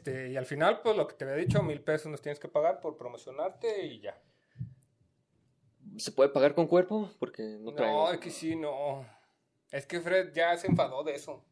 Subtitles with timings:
[0.00, 2.48] este, y al final, pues lo que te había dicho, mil pesos nos tienes que
[2.48, 4.18] pagar por promocionarte y ya.
[5.98, 7.10] ¿Se puede pagar con cuerpo?
[7.18, 8.06] Porque no traigo.
[8.06, 9.06] No, es que sí, no.
[9.70, 11.44] Es que Fred ya se enfadó de eso.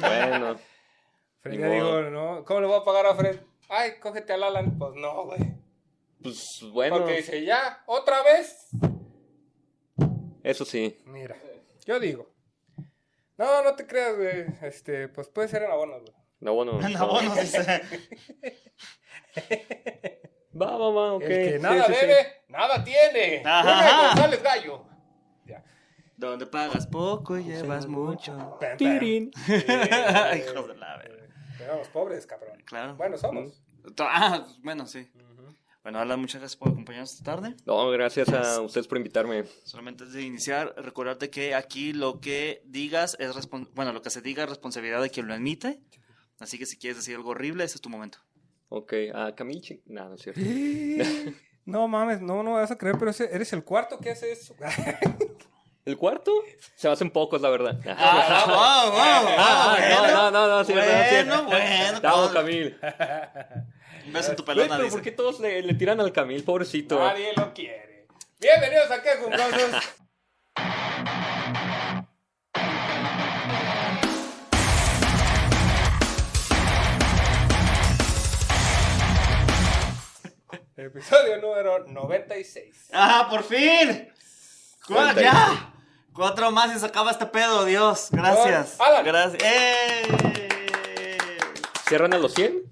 [0.00, 0.56] Bueno,
[1.40, 2.44] Fred ya digo, ¿no?
[2.44, 3.40] ¿Cómo le voy a pagar a Fred?
[3.70, 4.76] Ay, cógete al Alan.
[4.78, 5.54] Pues no, güey.
[6.22, 8.68] pues bueno, Porque dice, ya, otra vez.
[10.42, 10.98] eso sí.
[11.06, 11.36] Mira,
[11.86, 12.30] yo digo.
[13.38, 14.44] No, no te creas, güey.
[14.60, 16.23] Este, pues puede ser en abonos, güey.
[16.40, 16.80] No, bueno.
[16.86, 17.82] En abonos, dice.
[20.60, 21.22] Va, va, va, ok.
[21.22, 22.00] El que Sí, nada sí, sí.
[22.06, 23.42] debe, nada tiene.
[23.44, 24.06] Ajá.
[24.08, 24.84] González Gallo.
[25.46, 25.64] Ya.
[26.16, 28.58] Donde pagas poco y llevas mucho.
[28.78, 29.30] Tirín.
[29.48, 31.24] Eh, Hijos de la verga.
[31.60, 32.62] Éramos pobres, cabrón.
[32.64, 32.94] Claro.
[32.96, 33.62] Bueno, somos.
[33.98, 35.08] Ah, bueno, sí.
[35.82, 37.54] Bueno, Alan, muchas gracias por acompañarnos esta tarde.
[37.66, 39.44] No, gracias a ustedes por invitarme.
[39.64, 44.08] Solamente antes de iniciar, recordarte que aquí lo que digas es respon- bueno, lo que
[44.08, 45.80] se diga es responsabilidad de quien lo emite.
[46.40, 48.18] Así que si quieres decir algo horrible, ese es tu momento.
[48.68, 49.82] Ok, a Camille.
[49.86, 50.40] No, no es cierto.
[51.66, 54.30] No mames, no, no me vas a creer, pero ese- eres el cuarto que hace
[54.30, 54.54] eso.
[55.86, 56.30] ¿El cuarto?
[56.76, 57.80] Se me hacen pocos, la verdad.
[57.86, 60.12] Ah, wow, wow, Ah, bueno.
[60.12, 62.78] no, no, no, no, sí, bueno, bueno, con- Camil.
[64.06, 64.94] Un beso en tu pelona, pero dice.
[64.96, 66.98] ¿por qué todos le, le tiran al Camil, pobrecito?
[66.98, 68.08] Nadie lo quiere.
[68.38, 69.10] Bienvenidos a Qué.
[80.76, 82.88] Episodio número 96.
[82.92, 84.12] ¡Ah, por fin!
[84.86, 85.72] ¡Cu- Cuarenta y ¡Ya!
[86.12, 88.08] Cuatro más y se acaba este pedo, Dios.
[88.10, 88.76] Gracias.
[89.04, 89.42] Gracias.
[89.42, 90.02] ¡Eh!
[91.88, 92.62] ¿Cierran a los 100?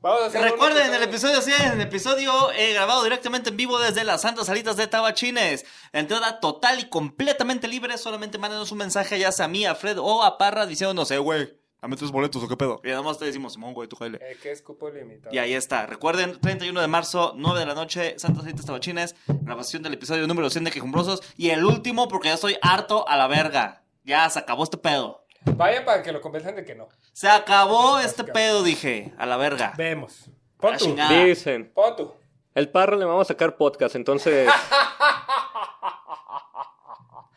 [0.00, 4.02] Vamos a hacer Recuerden el episodio 100, el episodio eh, grabado directamente en vivo desde
[4.02, 5.66] las Santas Salitas de Tabachines.
[5.92, 7.98] Entrada total y completamente libre.
[7.98, 11.18] Solamente mándenos un mensaje ya sea a mí, a Fred o a Parra diciéndonos, eh,
[11.18, 12.80] güey, dame tres boletos o qué pedo.
[12.84, 14.18] Y nada más te decimos, Simón, güey, tú jale.
[14.22, 15.34] Eh, que es cupo limitado.
[15.34, 15.86] Y ahí está.
[15.86, 19.14] Recuerden, 31 de marzo, 9 de la noche, Santas Salitas Tabachines.
[19.26, 21.22] Grabación del episodio número 100 de Quejumbrosos.
[21.36, 23.82] Y el último, porque ya estoy harto a la verga.
[24.04, 25.24] Ya se acabó este pedo.
[25.56, 26.88] Vayan para que lo convenzan de que no.
[27.12, 29.12] Se acabó este pedo, dije.
[29.18, 29.72] A la verga.
[29.76, 30.30] Vemos.
[30.58, 30.84] Pon La tú.
[30.84, 31.24] chingada.
[31.24, 31.70] Dicen.
[31.74, 32.12] Pon tú.
[32.54, 34.50] El parro le vamos a sacar podcast, entonces.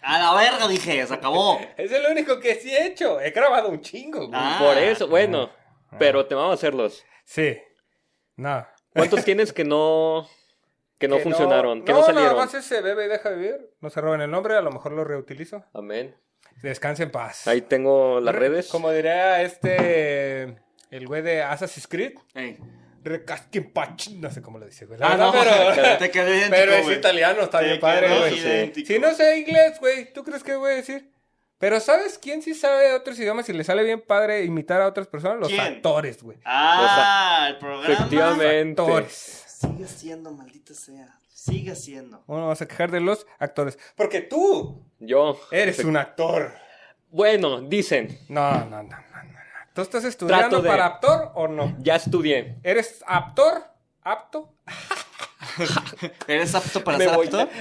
[0.04, 1.06] A la verga, dije.
[1.08, 1.60] Se acabó.
[1.78, 3.20] Es el único que sí he hecho.
[3.22, 4.32] He grabado un chingo, güey.
[4.34, 4.58] Ah.
[4.60, 5.50] por eso, bueno.
[6.00, 7.04] Pero te vamos a hacerlos.
[7.26, 7.58] Sí.
[8.36, 8.66] No.
[8.94, 10.28] ¿Cuántos tienes que no.
[10.98, 11.84] que no Que funcionaron?
[11.84, 12.38] que no, Nada salieron?
[12.38, 13.72] más ese bebe y deja vivir.
[13.80, 15.64] No se roben el nombre, a lo mejor lo reutilizo.
[15.74, 16.16] Amén.
[16.62, 17.48] Descanse en paz.
[17.48, 18.70] Ahí tengo las redes.
[18.70, 20.58] Como diría este.
[20.92, 22.14] El güey de Assassin's Creed.
[23.04, 24.10] Recasquen pach.
[24.10, 25.00] No sé cómo lo dice, güey.
[25.02, 25.98] Ah, no, pero.
[26.00, 26.98] te quedó idéntico, Pero es güey.
[26.98, 28.40] italiano, está bien padre, güey.
[28.40, 28.88] idéntico.
[28.88, 31.12] Si no sé inglés, güey, ¿tú crees que voy a decir?
[31.58, 35.08] Pero ¿sabes quién sí sabe otros idiomas y le sale bien padre imitar a otras
[35.08, 35.40] personas?
[35.40, 35.62] Los ¿Quién?
[35.62, 36.38] actores, güey.
[36.44, 37.94] Ah, el programa.
[37.94, 38.82] Efectivamente.
[38.82, 39.44] Actores.
[39.48, 41.08] Sigue siendo, maldita sea.
[41.30, 42.24] Sigue siendo.
[42.28, 43.78] Bueno, vamos a quejar de los actores.
[43.96, 45.40] Porque tú Yo.
[45.52, 46.54] eres un actor.
[47.10, 48.18] Bueno, dicen.
[48.28, 49.40] No, no, no, no, no.
[49.74, 49.76] No.
[49.76, 51.76] ¿Tú estás estudiando de- para actor o no?
[51.80, 52.58] Ya estudié.
[52.64, 53.64] ¿Eres actor?
[54.02, 54.54] ¿Apto?
[56.28, 57.50] ¿Eres apto para ser actor?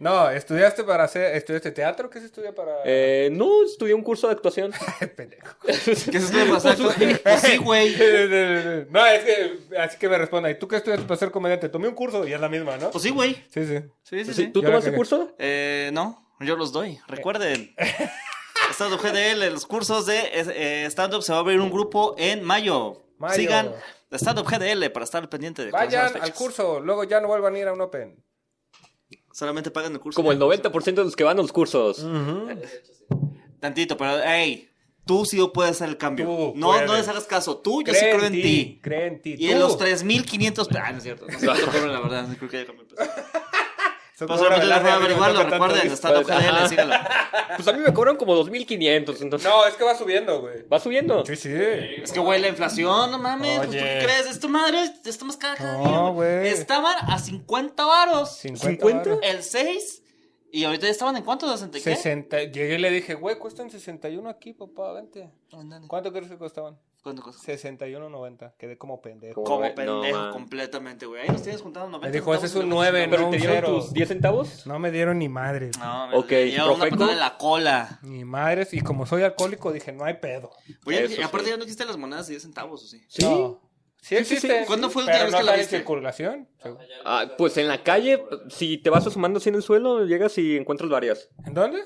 [0.00, 1.36] No, estudiaste para hacer.
[1.36, 2.08] ¿Estudiaste teatro?
[2.08, 2.72] ¿Qué se estudia para.?
[2.86, 4.72] Eh, no, estudié un curso de actuación.
[5.16, 5.56] Pendejo.
[5.62, 6.94] ¿Qué se estudia para ser actor?
[7.22, 7.94] Pues sí, güey.
[8.88, 9.58] No, es que.
[9.78, 10.50] Así que me responda.
[10.50, 11.68] ¿Y tú qué estudiaste para ser comediante?
[11.68, 12.90] Tomé un curso y es la misma, ¿no?
[12.90, 13.34] Pues sí, güey.
[13.52, 13.80] Sí, sí.
[14.02, 14.46] Sí, sí, Sí.
[14.46, 15.34] ¿Tú tomaste curso?
[15.38, 16.98] Eh, no, yo los doy.
[17.06, 17.74] Recuerden.
[18.70, 23.02] Estado GDL, los cursos de eh, stand-up se va a abrir un grupo en mayo.
[23.18, 23.34] Mayo.
[23.34, 23.74] Sigan
[24.12, 26.80] Stand-up GDL para estar pendiente de Vayan al curso.
[26.80, 28.22] Luego ya no vuelvan a ir a un Open.
[29.32, 30.16] Solamente pagan el curso.
[30.16, 32.04] Como el 90% de los que van a los cursos.
[33.60, 34.68] Tantito, pero hey,
[35.04, 36.26] tú sí puedes hacer el cambio.
[36.26, 36.86] Tú no, puedes.
[36.88, 37.58] no les hagas caso.
[37.58, 38.80] Tú, yo sí creo en ti.
[38.82, 39.34] Cree en ti.
[39.38, 39.52] Y Tú.
[39.52, 40.68] en los 3.500...
[40.80, 41.26] Ah, no es cierto.
[41.26, 42.26] No sé cobran, la verdad.
[42.26, 42.88] No creo que haya cambiado
[44.26, 45.44] cobra solamente les voy a averiguarlo.
[45.44, 45.96] no Recuerden, ¿viste?
[45.96, 46.58] Stand-up Pues, ajá.
[46.60, 46.94] GDL, síganlo.
[47.56, 49.48] Pues a mí me cobran como 2.500, entonces...
[49.50, 50.66] No, es que va subiendo, güey.
[50.68, 51.24] ¿Va subiendo?
[51.26, 51.52] Sí, sí.
[51.52, 53.58] Es que, güey, la inflación, no mames.
[53.58, 53.80] Pues, ¿Tú Oye.
[53.98, 54.26] qué crees?
[54.26, 55.98] Esto, madre, está más cara cada No, día.
[56.10, 56.48] güey.
[56.48, 58.36] Estaban a 50 varos.
[58.36, 58.66] 50.
[58.70, 58.98] 50?
[59.10, 59.20] varos.
[59.22, 60.02] El 6.
[60.52, 61.94] Y ahorita ya estaban en cuánto, ¿de 60 y qué?
[61.96, 62.42] 60.
[62.44, 65.30] Llegué y le dije, güey, cuestan 61 aquí, papá, vente.
[65.52, 65.86] Ándale.
[65.86, 66.76] ¿Cuánto crees que costaban?
[67.02, 67.50] ¿Cuánto costó?
[67.52, 68.54] 61.90.
[68.58, 69.42] Quedé como pendejo.
[69.42, 70.32] Como Güey, no, pendejo man.
[70.32, 71.22] completamente, güey.
[71.22, 73.30] Ahí nos tienes juntando 90 Me dijo, ese es un centavos, 9, no, ¿Pero un
[73.30, 73.68] te dieron cero.
[73.76, 74.66] tus 10 centavos?
[74.66, 75.78] No me dieron ni madres.
[75.78, 77.98] No, me Ok, lleva una patada en la cola.
[78.02, 78.74] Ni madres.
[78.74, 80.50] Y como soy alcohólico, dije, no hay pedo.
[80.86, 81.50] Oye, Eso y aparte sí.
[81.52, 83.02] ya no existen las monedas de 10 centavos, ¿o sí?
[83.08, 83.22] Sí.
[83.24, 83.60] No.
[84.02, 84.34] Sí Sí, sí, sí.
[84.36, 84.64] existen.
[84.66, 85.76] ¿Cuándo fue la pero última vez no que la están en viste?
[85.76, 86.48] circulación.
[87.04, 90.56] Ah, pues en la calle, si te vas asomando así en el suelo, llegas y
[90.56, 91.28] encuentras varias.
[91.46, 91.80] ¿En dónde?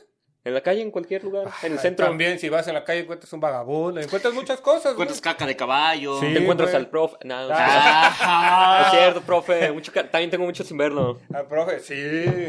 [0.47, 1.49] En la calle, en cualquier lugar.
[1.63, 2.05] En el centro.
[2.07, 4.93] También, si vas en la calle encuentras un vagabundo, encuentras muchas cosas, güey.
[4.93, 6.21] Encuentras caca de caballo.
[6.21, 6.35] Sí.
[6.35, 6.83] Te encuentras güey.
[6.83, 7.17] al profe.
[7.25, 8.83] No, no, Ah.
[8.93, 9.73] es cierto, profe.
[9.73, 11.19] Mucho ca- También tengo mucho sin verlo.
[11.33, 11.95] Ah, profe, sí.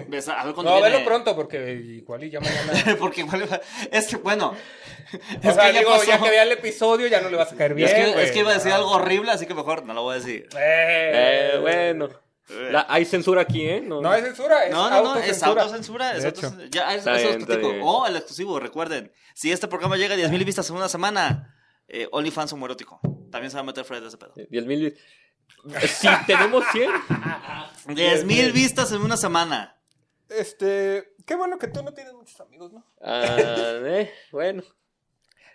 [0.10, 0.92] Ves, A ver cuándo No, viene.
[0.98, 2.74] velo pronto, porque igual y ya mañana...
[3.00, 3.48] Porque igual
[3.92, 4.54] es que, bueno.
[5.44, 6.06] o sea, ya digo, pasó.
[6.06, 8.26] ya que vea el episodio, ya no le vas a caer bien, es, que, güey.
[8.26, 8.76] es que iba a decir Ah.
[8.76, 10.50] algo horrible, así que mejor no lo voy a decir.
[10.58, 12.10] Eh, Eh, bueno.
[12.50, 13.82] La- hay censura aquí, ¿eh?
[13.82, 16.16] No, No es censura, es No, no, no, es autocensura.
[16.16, 16.68] Es autocensura.
[16.70, 17.82] Ya, eso, eso bien, es.
[17.84, 19.12] O el exclusivo, recuerden.
[19.34, 21.56] Si este programa llega a 10.000 vistas en una semana,
[21.88, 23.00] eh, OnlyFans homoerótico.
[23.32, 24.34] También se va a meter Fred de ese pedo.
[24.50, 24.98] 10 mil.
[25.88, 26.92] Si tenemos 100.
[27.88, 29.76] 10.000 vistas en una semana.
[30.30, 32.86] Este, qué bueno que tú no tienes muchos amigos, ¿no?
[33.02, 34.64] Ah, eh, bueno.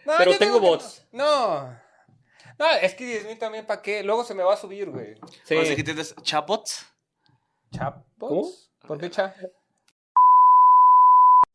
[0.04, 1.06] No, Pero tengo bots.
[1.12, 1.76] No.
[2.60, 2.70] No.
[2.82, 4.02] Es que 10 mil también, ¿para qué?
[4.04, 5.16] Luego se me va a subir, güey.
[5.44, 5.56] Sí.
[5.56, 6.86] Así que tienes chapots.
[7.72, 8.04] ¿Chapots?
[8.18, 8.48] ¿Cómo?
[8.86, 9.34] ¿Por qué cha?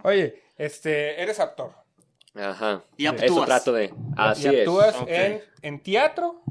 [0.04, 1.74] Oye, este, eres actor.
[2.36, 2.84] Ajá.
[2.98, 3.46] Y Eso actúas.
[3.48, 3.94] trato de.
[4.18, 4.60] Así y es.
[4.60, 5.08] actúas Ok.
[5.08, 6.44] en, en teatro,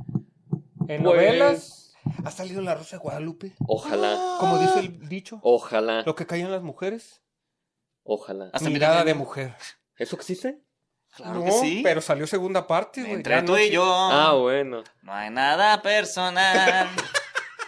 [0.80, 1.80] en Pues- novelas.
[2.24, 3.54] ¿Has salido en La Rosa de Guadalupe?
[3.66, 4.36] Ojalá.
[4.38, 5.40] Como dice el dicho.
[5.42, 6.02] Ojalá.
[6.02, 7.22] Lo que callan las mujeres.
[8.02, 8.50] Ojalá.
[8.52, 9.54] Hasta mirada mira- de mujer.
[9.96, 10.58] ¿Eso existe?
[11.16, 11.80] Claro no, que sí.
[11.82, 13.14] Pero salió segunda parte, güey.
[13.14, 13.84] Entre tú y yo.
[13.86, 14.82] Ah, bueno.
[15.02, 16.88] No hay nada personal.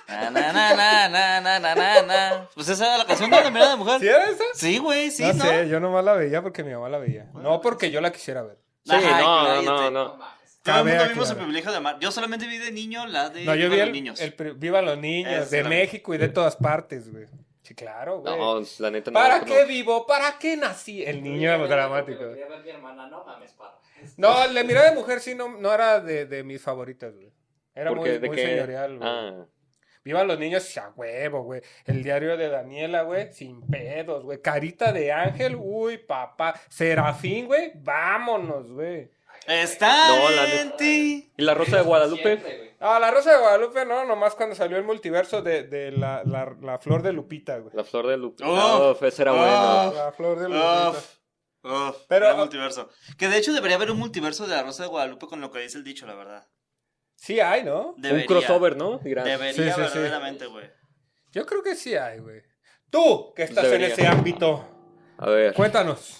[0.08, 2.48] Na, na, na, na, na na na na.
[2.54, 4.00] Pues esa era la canción de la mirada de mujer.
[4.00, 4.44] ¿Sí era esa?
[4.54, 5.24] Sí, güey, sí.
[5.24, 5.44] No, ¿no?
[5.44, 7.28] sé, yo nomás la veía porque mi mamá la veía.
[7.34, 8.56] no porque yo la quisiera ver.
[8.84, 10.18] Sí, no, no, no, no.
[10.62, 11.98] Todo el mundo vimos el privilegio de amar.
[12.00, 14.20] Yo solamente vi de niño la de no, yo vi los niños.
[14.56, 15.64] Viva los niños, de.
[15.64, 17.26] México y de todas partes, güey.
[17.66, 18.38] Sí, claro, güey.
[18.38, 19.18] No, la neta no.
[19.18, 19.44] ¿Para no.
[19.44, 20.06] qué vivo?
[20.06, 21.02] ¿Para qué nací?
[21.02, 22.28] El niño dramático.
[22.28, 23.80] Voy a ver mi hermana, no mames, parra.
[24.16, 27.32] No, de Mirada de Mujer sí no, no era de, de mis favoritas, güey.
[27.74, 28.46] Era Porque muy, de muy que.
[28.46, 29.10] señorial, güey.
[29.10, 29.46] Ah.
[30.04, 31.60] Viva los niños, a huevo, güey.
[31.86, 34.40] El diario de Daniela, güey, sin pedos, güey.
[34.40, 36.54] Carita de ángel, uy, papá.
[36.68, 39.10] Serafín, güey, vámonos, güey.
[39.46, 41.32] Está No, la en ti.
[41.36, 42.22] ¿Y la Rosa de Guadalupe?
[42.22, 42.76] Siempre.
[42.80, 46.54] Ah, la Rosa de Guadalupe, no, nomás cuando salió el multiverso de, de la, la,
[46.60, 47.74] la flor de Lupita, güey.
[47.74, 48.44] La flor de Lupe.
[48.44, 48.94] Oh.
[49.00, 49.36] Oh, ese era Oh.
[49.36, 49.92] bueno.
[50.04, 50.90] La flor de Lupita.
[50.90, 51.16] Uf,
[51.64, 52.90] uf, Pero- gran multiverso.
[53.16, 55.60] Que de hecho debería haber un multiverso de la Rosa de Guadalupe con lo que
[55.60, 56.46] dice el dicho, la verdad.
[57.14, 57.94] Sí hay, ¿no?
[57.96, 58.24] Debería.
[58.24, 58.98] Un crossover, ¿no?
[58.98, 59.80] Debería Sí, sí, sí.
[59.80, 60.70] verdaderamente, güey.
[61.32, 62.42] Yo creo que sí hay, güey.
[62.90, 63.86] Tú, que estás Debería.
[63.86, 64.68] en ese ámbito,
[65.18, 65.54] A ver.
[65.54, 66.18] cuéntanos.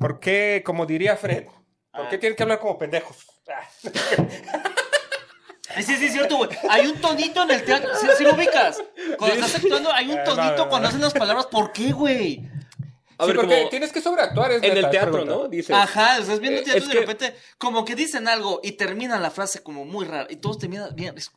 [0.00, 1.46] ¿Por qué, como diría Fred,
[1.92, 2.20] por qué Ah.
[2.20, 3.16] tienen que hablar como pendejos?
[3.48, 3.68] Ah.
[5.76, 6.50] Sí, sí, es cierto, güey.
[6.68, 7.88] Hay un tonito en el teatro.
[7.98, 8.78] ¿Sí, sí lo ubicas?
[9.16, 11.46] Cuando estás actuando, hay un Eh, no, tonito no, cuando hacen las palabras.
[11.46, 12.46] ¿Por qué, güey?
[13.16, 14.52] A sí, ver, porque como tienes que sobreactuar.
[14.52, 15.34] Es en el teatro, pregunta.
[15.34, 15.48] ¿no?
[15.48, 15.74] Dices.
[15.74, 18.72] Ajá, estás viendo Eh, teatro es y de que- repente, como que dicen algo y
[18.72, 20.26] terminan la frase como muy rara.
[20.28, 21.16] Y todos terminan bien.
[21.16, 21.30] es-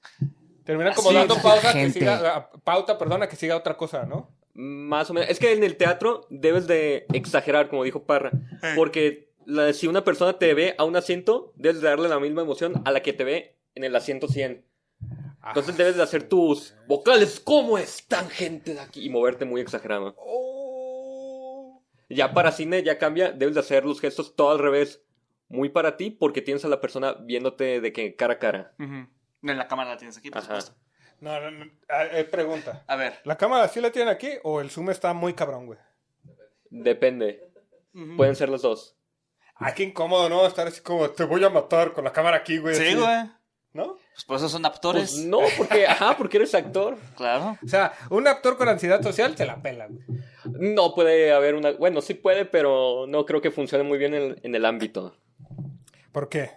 [0.65, 4.31] Terminan como Así dando pausa que siga, ah, pauta, perdona, que siga otra cosa, ¿no?
[4.53, 5.29] Más o menos.
[5.29, 8.31] Es que en el teatro debes de exagerar, como dijo Parra.
[8.75, 12.41] Porque la- si una persona te ve a un asiento, debes de darle la misma
[12.41, 14.65] emoción a la que te ve en el asiento 100.
[15.47, 17.39] Entonces debes de hacer tus vocales.
[17.39, 19.05] ¿Cómo están, gente de aquí?
[19.05, 20.15] Y moverte muy exagerado.
[20.17, 21.83] Oh.
[22.09, 25.03] Ya para cine ya cambia, debes de hacer los gestos todo al revés.
[25.47, 28.73] Muy para ti, porque tienes a la persona viéndote de que cara a cara.
[28.79, 29.07] En
[29.41, 30.47] la cámara la tienes aquí, por Ajá.
[30.61, 30.75] supuesto.
[31.21, 31.71] No, no, no.
[31.87, 32.83] Ah, eh, pregunta.
[32.87, 33.19] A ver.
[33.23, 35.79] ¿La cámara sí la tienen aquí o el zoom está muy cabrón, güey?
[36.69, 37.51] Depende.
[38.17, 38.94] Pueden ser los dos.
[39.55, 40.45] Ay, qué incómodo, ¿no?
[40.45, 42.75] Estar así como, te voy a matar con la cámara aquí, güey.
[42.75, 42.95] Sí, así.
[42.95, 43.29] güey.
[43.73, 43.97] ¿No?
[44.13, 45.11] Pues por eso son actores.
[45.11, 46.97] Pues no, porque, ajá, porque eres actor.
[47.17, 47.57] Claro.
[47.63, 50.03] O sea, un actor con ansiedad social se la pela, güey.
[50.45, 51.71] No puede haber una.
[51.71, 55.17] Bueno, sí puede, pero no creo que funcione muy bien en, en el ámbito.
[56.13, 56.51] ¿Por qué?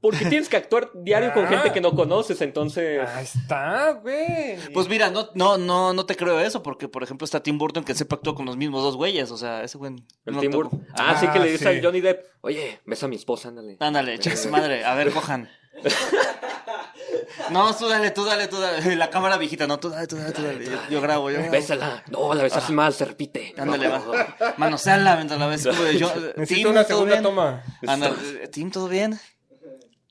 [0.00, 1.48] Porque tienes que actuar diario con Ah.
[1.48, 3.06] gente que no conoces, entonces.
[3.06, 4.56] Ahí está, güey.
[4.72, 7.84] Pues mira, no, no, no, no te creo eso, porque por ejemplo está Tim Burton
[7.84, 9.30] que siempre actuó con los mismos dos güeyes.
[9.30, 9.96] O sea, ese güey.
[10.24, 10.50] El no Tim.
[10.52, 10.86] Burton.
[10.94, 11.68] Ah, sí que Ah, le dice sí.
[11.76, 13.76] al Johnny Depp, oye, besa a mi esposa, ándale.
[13.80, 14.84] Ándale, cheque su madre.
[14.84, 15.48] A ver, cojan.
[17.50, 18.94] No, tú dale, tú dale, tú dale.
[18.96, 20.64] La cámara viejita, no, tú dale, tú dale, tú dale.
[20.64, 21.52] Yo, yo grabo, yo grabo.
[21.52, 22.04] Bésala.
[22.10, 23.54] No, la besaste mal, se repite.
[23.56, 24.54] Ándale, va.
[24.56, 25.64] Manoseala mientras la ves.
[25.64, 27.22] yo- Necesito Tim, una ¿todo segunda bien?
[27.22, 27.62] toma.
[27.86, 29.18] Ándale, Tim, ¿todo bien?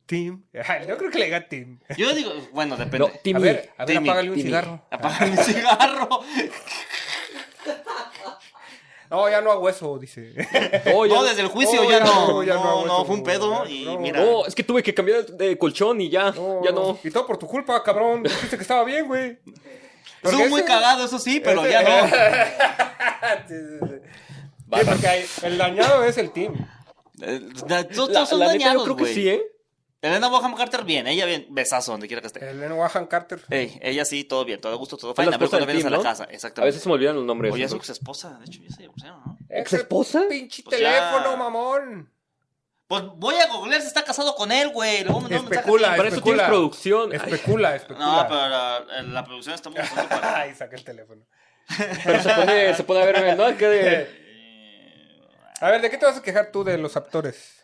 [0.09, 0.43] Team.
[0.67, 1.79] Ay, yo creo que le diga Team.
[1.95, 2.97] Yo digo, bueno, depende.
[2.99, 4.47] No, A ver, a ver, Timmy, apágale un Timmy.
[4.47, 4.81] cigarro.
[4.89, 6.09] Apaga mi cigarro.
[9.11, 10.33] No, ya no hago eso, dice.
[10.93, 12.27] Oh, ya- No, desde el juicio Oh, ya ya no.
[12.27, 13.99] no, ya no No, hago no, eso, fue un pedo ya, y no.
[13.99, 14.19] mira.
[14.19, 16.33] No, es que tuve que cambiar de colchón y ya.
[16.63, 16.99] Ya no.
[17.03, 18.21] Y todo por tu culpa, cabrón.
[18.23, 19.39] Dijiste que estaba bien, güey.
[20.23, 22.07] Estuvo muy cagado, eso sí, pero ese- ya no.
[23.47, 23.95] Sí, sí, sí.
[24.71, 26.53] Sí, porque el dañado es el team.
[27.21, 27.41] Eh,
[27.95, 29.13] Todos La, son la neta, yo dañados, creo que güey.
[29.13, 29.41] sí, ¿eh?
[30.01, 31.07] Elena Bonham Carter, bien.
[31.07, 31.47] Ella bien.
[31.49, 32.49] Besazo donde quiera que esté.
[32.49, 33.41] Helen Wahan Carter.
[33.49, 35.27] Ey, ella sí, todo bien, todo a gusto, todo fine.
[35.33, 36.23] A ver cuando vienes a la casa.
[36.23, 36.67] A Exactamente.
[36.69, 37.53] veces se me olvidan los nombres.
[37.53, 38.37] Oye, es su ex esposa.
[38.39, 39.37] De hecho, ya se divorciaron, ¿no?
[39.49, 40.23] ¿Ex esposa?
[40.29, 40.87] Pinche Pues ya.
[41.11, 42.13] teléfono, mamón.
[42.87, 45.03] Pues voy a googlear si está casado con él, güey.
[45.03, 45.97] Luego me mandó un mensaje Especula, así.
[45.97, 46.35] Para eso especula.
[46.37, 47.11] tienes producción.
[47.11, 48.05] Ay, Especula, especula.
[48.05, 49.79] No, pero la, la producción está muy
[50.09, 50.37] para.
[50.41, 51.23] Ay, saca el teléfono.
[52.03, 53.57] pero se pone, se pone a ver, ¿no?
[53.57, 54.19] Que de,
[55.61, 57.58] A ver, ¿de qué te vas a quejar tú de los actores?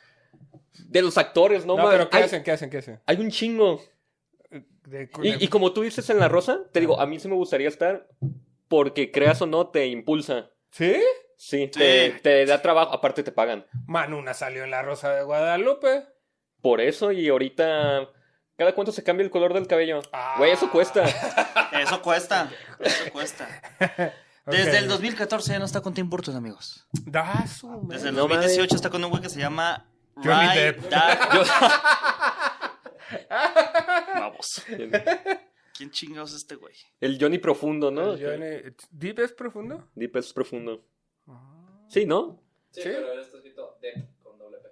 [0.79, 1.75] De los actores, ¿no?
[1.77, 1.91] No, man?
[1.91, 2.43] pero ¿qué hay, hacen?
[2.43, 2.69] ¿Qué hacen?
[2.69, 3.01] ¿Qué hacen?
[3.05, 3.81] hay un chingo.
[4.83, 7.27] De- Y, de- y como tú dices en La Rosa, te digo, a mí sí
[7.27, 8.07] me gustaría estar
[8.67, 10.51] porque creas o no, te impulsa.
[10.71, 10.95] ¿Sí?
[11.37, 12.19] Sí, Te, Sí.
[12.21, 13.65] te da trabajo, aparte te pagan.
[13.87, 16.05] Manuna salió en La Rosa de Guadalupe.
[16.61, 18.07] Por eso, y ahorita,
[18.55, 19.99] ¿cada cuánto se cambia el color del cabello?
[20.13, 20.35] Ah.
[20.37, 21.03] Güey, eso cuesta.
[21.75, 22.49] Eso cuesta.
[22.79, 23.47] Eso cuesta.
[24.45, 26.87] Desde el 2014 ya no está con Tim Burton, amigos.
[27.05, 27.97] Da su madre.
[27.97, 30.91] Desde el No 2018 está con un güey que se llama Johnny Depp.
[34.15, 34.63] Vamos.
[35.77, 36.73] ¿Quién chingados es este güey?
[37.01, 38.13] El Johnny profundo, ¿no?
[38.13, 39.89] El Johnny- ¿Deep es profundo?
[39.95, 40.85] Deep es profundo.
[41.89, 42.41] Sí, ¿no?
[42.71, 42.89] Sí, ¿Sí?
[42.91, 44.69] pero está escrito Depp con doble P.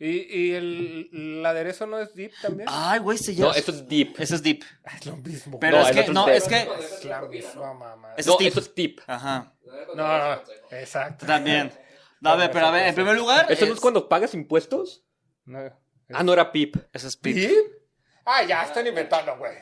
[0.00, 2.68] ¿Y, y el, el aderezo no es Deep también?
[2.70, 3.52] Ay, güey, se llama.
[3.52, 4.14] No, eso es Deep.
[4.20, 4.62] Ese es Deep.
[4.94, 5.58] Es lo mismo.
[5.58, 6.68] Pero No, es que, no, es es que.
[6.78, 8.14] Es la misma mamá.
[8.16, 8.48] Es No, Deep.
[8.48, 9.00] eso es Deep.
[9.06, 9.52] Ajá.
[9.94, 11.26] No, no, exacto.
[11.26, 11.72] También.
[12.24, 13.46] No, a ver, pero a ver, en primer lugar.
[13.50, 15.04] ¿Eso no es cuando pagas impuestos?
[15.44, 15.58] No,
[16.12, 16.76] Ah, no era Pip.
[16.92, 17.34] Ese es Pip.
[17.36, 17.54] ¿Deep?
[18.26, 19.52] Ah, ya, están inventando, güey.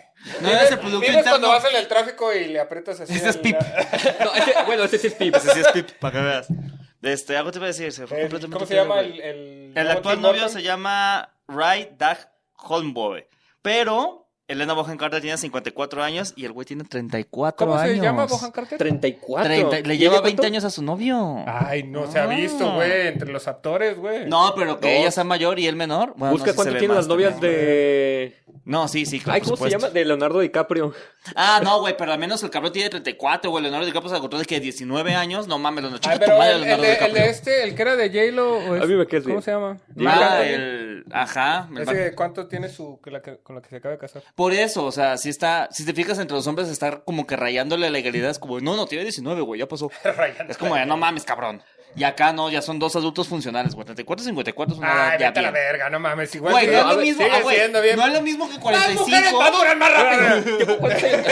[0.40, 1.48] No es el producto ¿Vives cuando interno.
[1.48, 3.12] vas en el tráfico y le aprietas así?
[3.14, 3.56] Ese es Pip.
[4.24, 5.34] No, ese- bueno, ese sí es Pip.
[5.34, 6.46] Ese sí es Pip, para que veas.
[7.02, 7.90] Este, algo te iba a decir.
[7.92, 12.30] Se fue El- completamente ¿Cómo se llama el, el, actual novio se llama Ray Dag
[12.54, 13.28] Holmboe.
[13.60, 17.96] Pero Elena Bohan Carter tiene 54 años y el güey tiene 34 ¿Cómo años.
[17.96, 18.76] se llama Bohan Carter?
[18.78, 19.44] 34.
[19.44, 20.46] 30 le ¿Y lleva ella 20 cuánto?
[20.46, 21.44] años a su novio.
[21.46, 22.74] Ay, no se ha visto, Ah.
[22.74, 24.26] güey, entre los actores, güey.
[24.28, 25.00] No, pero que No.
[25.00, 26.14] ella sea mayor y él menor.
[26.16, 27.52] Bueno, Busca no sé cuánto se tienen las novias también.
[27.54, 28.36] de...
[28.64, 29.34] No, sí, sí, claro.
[29.36, 29.86] Ay, por ¿cómo se supuesto.
[29.88, 29.94] llama?
[29.94, 30.92] De Leonardo DiCaprio.
[31.34, 33.62] Ah, no, güey, pero al menos el cabrón tiene 34, güey.
[33.62, 35.48] Leonardo DiCaprio se encontró de que 19 años.
[35.48, 37.22] No mames, los Ay, chicos tu pero madre, el, el Leonardo de, el DiCaprio.
[37.24, 39.78] de este, el que era de J-Lo, es- A mí me queda ¿cómo se llama?
[40.06, 41.04] Ah, el.
[41.10, 41.68] Ajá.
[41.74, 44.22] el Ese, ¿Cuánto tiene su, con la que se acaba de casar?
[44.34, 47.36] Por eso, o sea, si está, si te fijas entre los hombres, está como que
[47.36, 48.30] rayándole la legalidad.
[48.30, 49.90] Es como, no, no, tiene 19, güey, ya pasó.
[50.48, 51.62] Es como, de, no mames, cabrón.
[51.94, 53.84] Y acá no, ya son dos adultos funcionales, güey.
[53.84, 55.64] 34 y 54 es una edad Ay, ya vete a la bien.
[55.64, 56.34] verga, no mames.
[56.34, 57.96] Igual Güey, no es lo ver, mismo, sigue ah, güey, siendo bien.
[57.96, 59.42] no es lo mismo que Las mujeres 45.
[59.42, 60.78] maduran más rápido.
[60.78, 61.26] ¿Cuántos años,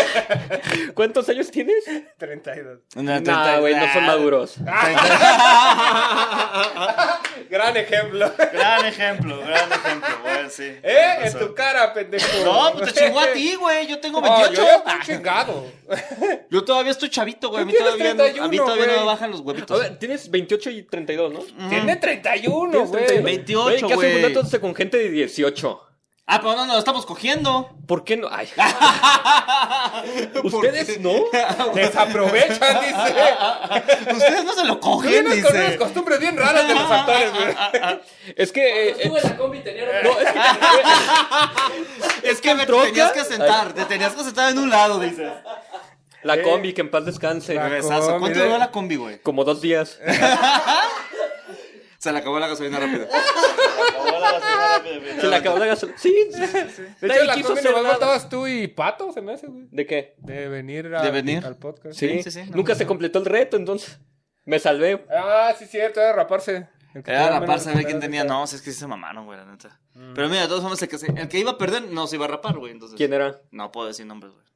[0.94, 1.84] ¿Cuántos años tienes?
[2.18, 2.78] 32.
[2.96, 4.56] No, No, güey, no son maduros.
[7.48, 8.32] Gran ejemplo.
[8.52, 10.64] Gran ejemplo, gran ejemplo, güey, sí.
[10.82, 11.18] ¿Eh?
[11.24, 12.26] En tu cara, pendejo.
[12.44, 13.86] No, pues te chingó a ti, güey.
[13.86, 14.52] Yo tengo No, 28.
[14.54, 15.66] yo ya estoy chingado.
[16.50, 17.62] Yo todavía estoy chavito, güey.
[17.62, 19.06] A mí Tú tienes todavía, no- a mí 31, todavía no me güey.
[19.06, 19.80] bajan los A huevitos.
[19.80, 21.40] ver, tienes 28 y 32, ¿no?
[21.68, 23.06] Tiene 31, ¿Tienes güey.
[23.06, 23.24] 31?
[23.24, 24.22] 28, Güey, ¿Qué hacen güey.
[24.24, 25.80] juntándose con gente de 18?
[26.32, 27.70] Ah, pero no, no, estamos cogiendo.
[27.88, 28.28] ¿Por qué no?
[28.30, 28.48] Ay.
[30.44, 31.12] ¿Ustedes no?
[31.74, 34.12] Desaprovechan, dice.
[34.12, 35.78] Ustedes no se lo cogen, Tienes con unas dice.
[35.78, 37.54] costumbres bien raras de los actores, güey.
[38.36, 38.60] Es que...
[38.62, 40.28] eh, eh, Estuve en la combi tenía no, es
[42.22, 42.28] que...
[42.30, 45.32] Es que me troca- tenías que sentar, te tenías que sentar en un lado, dices.
[46.22, 47.54] La combi, que en paz descanse.
[47.56, 49.20] Combi, ¿Cuánto de- duró la combi, güey?
[49.22, 49.98] Como dos días.
[51.98, 53.06] Se le acabó la gasolina rápido.
[55.20, 55.98] Se le acabó la gasolina.
[55.98, 56.82] Sí, sí, sí.
[57.00, 59.66] De hecho, la combi nomás faltabas tú y Pato, se me hace, güey.
[59.70, 60.14] ¿De qué?
[60.18, 61.44] De venir, a- De venir.
[61.44, 61.98] al podcast.
[61.98, 64.00] Sí, sí, sí, Nunca no, se completó el reto, entonces
[64.44, 65.04] me salvé.
[65.14, 66.68] Ah, sí, cierto, era raparse.
[67.04, 68.24] Era raparse a ver quién tenía.
[68.24, 69.78] No, si es que sí se mamaron, güey, la neta.
[70.14, 72.16] Pero mira, de todos modos, el que, se- el que iba a perder no se
[72.16, 72.72] iba a rapar, güey.
[72.72, 72.96] Entonces...
[72.96, 73.40] ¿Quién era?
[73.50, 74.46] No puedo decir nombres, güey.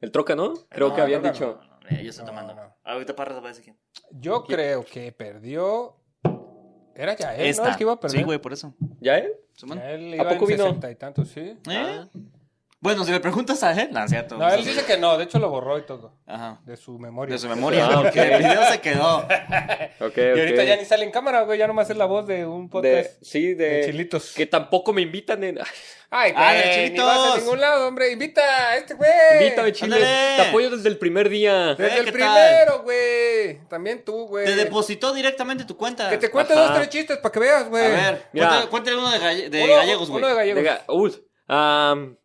[0.00, 0.54] El troca, ¿no?
[0.68, 1.58] Creo No, que habían dicho.
[1.62, 2.54] No, no, yo estoy No, tomando.
[2.54, 2.74] no.
[2.84, 3.78] Ahorita Parra te va a decir quién.
[4.12, 5.96] Yo creo que perdió.
[6.94, 7.44] Era ya él, ¿no?
[7.50, 7.68] Esta.
[7.70, 8.18] El que iba a perder.
[8.18, 8.74] Sí, güey, por eso.
[9.00, 9.32] ¿Ya él?
[9.56, 10.90] Ya Él ¿A iba poco en vino?
[10.90, 11.58] y tantos, sí.
[11.70, 12.04] ¿Eh?
[12.86, 14.36] Bueno, si le preguntas a él, no, es cierto.
[14.36, 16.14] No, él dice que no, de hecho lo borró y todo.
[16.24, 16.60] Ajá.
[16.64, 17.32] De su memoria.
[17.34, 17.84] De su memoria.
[17.90, 18.06] Ah, ok.
[18.16, 19.26] el video se quedó.
[19.98, 22.44] Ok, Y ahorita ya ni sale en cámara, güey, ya nomás es la voz de
[22.46, 23.22] un De, podcast.
[23.22, 24.34] sí, de, de chilitos.
[24.34, 25.58] Que tampoco me invitan en.
[26.10, 27.04] Ay, Ah, de güey, ni chilitos.
[27.06, 28.12] vas a ningún lado, hombre.
[28.12, 29.10] Invita a este güey.
[29.40, 29.96] Invítame, Chile.
[29.96, 30.36] ándale.
[30.42, 31.74] Te apoyo desde el primer día.
[31.74, 33.66] Desde Eh, el ¿qué primero, güey.
[33.68, 34.44] También tú, güey.
[34.44, 36.08] Te depositó directamente tu cuenta.
[36.10, 36.62] Que te cuente Ajá.
[36.62, 37.84] dos, tres chistes para que veas, güey.
[37.84, 40.22] A ver, cuéntale, uno de, galle- de Uno- gallegos, güey.
[40.22, 40.78] Uno de gallegos.
[40.88, 42.16] Uy, am,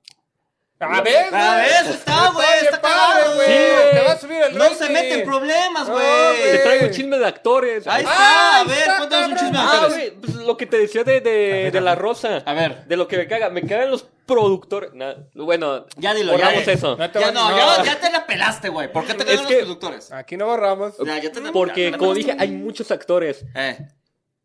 [0.81, 1.41] A ver, güey.
[1.41, 3.47] A ver, eso está, güey, está padre, cagado, güey.
[3.47, 3.91] Sí, güey.
[3.91, 6.03] Te va a subir el No se mete en problemas, güey.
[6.51, 7.87] te traigo chisme de actores.
[7.87, 9.95] Ahí está, Ah, a ver, cuéntanos un chisme de Ah, actores.
[9.95, 12.43] güey, pues lo que te decía de, de, de La Rosa.
[12.45, 12.85] A ver.
[12.85, 13.49] De lo que me caga.
[13.49, 14.93] Me cagan los productores.
[14.93, 16.37] Nah, bueno, Ya dilo, ya.
[16.45, 16.73] borramos eh.
[16.73, 16.95] eso.
[16.97, 17.57] No te Ya no, no.
[17.57, 18.91] Ya, ya te la pelaste, güey.
[18.91, 20.11] ¿Por qué te Es cagan que- los productores?
[20.11, 20.93] Aquí no borramos.
[21.05, 23.45] Ya, ya te la- Porque, ya como dije, hay muchos actores.
[23.55, 23.77] Eh.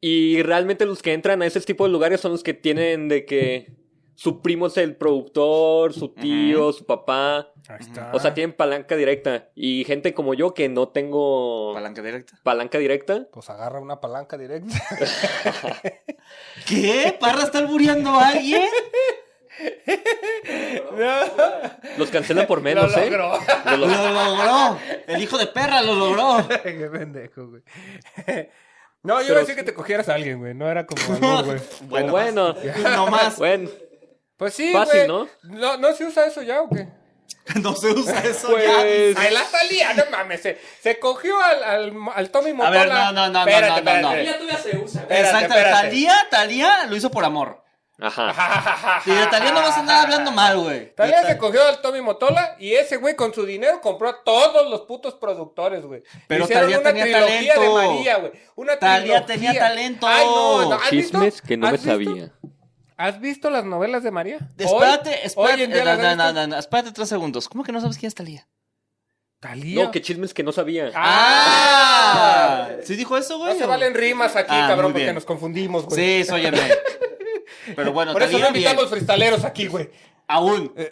[0.00, 3.24] Y realmente los que entran a ese tipo de lugares son los que tienen de
[3.24, 3.85] que
[4.16, 7.52] su primo es el productor, su tío, su papá.
[7.68, 8.10] Ahí está.
[8.14, 9.50] O sea, tienen palanca directa.
[9.54, 12.32] Y gente como yo que no tengo Palanca directa.
[12.42, 13.26] palanca directa.
[13.32, 14.74] Pues agarra una palanca directa.
[16.66, 17.16] ¿Qué?
[17.20, 18.64] ¿Parra está albureando a alguien?
[21.98, 23.10] Los cancelan por menos, Lo ¿eh?
[23.10, 23.38] logró.
[23.64, 24.78] Lo- lo- Lo logró.
[25.06, 26.46] El hijo de perra lo logró.
[26.62, 27.62] Qué pendejo, güey.
[29.02, 30.54] No, yo Pero- iba a decir que te cogieras a alguien, güey.
[30.54, 31.60] No era como albur, güey.
[31.82, 32.54] Bueno, bueno.
[32.82, 33.38] No más.
[33.38, 33.68] Bueno,
[34.36, 35.08] Pues sí, Fácil, güey.
[35.08, 35.28] ¿no?
[35.44, 35.76] ¿no?
[35.78, 36.88] ¿No se usa eso ya o qué?
[37.62, 38.80] No se usa eso Pues- ya.
[39.22, 40.42] Ay, la salía, no mames.
[40.42, 42.78] Se, se cogió al, al, al Tommy Motola.
[42.80, 44.02] ver, no, no, no, Espérate, no, no, espérate.
[44.02, 44.08] no.
[44.08, 45.38] Todavía todavía se usa, Exacto.
[45.54, 45.70] espérate.
[45.70, 47.62] Talía, Talía lo hizo por amor.
[47.98, 49.00] ajá.
[49.06, 50.94] Y de Talía no vas a andar hablando mal, güey.
[50.94, 54.68] Talía se cogió al Tommy Motola y ese güey con su dinero compró a todos
[54.68, 56.02] los putos productores, güey.
[56.28, 57.78] Pero Hicieron Thalía una tenía trilogía talento.
[57.78, 58.32] de María, güey.
[58.56, 59.26] Una Talía trilogía.
[59.26, 60.06] tenía talento.
[60.06, 60.74] Ay, no, no.
[60.74, 61.18] ¿Has visto?
[61.18, 62.30] Chismes que no ¿Has me visto?
[62.96, 64.38] ¿Has visto las novelas de María?
[64.56, 65.54] Espérate, Hoy- espérate.
[65.54, 67.48] Hoy en día no, no, no, no, no, espérate tres segundos.
[67.48, 68.46] ¿Cómo que no sabes quién es Talía?
[69.38, 69.84] Talía.
[69.84, 70.90] No, que chismes que no sabía.
[70.94, 72.68] ¡Ah!
[72.82, 73.58] ¿Sí dijo eso, No güey?
[73.58, 76.22] se valen rimas aquí, Ah, cabrón, porque nos confundimos, güey.
[76.22, 76.50] Sí, soy.
[77.76, 79.90] Pero bueno, Por eso no invitamos freestaleros aquí, güey.
[80.26, 80.72] Aún.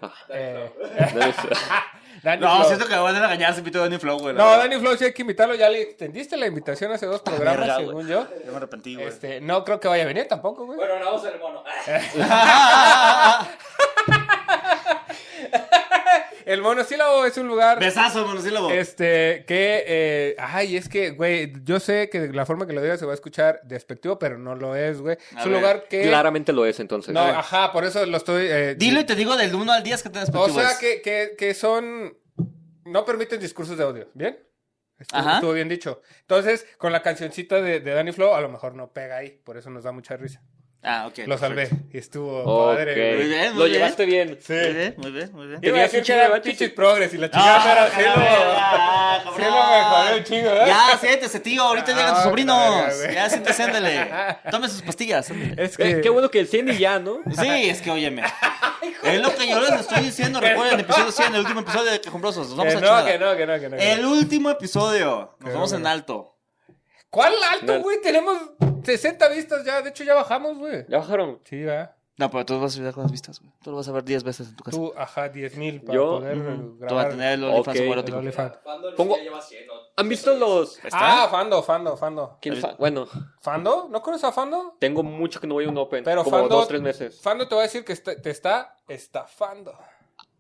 [2.25, 2.65] No, Flow.
[2.65, 4.35] siento que me van a regañar si invito a Danny Flow, güey.
[4.35, 4.65] No, verdad.
[4.65, 5.55] Dani Flow sí hay que invitarlo.
[5.55, 8.07] Ya le extendiste la invitación hace dos programas, verga, según güey.
[8.07, 8.27] yo.
[8.45, 9.09] Ya me arrepentí, güey.
[9.09, 10.79] Este, no creo que vaya a venir tampoco, güey.
[10.79, 11.63] Bueno, no vamos al mono.
[16.47, 18.71] El monosílabo es un lugar Besazo, monosílabo.
[18.71, 22.97] este que eh, ay, es que güey, yo sé que la forma que lo diga
[22.97, 25.17] se va a escuchar despectivo, pero no lo es, güey.
[25.37, 25.61] A Es un ver.
[25.61, 27.15] lugar que Claramente lo es, entonces.
[27.15, 30.03] No, ajá, por eso lo estoy eh, Dilo y te digo del 1 al 10
[30.03, 32.17] que te O sea, que, que, que son.
[32.85, 34.11] No permiten discursos de odio.
[34.15, 34.39] ¿Bien?
[34.99, 35.35] Estuvo, Ajá.
[35.37, 36.03] estuvo bien dicho.
[36.21, 39.41] Entonces, con la cancioncita de, de Danny Flow, a lo mejor no pega ahí.
[39.45, 40.43] Por eso nos da mucha risa.
[40.87, 41.21] Ah, ok.
[41.27, 41.71] Lo salvé.
[41.93, 42.77] Y estuvo Ok.
[42.77, 43.73] padre, Muy bien, muy Lo bien.
[43.79, 44.39] llevaste bien.
[44.41, 44.53] Sí.
[44.53, 45.85] Muy bien, muy bien, muy bien.
[45.85, 49.51] A que chingo de Progress y la chingada Ah, era sí, lo- ya, sí lo
[49.51, 50.65] mejoré un chingo, ¿eh?
[50.67, 51.63] Ya, siéntese, tío.
[51.63, 52.93] Ahorita Ah, llegan la sobrinos.
[53.15, 54.11] Ya, siéntese, ándale.
[54.51, 55.65] Tome sus pastillas, ándale.
[55.65, 55.91] Es que.
[55.91, 57.21] Eh, qué bueno que el 100 y ya, ¿no?
[57.41, 58.23] Sí, es que óyeme.
[59.03, 60.41] Es lo que yo les estoy diciendo.
[60.41, 62.49] Recuerden, el episodio 100, el último episodio de Quejumbrosos.
[62.49, 63.05] Nos vamos a no, chingada.
[63.07, 63.77] que no, que no, que no.
[63.79, 64.11] que El no.
[64.11, 65.37] último episodio.
[65.41, 66.34] Nos vamos en alto.
[67.15, 68.01] ¿Cuál alto, güey?
[68.03, 68.37] Tenemos
[68.85, 69.81] 60 vistas ya.
[69.83, 70.85] De hecho, ya bajamos, güey.
[70.89, 71.41] Ya bajaron.
[71.45, 71.95] Sí, va.
[72.17, 73.53] No, pero tú vas a ver con las vistas, güey.
[73.61, 74.77] Tú lo vas a ver 10 veces en tu casa.
[74.77, 76.47] Tú, ajá, 10 mil para Yo, poder Ujú.
[76.55, 77.09] Tú vas a grabar.
[77.11, 77.83] tener el OnlyFans Ok.
[77.85, 78.19] el erótico.
[78.19, 78.53] OnlyFans.
[78.63, 79.73] Fandom Pongo- ya lleva 100, ¿no?
[79.97, 80.79] ¿Han visto los...?
[80.93, 82.39] Ah, Fando, Fando, Fando.
[82.41, 83.09] ¿Quién fa- Bueno,
[83.41, 83.89] ¿Fando?
[83.91, 84.77] ¿No conoces a Fando?
[84.79, 86.05] tengo mucho que no voy a un Open.
[86.05, 87.21] Pero como Fando, dos, tres meses.
[87.21, 89.77] Fando te va a decir que está- te está estafando.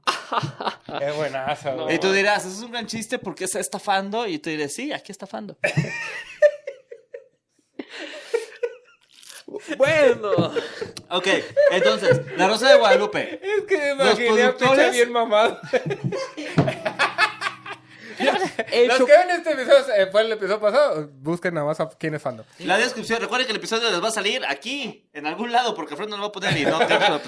[1.01, 1.73] es buenazo.
[1.75, 1.83] No.
[1.85, 1.97] güey.
[1.97, 4.29] Y tú dirás, eso es un gran chiste porque está estafando.
[4.29, 5.57] Y tú dirás, sí, aquí estafando.
[9.77, 10.53] Bueno.
[11.11, 11.29] Ok,
[11.71, 13.41] entonces, La Rosa de Guadalupe.
[13.43, 15.59] Es que me Los imaginé a productores- bien mamado.
[18.19, 22.15] Los que ven este episodio, eh, fue el episodio pasado, busquen nada más a quién
[22.15, 22.45] es Fando.
[22.61, 25.97] La descripción, recuerden que el episodio les va a salir aquí, en algún lado, porque
[25.97, 26.79] Fred no lo va a poner y no,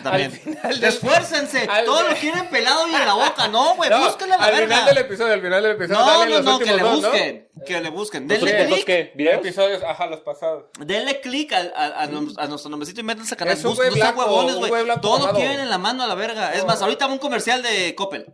[0.03, 0.31] también.
[0.63, 4.35] del- Esfuércense, al- todo lo quieren pelado y en la boca, no, güey, No, búsquenle
[4.35, 4.77] a la al verga.
[4.77, 5.99] final del episodio, al final del episodio.
[5.99, 7.09] No, no, los no, que le dos, ¿no?
[7.11, 8.29] busquen, que le busquen.
[8.29, 9.13] ¿Los Denle qué?
[9.15, 9.39] ¿Videos?
[9.39, 10.65] Episodios, ajá, los pasados.
[10.79, 13.55] denle click al- a, a a nuestro nombrecito y métanse al canal.
[13.55, 14.73] Es un huevones, güey.
[15.01, 16.55] Todo quieren en la mano a la verga.
[16.55, 18.27] Es más, ahorita un comercial de Coppel.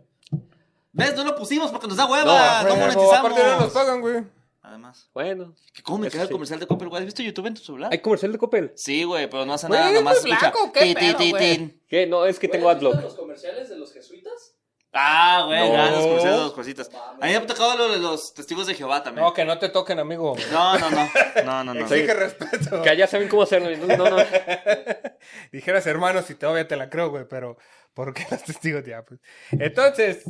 [0.93, 1.15] ¿Ves?
[1.15, 3.13] No lo pusimos porque nos da hueva, No, no, monetizamos.
[3.15, 4.23] Aparte no nos pagan, güey.
[4.61, 5.09] Además.
[5.13, 5.53] Bueno.
[5.73, 6.31] ¿Que ¿Cómo me queda el sí.
[6.33, 6.99] comercial de Coppel, güey?
[7.01, 7.91] ¿Has visto YouTube en tu celular?
[7.91, 8.71] ¿Hay comercial de Coppel?
[8.75, 10.39] Sí, güey, pero no hace Güey, nada, es nomás escucha.
[10.39, 11.57] blanco, qué ti, ti, pedo, ti, güey.
[11.57, 11.81] tin.
[11.89, 12.07] ¿Qué?
[12.07, 13.03] No, es que tengo Güey, ¿has visto Adblock.
[13.09, 14.55] los comerciales de los jesuitas?
[14.93, 15.73] Ah, güey, No.
[15.73, 16.89] grandes comerciales de los cositas.
[16.93, 19.25] A mí me ha tocado lo de los testigos de Jehová también.
[19.25, 20.35] No, que no te toquen, amigo.
[20.51, 21.09] No, no, no.
[21.43, 21.79] No, no, no.
[21.85, 22.81] Exige respeto.
[22.83, 23.75] Que allá saben cómo hacerlo.
[23.75, 24.17] No, no, no.
[25.51, 27.57] Dijeras hermanos y todavía te la creo, güey, pero
[27.93, 29.03] ¿por qué los testigos ya?
[29.03, 29.19] Pues?
[29.51, 30.23] Entonces.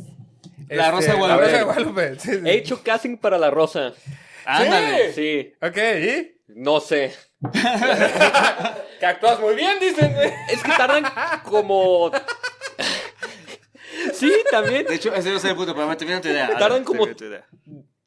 [0.62, 1.44] Este, La Rosa de La Guadalupe.
[1.44, 2.20] Rosa de Guadalupe.
[2.20, 2.40] sí, sí.
[2.44, 3.92] He hecho casting para La Rosa.
[4.44, 5.12] Ándale.
[5.12, 5.52] Sí.
[5.60, 6.34] Ok, ¿y?
[6.48, 7.14] No sé.
[9.00, 10.14] Que actúas muy bien, dicen.
[10.50, 11.04] Es que tardan
[11.44, 12.10] como...
[14.12, 14.86] Sí, también.
[14.86, 16.56] De hecho, ese no es el punto, pero me termina tu idea.
[16.58, 17.06] Tardan como-.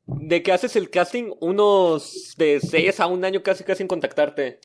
[0.06, 4.60] De que haces el casting unos de 6 a un año casi casi en contactarte.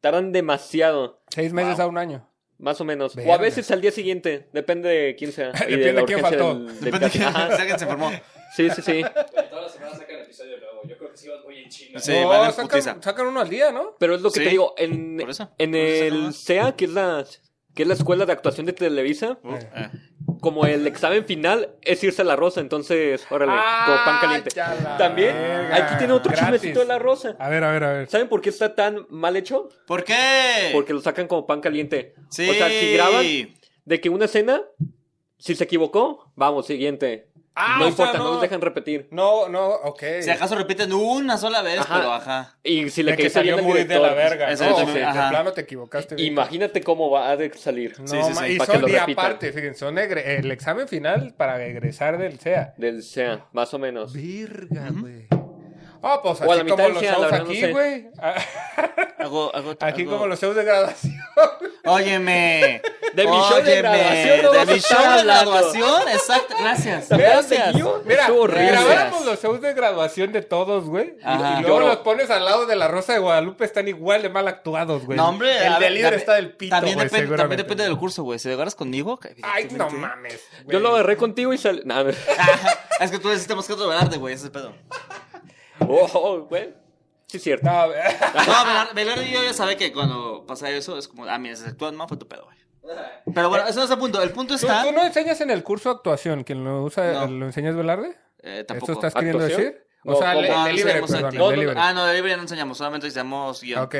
[0.00, 1.22] Tardan demasiado.
[1.28, 2.28] Seis meses a un año.
[2.58, 3.16] Más o menos.
[3.16, 4.48] O a veces al día siguiente.
[4.52, 5.50] Depende de quién sea.
[5.68, 6.54] y Depende la de quién urgencia faltó.
[6.58, 7.46] del- del Depende de quién Ajá.
[7.54, 8.10] si alguien se enfermó.
[8.56, 9.02] Sí, sí, sí.
[9.50, 10.80] Todas las semanas sacan episodio nuevo.
[10.84, 11.98] Yo creo que sí vas muy en chino.
[12.00, 12.96] Sí, no, van en sacan, putiza.
[13.02, 13.94] sacan uno al día, ¿no?
[13.98, 14.74] Pero es lo que Sí, te digo.
[14.78, 15.50] En, por eso.
[15.58, 16.32] en Por el.
[16.32, 17.24] SEA, que es la
[17.74, 19.90] que es la escuela de actuación de Televisa, Uh, eh.
[20.46, 24.50] Como el examen final es irse a la rosa, entonces, órale, Ah, como pan caliente.
[24.96, 25.74] También, verga.
[25.76, 26.46] aquí tiene otro Gratis.
[26.52, 27.34] chismecito de la rosa.
[27.40, 28.08] A ver, a ver, a ver.
[28.08, 29.68] ¿Saben por qué está tan mal hecho?
[29.88, 30.70] ¿Por qué?
[30.72, 32.14] Porque lo sacan como pan caliente.
[32.30, 32.48] Sí.
[32.48, 33.24] O sea, si graban,
[33.84, 34.62] de que una escena,
[35.36, 37.28] si se equivocó, vamos, siguiente.
[37.58, 38.32] Ah, no sea, importa, no...
[38.34, 39.08] nos dejan repetir.
[39.10, 40.02] No, no, ok.
[40.20, 41.96] Si acaso repiten una sola vez, Ajá.
[41.96, 42.54] pero ajá.
[42.62, 44.50] Y si le de que salió al muy de director, la verga.
[44.50, 44.84] Eso No, de
[45.30, 46.14] plano te equivocaste.
[46.16, 46.32] bien.
[46.32, 48.86] Imagínate cómo va a salir No, Sí, sí, ma- sí, y, para que son, lo
[48.88, 49.10] repitan.
[49.12, 52.74] aparte, fíjense, son egre- el examen final para egresar del SEA.
[52.76, 54.12] del SEA, más o menos.
[54.12, 55.26] Virga, güey.
[55.28, 55.40] Pues
[56.00, 57.72] O a la así como los shows no aquí, sé.
[57.72, 58.06] güey.
[59.18, 61.14] Hago, hago, Aquí hago- como los shows de graduación.
[61.84, 62.82] Óyeme.
[63.14, 66.54] De mi show de graduación no De mi show de graduación, exacto.
[66.60, 67.08] Gracias.
[67.08, 67.84] ¿Te acuerdas de Gracias.
[68.04, 71.14] Mira, grabáramos los shows de graduación de todos, güey.
[71.18, 71.60] y- Ajá.
[71.60, 74.46] Y luego los pones al lado de la Rosa de Guadalupe, están igual de mal
[74.48, 75.16] actuados, güey.
[75.16, 75.66] No, hombre.
[75.66, 77.62] El de líder está del pito, también, güey, depende, también seguramente.
[77.62, 78.38] depende del curso, güey.
[78.38, 80.40] Si te agarras conmigo, que Ay, no mames.
[80.66, 81.82] Yo lo agarré contigo y sal...
[83.00, 84.34] Es que tú necesitas mosquito de arte, güey.
[84.34, 84.72] Ese es el pedo.
[85.80, 86.74] Oh, güey.
[87.26, 87.66] Sí, es cierto.
[87.68, 91.66] No, Velardo y yo ya sabe que cuando pasa eso es como, ah, mira, si
[91.66, 92.56] actúas mal fue tu pedo, güey.
[93.34, 94.22] Pero bueno, eso no es el punto.
[94.22, 94.84] El punto ¿Tú, está.
[94.84, 96.44] tú no enseñas en el curso actuación?
[96.44, 97.12] ¿Quién lo usa?
[97.12, 97.26] No.
[97.26, 98.10] ¿Lo enseñas Velarde?
[98.42, 98.92] Eh, ¿Esto tampoco.
[98.92, 99.72] estás queriendo ¿Actuación?
[99.72, 99.86] decir?
[100.04, 100.42] O No, sea, ¿cómo?
[100.42, 101.34] le- Ah, no delivery, enseñamos perdón.
[101.36, 101.80] No, delivery.
[101.82, 103.82] Ah, no, de libre no enseñamos, solamente enseñamos guion.
[103.82, 103.94] Ok.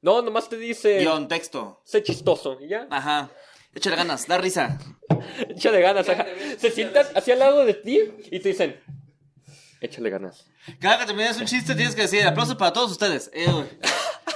[0.00, 0.98] No, nomás te dice...
[0.98, 1.80] Guión, texto.
[1.84, 2.58] Sé chistoso.
[2.60, 2.88] Y ya.
[2.90, 3.30] Ajá.
[3.72, 4.76] Échale ganas, da risa.
[5.48, 6.08] Échale ganas.
[6.08, 6.26] ajá.
[6.58, 8.00] Se sientan hacia al lado de ti
[8.32, 8.80] y te dicen...
[9.82, 10.46] Échale ganas.
[10.80, 13.30] Cada que termines un chiste tienes que decir aplausos para todos ustedes.
[13.34, 13.46] Eh.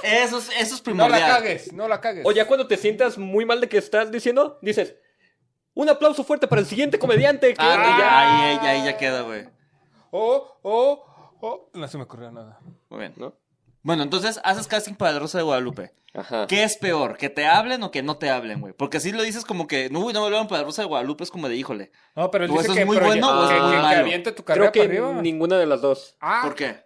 [0.03, 1.21] Eso es, eso es No primordial.
[1.21, 2.25] la cagues, no la cagues.
[2.25, 4.95] O ya cuando te sientas muy mal de que estás diciendo, dices...
[5.73, 7.53] Un aplauso fuerte para el siguiente comediante.
[7.53, 8.19] que-" Ah, ya.
[8.19, 9.47] ahí, ahí, ahí ya queda, güey.
[10.09, 11.05] O, o,
[11.39, 11.69] o.
[11.75, 12.57] No se me ocurrió nada.
[12.89, 13.13] Muy bien.
[13.15, 13.35] ¿No?
[13.87, 15.93] Bueno, entonces haces casting para el Rosa de Guadalupe.
[16.13, 16.45] Ajá.
[16.47, 17.15] ¿Qué es peor?
[17.17, 18.73] ¿Que te hablen o que no te hablen, güey?
[18.73, 20.87] Porque si lo dices como que, no, uy, no me hablaron para el Rosa de
[20.89, 21.91] Guadalupe, es como de híjole.
[22.13, 23.75] No, pero él ¿O dice eso es que, muy bueno o es que, muy que-
[23.77, 23.99] que malo?
[24.01, 25.21] aviente tu carrera Creo que para arriba.
[25.21, 26.17] ninguna de las dos.
[26.19, 26.85] Ah, ¿Por qué?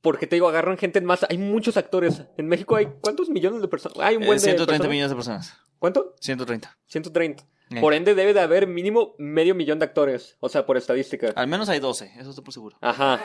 [0.00, 1.26] Porque te digo, agarran gente en masa.
[1.28, 2.22] Hay muchos actores.
[2.38, 3.98] En México hay ¿cuántos millones de personas?
[4.00, 4.90] Hay un Eh, buen de 130 personas.
[4.90, 5.56] millones de personas.
[5.78, 6.14] ¿Cuánto?
[6.20, 6.78] 130.
[6.86, 7.44] 130.
[7.70, 7.80] Eh.
[7.82, 10.38] Por ende debe de haber mínimo medio millón de actores.
[10.40, 11.32] O sea, por estadística.
[11.36, 12.78] Al menos hay 12, eso estoy por seguro.
[12.80, 13.20] Ajá.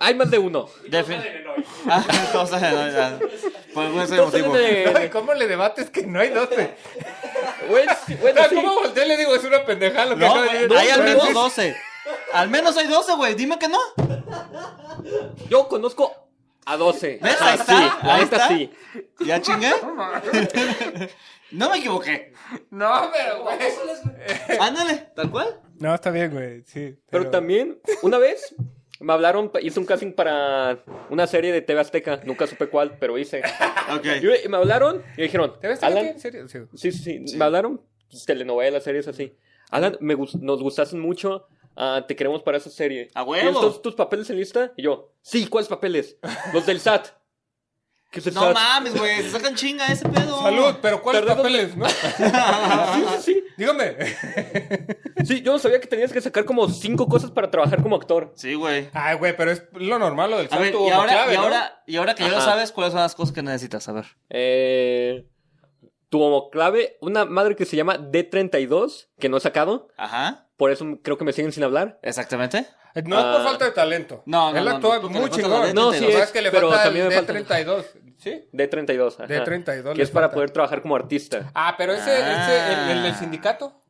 [0.00, 0.68] Hay más de uno.
[0.88, 1.22] Defin-
[1.88, 3.18] Ah, o sea, no, ya.
[3.72, 4.56] Por algún ese Entonces, motivo.
[4.56, 6.74] de- Ay, ¿Cómo le debates que no hay 12?
[7.68, 8.54] Güey, sí, bueno, Ah, sí.
[8.56, 9.34] ¿Cómo volteé le digo?
[9.34, 10.76] Es una pendejada lo que No, acaba de decir.
[10.76, 11.32] hay al menos sí.
[11.32, 11.76] 12.
[12.32, 13.34] Al menos hay 12, güey.
[13.34, 13.78] Dime que no.
[15.48, 16.28] Yo conozco
[16.64, 17.18] a 12.
[17.22, 17.36] ¿Ves?
[17.40, 18.48] Ah, Ahí está, sí, la ahí está.
[18.48, 18.70] sí.
[19.20, 19.72] ¿Ya chingué?
[21.52, 22.32] No me equivoqué.
[22.70, 23.58] No, pero güey.
[24.60, 25.60] Ándale, tal cual.
[25.78, 26.62] No, está bien, güey.
[26.66, 26.96] Sí.
[27.10, 28.54] Pero también, una vez
[29.00, 32.20] me hablaron, hice un casting para una serie de TV Azteca.
[32.24, 33.42] Nunca supe cuál, pero hice.
[34.44, 36.18] Y me hablaron y me dijeron, ¿Te ves Alan?
[36.18, 36.30] Sí.
[36.74, 37.36] Sí, sí, sí.
[37.36, 37.80] Me hablaron
[38.10, 39.36] pues, telenovelas, series así.
[39.70, 41.46] Alan, me nos gustaste mucho.
[41.76, 43.10] ah, te queremos para esa serie.
[43.14, 43.40] ¡A huevo!
[43.42, 44.72] ¿Tienes todos tus papeles en lista?
[44.76, 46.16] Y yo, sí, ¿cuáles papeles?
[46.52, 47.08] Los del SAT.
[48.10, 48.54] ¿Qué es el No SAT?
[48.54, 49.22] mames, güey.
[49.22, 50.40] Se sacan chinga ese pedo.
[50.40, 51.76] Salud, pero ¿cuáles papeles?
[51.76, 51.86] No?
[52.16, 53.44] Sí, sí, sí.
[53.56, 53.96] Dígame.
[55.24, 58.32] Sí, yo no sabía que tenías que sacar como cinco cosas para trabajar como actor.
[58.36, 58.88] Sí, güey.
[58.92, 61.42] Ay, güey, pero es lo normal lo del A ver, y ahora, clave, y, ¿no?
[61.42, 63.88] ahora, y ahora que ya lo sabes, ¿cuáles son las cosas que necesitas?
[63.88, 64.04] A ver.
[64.30, 65.26] Eh,
[66.08, 69.88] tu clave, una madre que se llama D32, que no he sacado.
[69.96, 70.46] Ajá.
[70.56, 71.98] Por eso creo que me siguen sin hablar.
[72.02, 72.66] Exactamente.
[73.04, 73.44] No es por Ah.
[73.44, 74.22] falta de talento.
[74.24, 75.74] No, no, Él no, actúa no, te muy chingón.
[75.74, 77.84] No, sí es, es que le pero falta también el me falta- D32.
[78.16, 78.48] ¿Sí?
[78.52, 79.26] D32, ajá.
[79.26, 80.34] D32 Que es para falta.
[80.34, 81.50] poder trabajar como artista.
[81.54, 82.46] Ah, pero ese, Ah.
[82.48, 83.80] ese el, el del sindicato.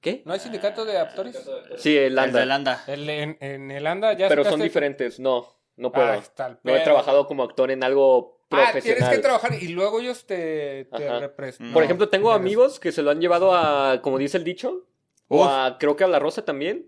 [0.00, 0.22] ¿Qué?
[0.24, 1.36] ¿No hay sindicato de actores?
[1.78, 2.84] Sí, el El Anda.
[2.86, 5.18] El, en, en el ANDA ya Pero son diferentes.
[5.18, 6.06] No, no puedo.
[6.06, 8.98] Ah, está el no he trabajado como actor en algo Ah, profesional.
[8.98, 11.18] tienes que trabajar y luego ellos te, te Ajá.
[11.18, 11.72] representan.
[11.72, 14.86] Por No, ejemplo, tengo amigos que se lo han llevado a, como dice el dicho,
[15.26, 16.86] o a, creo que a La Rosa también.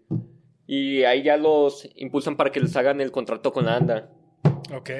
[0.68, 4.10] Y ahí ya los impulsan para que les hagan el contrato con la ANDA.
[4.72, 4.90] Ok.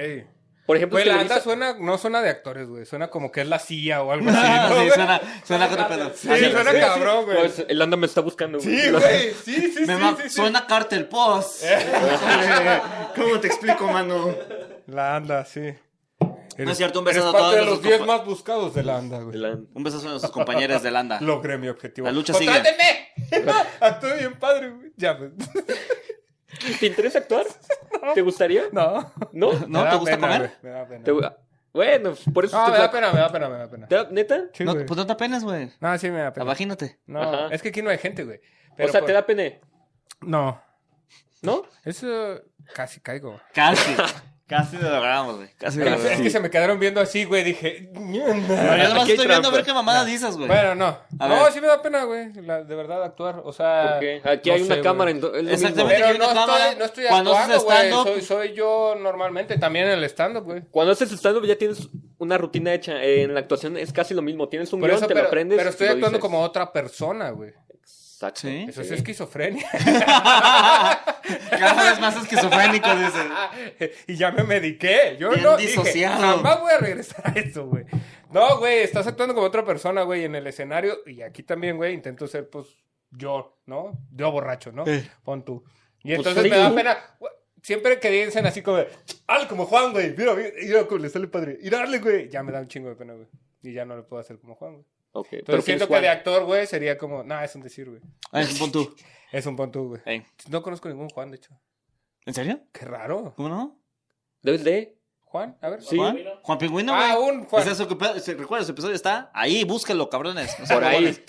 [0.68, 2.85] Por ejemplo, Güey, la Televisa- ANDA suena, no suena de actores, güey.
[2.85, 4.38] Suena como que es la CIA o algo así.
[4.74, 6.12] ¿no, sí, suena, suena con pedo.
[6.14, 6.50] Sí, Así.
[6.50, 7.38] suena cabrón, güey.
[7.38, 8.59] Pues, el ANDA me está buscando.
[8.59, 8.68] güey.
[8.78, 9.33] Sí, güey.
[9.44, 10.28] Sí, sí, Me sí, ma- sí, sí.
[10.28, 11.64] Suena Cartel Post.
[13.16, 14.35] ¿Cómo te explico, mano?
[14.87, 15.72] La ANDA, sí.
[16.59, 18.26] No es cierto, un Eres besazo a parte todos de los nuestros 10 compa- más
[18.26, 19.37] buscados de la ANDA, güey.
[19.37, 19.68] El.
[19.72, 21.18] Un besazo a nuestros compañeros de Landa.
[21.22, 22.07] Logré mi objetivo.
[22.09, 22.50] La lucha sigue.
[22.52, 23.64] ¡Contráteme!
[23.81, 24.92] Actúe bien padre, güey.
[24.96, 25.31] Ya, pues.
[26.81, 27.47] ¿Te interesa actuar?
[28.14, 28.64] ¿Te gustaría?
[28.73, 29.12] No.
[29.33, 29.53] ¿No?
[29.53, 29.66] ¿No?
[29.68, 30.53] Me da ¿Te gusta pena, comer?
[30.62, 31.05] Me da pena.
[31.05, 31.12] Te-
[31.73, 33.87] Bueno, por eso No, me da pena, me da pena, me da pena.
[33.88, 34.44] ¿Te da- ¿Neta?
[34.53, 35.71] Sí, No, pues no te apenas, güey.
[35.81, 36.44] No, sí me da pena.
[36.44, 36.99] Imagínate.
[37.07, 37.49] No, Ajá.
[37.55, 38.40] es que aquí no hay gente, güey.
[38.79, 39.61] O sea, por- ¿te da pene?
[40.21, 40.61] No.
[41.42, 41.62] ¿No?
[41.85, 42.42] Eso
[42.75, 43.40] casi caigo.
[43.55, 43.94] Casi.
[44.49, 45.49] Casi lo logramos, güey.
[45.59, 46.23] Casi lo Es, es logramos.
[46.23, 47.45] que se me quedaron viendo así, güey.
[47.45, 47.91] Dije.
[47.93, 48.01] Yo
[48.35, 50.49] nomás estoy viendo a ver qué mamadas dices, güey.
[50.49, 50.99] Bueno, no.
[51.19, 51.53] A no, ver.
[51.53, 52.33] sí me da pena, güey.
[52.43, 53.43] la- De verdad, actuar.
[53.45, 53.99] O sea.
[53.99, 55.11] Aquí no hay una sé, cámara.
[55.11, 56.03] es lo Exactamente.
[56.03, 56.65] Pero no cámara.
[56.71, 58.23] estoy, no estoy actuando, güey.
[58.23, 60.63] Soy, soy yo normalmente también en el stand-up, güey.
[60.71, 63.03] Cuando haces stand-up ya tienes una rutina hecha.
[63.05, 64.49] En la actuación es casi lo mismo.
[64.49, 65.59] Tienes un guion, te pero, lo aprendes.
[65.59, 67.53] pero estoy actuando como otra persona, güey.
[68.18, 68.40] Exacto.
[68.40, 68.66] Sí.
[68.68, 69.64] Eso es esquizofrenia.
[71.50, 73.92] Cada vez más esquizofrénico, dice.
[74.09, 75.16] y ya me mediqué.
[75.20, 76.20] Yo Bien no disociado.
[76.20, 77.85] dije, jamás voy a regresar a eso, güey.
[78.33, 80.98] No, güey, estás actuando como otra persona, güey, en el escenario.
[81.07, 82.66] Y aquí también, güey, intento ser, pues,
[83.12, 83.96] yo, ¿no?
[84.11, 84.85] Yo borracho, ¿no?
[84.85, 85.09] Eh.
[85.22, 85.62] Pon tú.
[86.02, 86.98] Y Pues entonces me da pena.
[87.62, 88.88] Siempre que dicen así como de,
[89.28, 90.12] ¡Al como Juan, güey!
[90.16, 91.57] Mira, mira, mira, le sale padre.
[91.62, 92.28] Y darle, güey.
[92.28, 93.28] Ya me da un chingo de pena, güey.
[93.62, 94.85] Y ya no le puedo hacer como Juan, güey.
[95.12, 97.62] Ok, Entonces pero siento ¿quién que es de actor, güey, sería como, nah, es un
[97.62, 98.01] decir, güey.
[98.33, 98.94] Ay, pon tú.
[99.31, 100.01] Es un pon tú, güey.
[100.07, 100.25] Ey.
[100.49, 101.51] No conozco ningún Juan, de hecho.
[102.25, 102.62] ¿En serio?
[102.73, 103.35] Qué raro.
[103.37, 103.79] ¿Cómo no?
[104.40, 104.99] ¿Debes de?
[105.21, 105.83] Juan, a ver.
[105.83, 105.97] Sí.
[105.97, 106.18] ¿Juan?
[106.42, 107.11] Juan Pingüino, güey.
[107.11, 107.68] Ah, un Juan.
[107.68, 107.79] Es
[108.38, 108.94] ¿Recuerda su episodio?
[108.94, 110.59] Está ahí, búsquenlo, cabrones.
[110.59, 111.23] No Por ahí.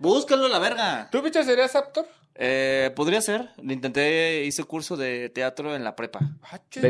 [0.00, 1.08] Búsquenlo, la verga.
[1.12, 2.08] ¿Tú, bicho, serías actor?
[2.38, 3.48] Eh, podría ser.
[3.62, 6.20] Le intenté, hice curso de teatro en la prepa.
[6.42, 6.60] Ah.
[6.70, 6.88] Hice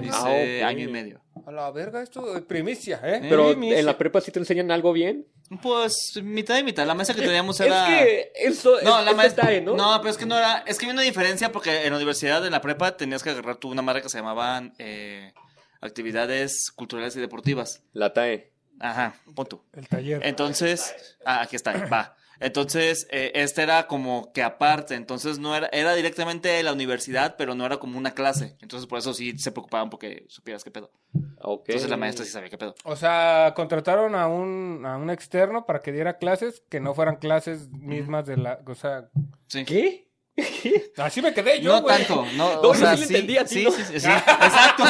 [0.61, 0.67] ok.
[0.69, 1.21] año y medio.
[1.47, 3.21] A la verga, esto es primicia, ¿eh?
[3.29, 3.79] Pero Primicia.
[3.79, 5.27] en la prepa sí te enseñan algo bien.
[5.63, 6.85] Pues mitad y mitad.
[6.87, 7.89] La mesa que teníamos era.
[8.01, 9.45] Es que eso No, es, la es maestra.
[9.45, 9.77] detalle, ¿no?
[9.77, 9.99] ¿no?
[10.01, 10.65] pero es que no era.
[10.67, 13.57] Es que había una diferencia porque en la universidad, en la prepa, tenías que agarrar
[13.57, 15.33] tú una madre que se llamaban eh,
[15.81, 17.83] actividades culturales y deportivas.
[17.93, 18.51] La TAE.
[18.81, 19.63] Ajá, pon tú.
[19.73, 20.21] El taller.
[20.27, 22.17] Entonces, ah, aquí está, va.
[22.41, 27.37] Entonces, eh, este era como que aparte, entonces no era, era directamente de la universidad,
[27.37, 28.57] pero no era como una clase.
[28.61, 30.91] Entonces, por eso sí se preocupaban porque supieras qué pedo.
[31.15, 32.75] Entonces, la maestra sí sabía qué pedo.
[32.85, 37.17] O sea, contrataron a un, a un externo para que diera clases que no fueran
[37.17, 38.61] clases mismas de la...
[38.67, 39.09] O sea,
[39.49, 39.65] Sí.
[39.65, 40.07] ¿Qué?
[40.99, 43.45] así me quedé yo, no tanto, no, No, o yo sea, sí sí, entendí a
[43.45, 43.71] ti, sí, ¿no?
[43.71, 44.85] sí, sí, sí, exacto.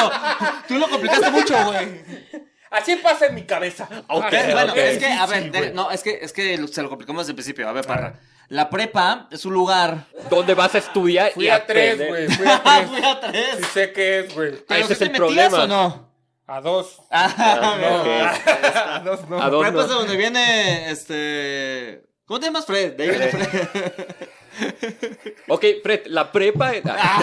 [0.66, 2.02] Tú lo complicaste mucho, güey.
[2.70, 3.88] Así pasa en mi cabeza.
[4.08, 5.72] Ok, Ah, Pero, bueno, es que, a ver, Sí, de- güey.
[5.74, 7.68] no, es que, es que se lo complicamos desde el principio.
[7.68, 8.18] A ver, parra.
[8.48, 10.06] La prepa es un lugar.
[10.30, 11.32] ¿Dónde vas a estudiar?
[11.32, 12.28] Fui y a tres, güey.
[12.28, 12.88] Fui a tres.
[12.88, 13.56] Fui a tres.
[13.58, 14.52] Sí sé qué es, güey.
[14.66, 15.64] ¿Pero ese es te el metías problema.
[15.64, 16.12] o no?
[16.48, 17.00] A dos.
[17.10, 18.00] Ah, No.
[18.02, 18.06] ok.
[18.76, 19.42] a dos no.
[19.42, 22.02] A dos Prepa es de donde viene, este...
[22.24, 22.92] ¿Cómo te llamas, Fred?
[22.94, 23.68] De ahí viene Fred.
[25.48, 26.72] Ok, Fred, la prepa.
[26.86, 27.22] Ah.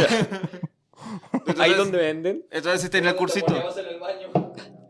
[1.60, 2.46] Ahí donde venden.
[2.52, 3.54] Entonces sí tenía el cursito.
[3.78, 4.43] en el baño.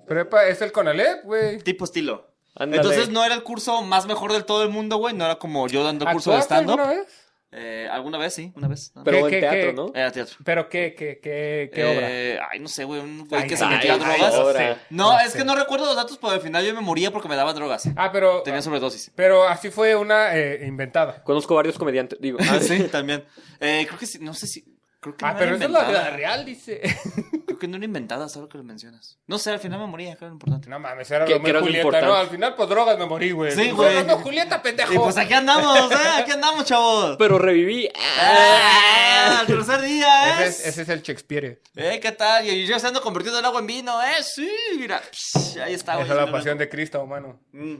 [0.07, 1.57] Prepa es el Conalep, güey.
[1.59, 2.29] Tipo estilo.
[2.55, 2.81] Ándale.
[2.81, 5.15] Entonces no era el curso más mejor del todo el mundo, güey.
[5.15, 6.99] No era como yo dando curso de ¿Actuaste alguna stand-up.
[7.05, 7.19] vez?
[7.55, 8.91] Eh, alguna vez, sí, una vez.
[8.95, 9.03] ¿no?
[9.03, 9.73] Pero ¿Qué, en qué, teatro, qué?
[9.73, 9.91] ¿no?
[9.93, 10.35] Era teatro.
[10.43, 12.99] ¿Pero qué, qué, qué, qué Eh, Ay, no sé, güey.
[12.99, 14.77] Un güey Ay, que se metía ay, drogas.
[14.89, 15.37] No, No es sé.
[15.37, 17.85] que no recuerdo los datos, pero al final yo me moría porque me daba drogas.
[17.85, 17.95] obra?
[18.05, 18.41] Ah, pero...
[18.41, 19.11] Tenía sobredosis.
[19.15, 21.23] Pero así fue una eh, inventada.
[21.23, 22.19] Conozco varios comediantes.
[22.19, 23.23] Digo, ah, sí, también.
[23.59, 24.65] Eh, creo que sí, no sé si.
[25.03, 26.81] Creo que Ah, no pero era esa es la vida real, dice.
[27.45, 29.19] Creo que no era inventada, solo que lo mencionas.
[29.27, 30.69] No sé, al final me moría, que era lo importante.
[30.69, 32.07] No mames, era ¿Qué- lo qué era Julieta, importante?
[32.07, 32.15] ¿no?
[32.15, 33.51] Al final, pues drogas me morí, güey.
[33.51, 34.05] Sí, Pues, güey.
[34.05, 34.93] No, Julieta, pendejo.
[34.93, 35.95] Y pues aquí andamos, ¿eh?
[36.17, 37.15] Aquí andamos, chavos.
[37.19, 37.89] pero reviví.
[38.19, 39.39] ¡Ah!
[39.41, 40.59] El tercer día Ese es.
[40.61, 41.61] es, ese es el Shakespeare.
[41.75, 41.99] ¿Eh?
[42.01, 42.47] ¿Qué tal?
[42.47, 44.23] Y yo estando convirtiendo el agua en vino, ¿eh?
[44.23, 45.01] Sí, mira.
[45.11, 46.05] Psh, ahí está, güey.
[46.05, 47.39] Esa es la pasión de Cristo, humano.
[47.51, 47.75] Mm.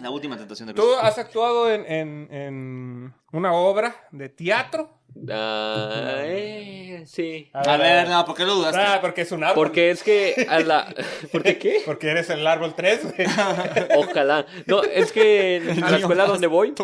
[0.00, 1.00] La última tentación de ¿Tú Cristo.
[1.00, 4.98] has actuado en, en, en una obra de teatro?
[5.30, 7.50] Ah, eh, sí.
[7.52, 8.80] A ver, no, ¿por qué lo dudaste?
[8.80, 9.54] Ah, porque es un árbol.
[9.54, 10.94] Porque es que a la.
[11.32, 11.82] ¿Por qué qué?
[11.84, 13.28] Porque eres el árbol 3, güey.
[13.96, 14.46] Ojalá.
[14.66, 16.74] No, es que en la escuela donde voy,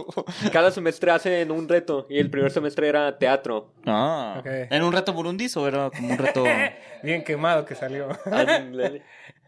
[0.52, 2.06] cada semestre hacen un reto.
[2.08, 3.72] Y el primer semestre era teatro.
[3.86, 4.36] Ah.
[4.38, 4.46] Ok.
[4.46, 6.44] ¿Era un reto burundis o era como un reto.?
[7.02, 8.08] Bien quemado que salió.
[8.26, 9.02] Ándale.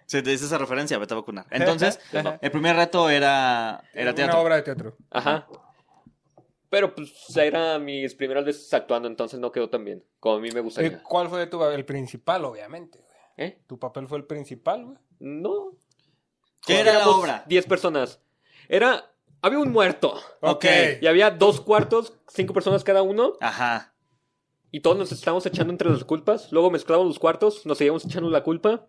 [0.06, 1.46] Si te dice esa referencia, vete a vacunar.
[1.50, 2.00] Entonces,
[2.40, 4.34] el primer reto era, era teatro.
[4.34, 4.96] Una obra de teatro.
[5.10, 5.46] Ajá.
[6.70, 10.50] Pero pues era mis primeras veces actuando, entonces no quedó tan bien como a mí
[10.52, 11.02] me Eh, gustaría.
[11.02, 12.98] ¿Cuál fue tu el principal, obviamente?
[12.98, 13.10] güey?
[13.48, 13.62] ¿Eh?
[13.66, 14.98] ¿Tu papel fue el principal, güey?
[15.18, 15.72] No.
[16.64, 17.44] ¿Qué era la obra?
[17.48, 18.22] 10 personas.
[18.68, 19.12] Era.
[19.42, 20.14] Había un muerto.
[20.42, 20.64] Ok.
[21.00, 23.32] Y había dos cuartos, cinco personas cada uno.
[23.40, 23.94] Ajá.
[24.70, 26.52] Y todos nos estábamos echando entre las culpas.
[26.52, 28.86] Luego mezclamos los cuartos, nos seguíamos echando la culpa.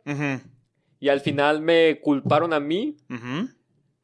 [0.99, 2.97] Y al final me culparon a mí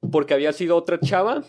[0.10, 1.44] porque había sido otra chava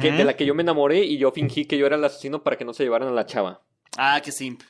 [0.00, 2.42] que, de la que yo me enamoré y yo fingí que yo era el asesino
[2.42, 3.62] para que no se llevaran a la chava.
[3.96, 4.62] Ah, qué simp.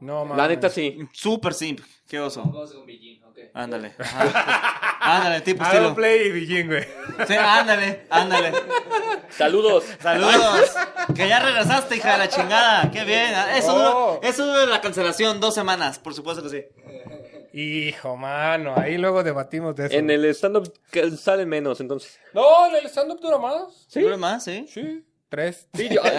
[0.00, 0.36] No, mames.
[0.36, 0.98] La neta sí.
[1.12, 1.80] Súper simp.
[2.08, 2.42] Qué oso.
[3.54, 3.94] Ándale.
[5.00, 5.94] Ándale, tipo estilo.
[5.94, 6.84] play y Beijing, güey.
[7.26, 8.52] Sí, ándale, ándale.
[9.28, 9.84] Saludos.
[10.00, 10.72] Saludos.
[11.14, 12.90] Que ya regresaste, hija de la chingada.
[12.90, 13.32] Qué bien.
[13.54, 13.78] Eso Oh.
[13.78, 16.64] duró, eso duró la cancelación, dos semanas, por supuesto que sí.
[17.56, 18.74] Hijo, mano.
[18.76, 19.94] Ahí luego debatimos de eso.
[19.94, 22.18] En el stand-up que sale menos, entonces.
[22.32, 23.86] No, en el stand-up dura más.
[23.88, 24.00] ¿Sí?
[24.00, 24.66] ¿Dura más, sí?
[24.68, 25.04] Sí.
[25.28, 25.68] Tres.
[25.72, 26.02] Sí, yo-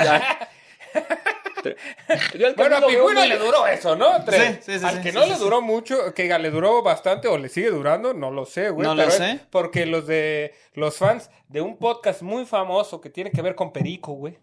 [2.38, 4.24] Yo al Bueno, a Pingüino muy- le duró eso, ¿no?
[4.24, 4.60] Tres.
[4.64, 5.42] Sí, sí, sí, Al que sí, no sí, le sí.
[5.42, 8.86] duró mucho, que le duró bastante o le sigue durando, no lo sé, güey.
[8.88, 9.40] No lo pero sé.
[9.50, 13.74] Porque los de los fans de un podcast muy famoso que tiene que ver con
[13.74, 14.38] Perico, güey.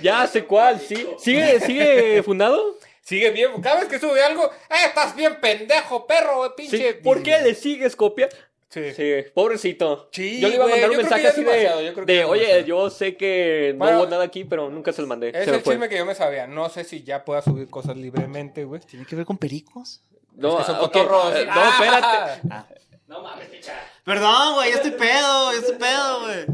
[0.00, 1.08] Ya sé cuál, sí.
[1.18, 2.62] ¿Sigue, sigue fundado?
[3.08, 6.68] Sigue bien, cada vez que sube algo, ¡eh, estás bien pendejo, perro, Sí.
[6.68, 6.94] pinche!
[6.94, 8.28] ¿Por qué le sigues copia?
[8.68, 8.92] Sí.
[8.92, 10.10] Sí, pobrecito.
[10.12, 12.66] Sí, yo le iba a mandar un mensaje así de, yo de oye, demasiado".
[12.66, 15.28] yo sé que no Bueno, hubo nada aquí, pero nunca se lo mandé.
[15.30, 15.72] Es se el fue.
[15.72, 16.46] chisme que yo me sabía.
[16.46, 18.82] No sé si ya pueda subir cosas libremente, güey.
[18.82, 20.02] ¿Tiene que ver con pericos?
[20.34, 21.34] No, Es que son ok, cotorros.
[21.34, 21.70] eh, no, Ah.
[21.80, 22.66] espérate.
[23.06, 23.72] No mames, picha.
[24.04, 26.44] Perdón, güey, yo estoy pedo, yo estoy pedo, güey.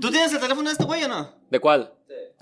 [0.00, 1.32] ¿Tú tienes el teléfono de este güey o no?
[1.50, 1.92] ¿De cuál?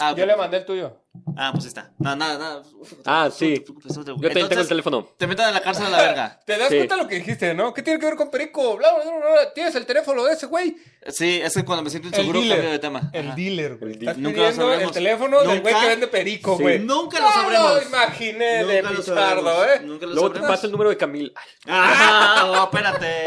[0.00, 0.96] Ah, Yo le mandé el tuyo.
[1.36, 1.90] ah pues ahí está.
[1.98, 2.62] No, nada, nada.
[3.04, 3.64] Ah, sí.
[3.66, 5.04] Yo también tengo el teléfono.
[5.18, 6.40] Te metan en la cárcel a la verga.
[6.46, 6.76] ¿Te das Sí.
[6.76, 7.74] cuenta lo que dijiste, no?
[7.74, 8.76] ¿Qué tiene que ver con Perico?
[8.76, 9.52] Bla, bla, bla, bla.
[9.54, 10.76] ¿Tienes el teléfono de ese güey?
[11.08, 13.10] Sí, es que cuando me siento inseguro cambio de tema.
[13.12, 13.34] El Ajá.
[13.36, 13.92] dealer, güey.
[13.94, 14.22] El Estás dealer.
[14.22, 14.92] Nunca lo pidiendo el sabremos.
[14.92, 16.62] teléfono del güey Nunca- que vende Perico, Sí.
[16.62, 16.78] güey.
[16.78, 17.74] Nunca lo No sabremos.
[17.74, 19.66] lo imaginé de Nunca lo Pichardo, sabremos.
[19.66, 19.80] ¿eh?
[19.84, 20.56] Nunca lo Luego te sabremos.
[20.56, 21.32] pasa el número de Camil.
[21.36, 23.24] Ay, Ah, no, espérate.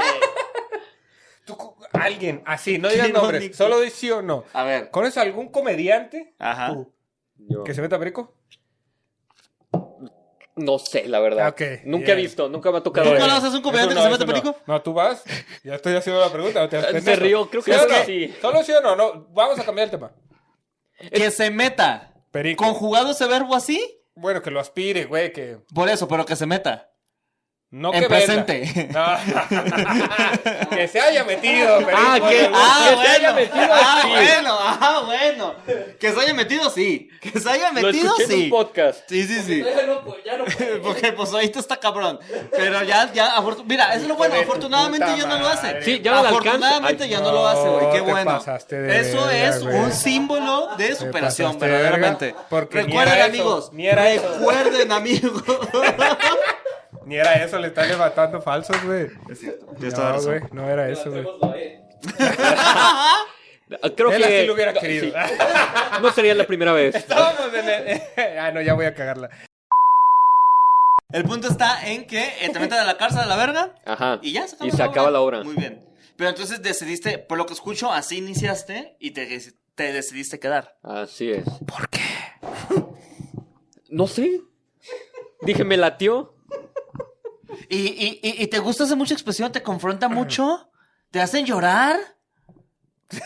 [2.04, 3.58] Alguien, así, no digas nombres, bonito.
[3.58, 4.44] solo di sí o no.
[4.54, 4.90] A ver.
[4.92, 6.70] ¿Conoces algún comediante Ajá.
[6.74, 6.92] tú,
[7.38, 8.34] yo- que se meta Perico?
[10.56, 11.56] No sé, la verdad.
[11.86, 13.14] Nunca he visto, nunca me ha tocado.
[13.14, 14.26] ¿Tú conoces un comediante que se no, no.
[14.26, 14.56] perico?
[14.68, 15.24] No, tú vas.
[15.64, 16.60] Ya estoy haciendo la pregunta.
[16.62, 18.06] No te Se rió, creo que ¿Sí sí, no?
[18.06, 18.36] sí.
[18.42, 19.28] Solo sí o no, no.
[19.30, 20.12] Vamos a cambiar el tema.
[21.12, 22.14] Que se meta.
[22.32, 22.64] Perico.
[22.66, 23.82] ¿Conjugado ese verbo así?
[24.14, 26.91] Bueno, que lo aspire, güey, que Por eso, pero que se meta.
[27.72, 28.90] No En que presente.
[28.92, 30.70] No.
[30.76, 31.80] que se haya metido.
[31.96, 32.50] Ah, que- güey.
[32.54, 33.10] Ah, Que se bueno.
[33.14, 34.08] haya metido, ah, sí.
[34.12, 35.56] bueno, ah, bueno.
[35.98, 37.10] Que se haya metido, sí.
[37.22, 38.50] Que se haya Lo metido, escuché en un sí.
[38.50, 39.00] podcast.
[39.08, 39.64] Sí, sí, sí.
[39.64, 40.46] Ya no, ya no.
[40.84, 42.20] Porque pues ahorita está cabrón.
[42.52, 44.36] Pero ya, ya, mira, eso es lo bueno.
[44.36, 45.82] Afortunadamente ya no lo hace.
[45.84, 46.20] Sí, ya.
[46.20, 47.90] Afortunadamente Ay, ya no lo hace, güey.
[47.92, 48.38] Qué bueno.
[48.38, 52.36] Eso verga, es un símbolo de superación, verdaderamente.
[52.50, 53.72] Recuerden, amigos.
[53.72, 55.42] recuerden, amigos.
[57.06, 59.08] Ni era eso, le están levantando falsos, güey.
[59.78, 61.26] Tienes toda No, güey, no era eso, güey.
[61.56, 61.82] Eh.
[63.96, 64.26] Creo Él que.
[64.38, 65.06] así lo hubiera no, querido.
[65.06, 65.14] sí.
[66.02, 66.96] No sería la primera vez.
[66.96, 68.02] Estábamos en el...
[68.40, 69.30] Ah, no, ya voy a cagarla.
[71.12, 74.20] El punto está en que eh, te meten a la cárcel a la verga Ajá.
[74.22, 75.44] y ya se acaba, Y se acaba la obra.
[75.44, 75.84] Muy bien.
[76.16, 79.28] Pero entonces decidiste, por lo que escucho, así iniciaste y te,
[79.76, 80.78] te decidiste quedar.
[80.84, 81.44] Así es.
[81.66, 82.00] ¿Por qué?
[83.90, 84.42] No sé.
[85.42, 86.31] Dije, me latió.
[87.70, 89.52] ¿Y, y, y, y te gusta hacer mucha expresión?
[89.52, 90.70] ¿Te confronta mucho?
[91.12, 91.98] ¿Te hacen llorar?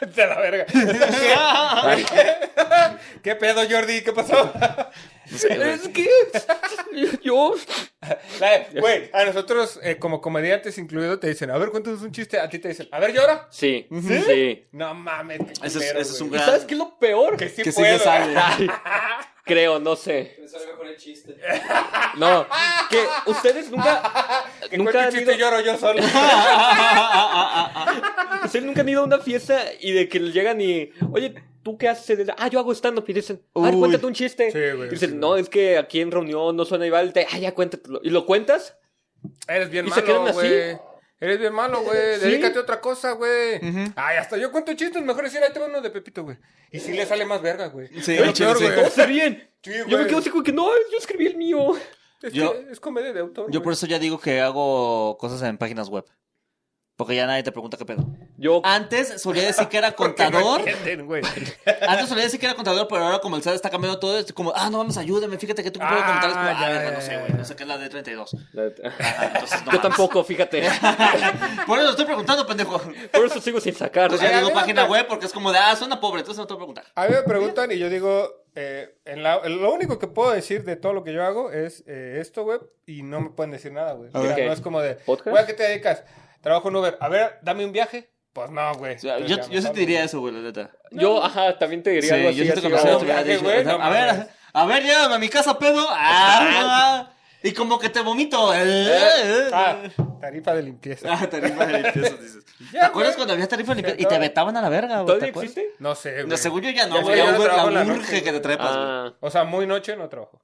[0.00, 0.64] De la verga.
[3.22, 4.02] ¿Qué pedo, Jordi?
[4.02, 4.52] ¿Qué pasó?
[5.30, 6.08] Es que.
[7.22, 7.54] Yo.
[8.80, 12.40] Güey, a nosotros, eh, como comediantes incluido, te dicen, a ver, cuéntanos un chiste.
[12.40, 13.46] A ti te dicen, a ver, llora.
[13.50, 13.86] Sí.
[14.26, 14.66] Sí.
[14.72, 15.40] No mames.
[15.62, 16.40] Ese es- un güey.
[16.40, 17.36] ¿Y gran- sabes qué es lo peor?
[17.36, 17.98] Que sí que sí puedo.
[17.98, 18.34] sale.
[19.48, 20.36] Creo, no sé.
[20.40, 21.36] Me sale mejor el chiste.
[22.16, 22.46] No.
[22.90, 24.44] Que ustedes nunca.
[24.70, 26.02] Que nunca han chiste ido, lloro yo solo.
[28.44, 30.90] ustedes nunca han ido a una fiesta y de que llegan y.
[31.12, 32.18] Oye, ¿tú qué haces?
[32.36, 33.04] Ah, yo hago stand-up.
[33.08, 33.80] Y dicen, a ver, Uy.
[33.80, 34.50] cuéntate un chiste.
[34.50, 37.12] Sí, güey, Y dicen, sí, no, es que aquí en reunión no suena igual.
[37.12, 38.00] Te, ah, ya cuéntatelo.
[38.02, 38.76] ¿Y lo cuentas?
[39.48, 40.32] Eres bien ¿Y se quedan así?
[40.34, 40.78] güey.
[41.20, 42.14] Eres bien malo, güey.
[42.16, 42.26] Sí.
[42.26, 43.60] Dedícate a otra cosa, güey.
[43.96, 45.02] Ay, hasta yo cuento chistes.
[45.02, 46.36] Mejor decir, ahí te va uno de Pepito, güey.
[46.70, 47.88] Y sí le sale más verga, güey.
[48.02, 48.64] Sí, Es lo peor, sí.
[48.64, 49.48] güey.
[49.88, 51.72] Yo me quedo así como que no, yo escribí el mío.
[52.22, 53.50] Es, Yo- que es comedia de autor.
[53.50, 56.04] Yo por eso ya digo que hago cosas en páginas web.
[56.98, 58.04] Porque ya nadie te pregunta qué pedo.
[58.38, 58.60] Yo.
[58.64, 60.68] Antes solía decir que era no contador.
[60.68, 61.22] entienden, güey.
[61.86, 64.32] Antes solía decir que era contador, pero ahora como el SAT está cambiando todo, es
[64.32, 66.30] como, ah, no mames, ayúdame, fíjate que tú puedes Ah, contar.
[66.30, 67.88] Es como, ah, ya, verga, ya, no sé, güey, no sé qué es la de
[67.88, 68.34] 32.
[68.34, 68.82] entonces,
[69.32, 69.80] entonces, no yo mames.
[69.82, 70.62] tampoco, fíjate.
[71.68, 72.80] Por eso estoy preguntando, pendejo.
[73.12, 74.04] Por eso sigo sin sacar.
[74.04, 76.46] Entonces ya digo me página web porque es como de, ah, suena pobre, entonces no
[76.48, 76.84] te voy a preguntar.
[76.96, 80.64] A mí me preguntan y yo digo, eh, en la- lo único que puedo decir
[80.64, 83.70] de todo lo que yo hago es eh, esto, güey, y no me pueden decir
[83.72, 84.10] nada, güey.
[84.12, 85.28] No es como de, ¿Podcast?
[85.28, 86.02] güey, ¿a qué te dedicas?
[86.40, 86.96] Trabajo en Uber.
[87.00, 88.10] A ver, dame un viaje.
[88.32, 88.94] Pues no, güey.
[88.96, 90.70] O sea, Entonces yo, ya yo sí te diría eso, güey, la neta.
[90.92, 92.36] Yo, ajá, también te diría Sí, algo así.
[92.38, 94.66] yo sí te así, conocía, oh, te hubiera viaje, dicho, güey, no a ver, a
[94.66, 95.84] ver, llévame a mi casa, pedo.
[95.90, 97.10] Ah,
[97.42, 98.52] y como que te vomito.
[98.54, 99.76] Eh, Ah,
[100.20, 101.08] tarifa de limpieza.
[101.12, 102.44] Ah, tarifa de limpieza, dices.
[102.72, 104.00] ¿Te acuerdas cuando había tarifa de limpieza?
[104.02, 105.06] Y te vetaban a la verga, güey.
[105.06, 105.70] ¿Todavía existe?
[105.78, 106.26] No sé, güey.
[106.26, 107.16] No, según yo ya no, güey.
[107.16, 108.86] Ya Uber la urge que te trepas, güey.
[108.88, 110.40] Ah, O sea, muy noche no trabajo.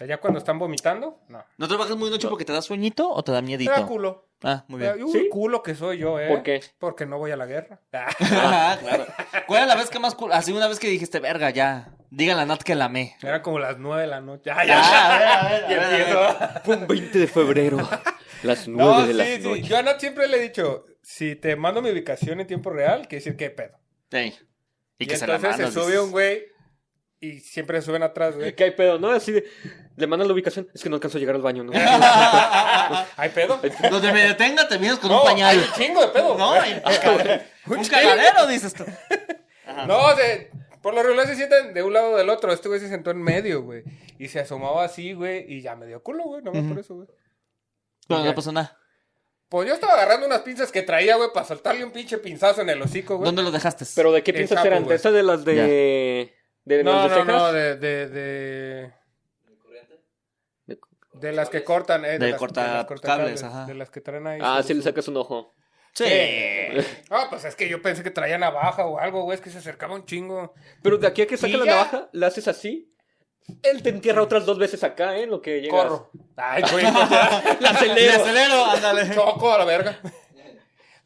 [0.00, 1.44] O sea, ya cuando están vomitando, no.
[1.58, 3.70] ¿No trabajas muy noche porque te da sueñito o te da miedito?
[3.70, 4.28] da culo.
[4.42, 5.02] Ah, muy bien.
[5.04, 5.28] Uy, ¿Sí?
[5.30, 6.28] culo que soy yo, ¿eh?
[6.28, 6.62] ¿Por qué?
[6.78, 7.80] Porque no voy a la guerra.
[7.92, 9.04] Ah, claro.
[9.46, 10.32] ¿Cuál era la vez que más culo?
[10.32, 11.94] Así una vez que dijiste, verga, ya.
[12.10, 13.14] Díganle a Nat que la amé.
[13.22, 14.50] Era como las nueve de la noche.
[14.50, 16.00] Ah, ya, Ah, a ver, a ver, a Y ver, a ver.
[16.00, 16.60] empiezo.
[16.64, 17.76] fue un 20 de febrero.
[18.42, 19.48] Las 9 No, de la sí, sí.
[19.48, 19.62] noche.
[19.64, 23.02] Yo a Nat siempre le he dicho, si te mando mi ubicación en tiempo real,
[23.02, 23.78] quiere decir que pedo.
[24.12, 24.34] Ey.
[24.98, 26.00] Y, Y que se la entonces se sube dices.
[26.00, 26.44] un güey
[27.20, 28.54] y siempre se suben atrás, güey.
[28.56, 29.10] ¿Qué hay pedo, no?
[29.10, 29.44] Así de,
[29.96, 30.68] le mandan la ubicación.
[30.74, 31.72] Es que no alcanzo a llegar al baño, ¿no?
[33.16, 33.60] ¿Hay pedo?
[33.90, 35.58] Donde me detenga te vienes con No, un hay pañal.
[35.58, 36.36] un chingo de pedo.
[36.38, 36.60] No, güey.
[36.60, 36.80] hay
[37.66, 38.84] un cagadero, dices tú.
[39.86, 40.50] No, de-
[40.82, 42.50] por lo regular se sientan de un lado o del otro.
[42.52, 43.82] Este güey se sentó en medio, güey.
[44.18, 45.44] Y se asomaba así, güey.
[45.52, 46.42] Y ya me dio culo, güey.
[46.42, 47.08] Nomás por eso, güey.
[48.08, 48.78] No, no pasó nada.
[49.50, 52.70] Pues yo estaba agarrando unas pinzas que traía, güey, para soltarle un pinche pinzazo en
[52.70, 53.26] el hocico, güey.
[53.26, 53.84] ¿Dónde lo dejaste?
[53.94, 54.86] Pero ¿de qué sapo, eran?
[54.86, 56.34] ¿De esas de las de...
[56.64, 57.52] de No, las de no, no, cejas?
[57.54, 58.92] de, de, de,
[59.62, 60.00] ¿Corriente?
[61.14, 62.18] de las que cortan, eh.
[62.18, 63.66] De las- corta- las cables, ajá.
[63.66, 64.40] De las que traen ahí.
[64.42, 65.54] Ah, sí le sacas un ojo.
[65.92, 66.04] Sí.
[67.10, 69.34] Ah, pues es que yo pensé que traía navaja o algo, güey.
[69.34, 70.54] Es que se acercaba un chingo.
[70.82, 71.70] Pero de aquí a que saca la ya.
[71.72, 72.86] navaja, la haces así.
[73.64, 75.24] Él te entierra otras dos veces acá, ¿eh?
[75.24, 75.82] en Lo que llegas.
[75.82, 76.10] Corro.
[76.36, 76.84] Ay, güey.
[76.92, 77.10] pues.
[77.10, 78.22] La Le acelero.
[78.22, 79.14] acelero, ándale.
[79.14, 79.98] Choco a la verga.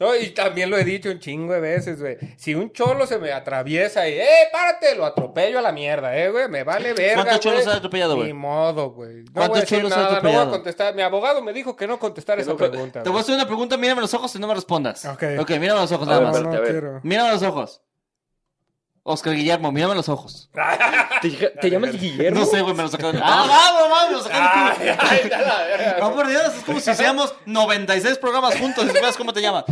[0.01, 2.17] No, y también lo he dicho un chingo de veces, güey.
[2.37, 4.95] Si un cholo se me atraviesa y, ¡eh, párate!
[4.97, 6.49] Lo atropello a la mierda, ¿eh, güey?
[6.49, 8.29] Me vale verga, ¿Cuántos cholos has atropellado, güey?
[8.29, 9.23] Ni modo, güey.
[9.25, 10.95] No ¿Cuántos voy a decir cholos has nada, no voy a contestar.
[10.95, 13.03] Mi abogado me dijo que no contestar esa pregunta.
[13.03, 15.05] Te voy a hacer una pregunta, mírame los ojos y no me respondas.
[15.05, 15.23] Ok.
[15.41, 16.37] Ok, mírame los ojos A nada ver, más.
[16.37, 16.71] espérate, a ver.
[16.73, 17.01] quiero.
[17.05, 17.83] Mírame los ojos.
[19.07, 20.51] Oscar Guillermo, mírame los ojos.
[21.23, 22.41] ¿Te, te llamas Guillermo?
[22.41, 23.21] No sé, güey, me lo sacaron.
[23.23, 24.11] ¡Ah, vamos, vamos!
[24.11, 26.01] Me lo sacaron.
[26.01, 29.65] No, por Dios, es como si hiciéramos 96 programas juntos y supieras cómo te llamas.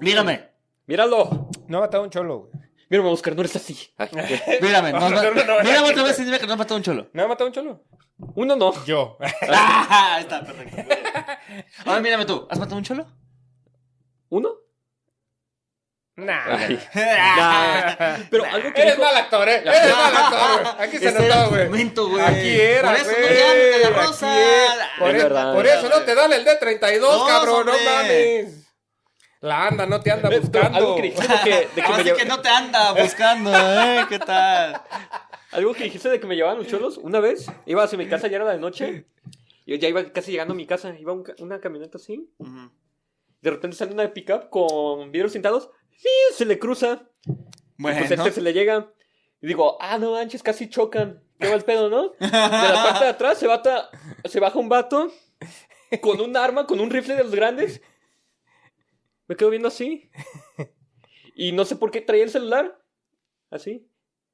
[0.00, 0.48] Mírame,
[0.86, 1.48] Míralo.
[1.68, 2.52] No ha matado un cholo, güey.
[2.90, 3.78] Mírame, Oscar, no eres así.
[3.96, 4.08] Ay,
[4.62, 4.92] mírame.
[4.92, 5.86] No, No, no, mírame no.
[5.88, 7.08] otra vez y dime que no has matado un cholo.
[7.12, 7.84] ¿No ha matado un cholo?
[8.34, 8.84] Uno no.
[8.86, 9.18] Yo.
[9.48, 10.82] Ah, ahí está, perfecto.
[11.84, 12.46] Ahora mírame tú.
[12.50, 13.06] ¿Has matado un cholo?
[14.30, 14.50] ¿Uno?
[16.26, 18.18] nah.
[18.30, 19.04] Pero algo que Eres dijo...
[19.06, 19.62] mal actor, ¿eh?
[19.64, 20.88] Eres mal actor, güey.
[20.88, 21.64] Aquí se tu güey.
[21.66, 22.24] momento, güey.
[22.24, 23.22] Aquí era, Por eso güey.
[23.22, 24.40] no la Aquí rosa.
[24.40, 24.88] era.
[24.98, 27.66] Por, Es e- verdad, por es eso no te dan el D32, No, cabrón.
[27.66, 28.64] No mames.
[29.40, 30.76] La anda, no te anda buscando.
[30.78, 34.04] Algo que dijiste de que, de que Ahora me que no te anda buscando, ¿eh?
[34.08, 34.82] ¿Qué tal?
[35.52, 36.98] Algo que dijiste de que me llevaban los cholos.
[36.98, 39.06] Una vez iba hacia mi casa, ya era de noche.
[39.64, 40.92] Yo ya iba casi llegando a mi casa.
[40.98, 42.28] Iba un una camioneta así.
[43.40, 45.70] De repente sale una pickup con vidrios tintados.
[45.98, 47.02] Sí, se le cruza.
[47.76, 48.90] Bueno, Pues este se le llega.
[49.42, 51.22] Y digo, ah, no manches, casi chocan.
[51.38, 52.08] ¿Qué va el pedo, no?
[52.18, 53.90] De la parte de atrás se, bata,
[54.24, 55.12] se baja un vato
[56.00, 57.80] con un arma, con un rifle de los grandes.
[59.28, 60.10] Me quedo viendo así.
[61.34, 62.80] Y no sé por qué traía el celular.
[63.50, 63.86] Así.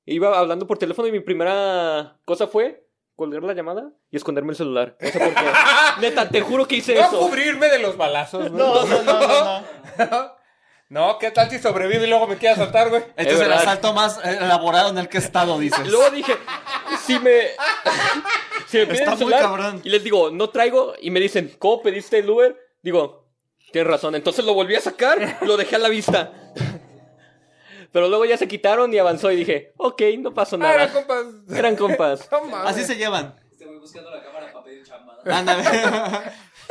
[0.06, 2.86] Iba hablando por teléfono y mi primera cosa fue
[3.16, 4.96] colgar la llamada y esconderme el celular.
[5.00, 5.44] No sé por qué.
[6.00, 7.18] Neta, te juro que hice No eso.
[7.20, 8.52] cubrirme de los balazos, güey.
[8.52, 9.60] No, no, no, no,
[10.10, 10.33] no.
[10.94, 13.02] No, ¿qué tal si sobrevive y luego me quiere asaltar, güey?
[13.16, 15.84] Este Es es, el asalto más eh, elaborado en el que he estado, dices.
[15.84, 16.36] Y luego dije,
[17.04, 17.48] si me.
[18.68, 19.80] si me piden Está muy cabrón.
[19.82, 20.94] Y les digo, no traigo.
[21.00, 22.56] Y me dicen, ¿cómo pediste el Uber?
[22.80, 23.26] Digo,
[23.72, 24.14] tienes razón.
[24.14, 26.32] Entonces lo volví a sacar y lo dejé a la vista.
[27.90, 30.92] Pero luego ya se quitaron y avanzó y dije, ok, no pasó Ah, eran nada.
[30.92, 31.58] compas.
[31.58, 32.28] Eran compas.
[32.30, 32.56] No.
[32.58, 33.34] Así se llevan.
[33.50, 35.18] Este buscando la cámara para pedir chamba.
[35.24, 35.64] Ándale.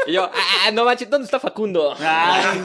[0.07, 1.95] Y yo, ah, no manches, ¿dónde está Facundo?
[1.99, 2.61] Ay,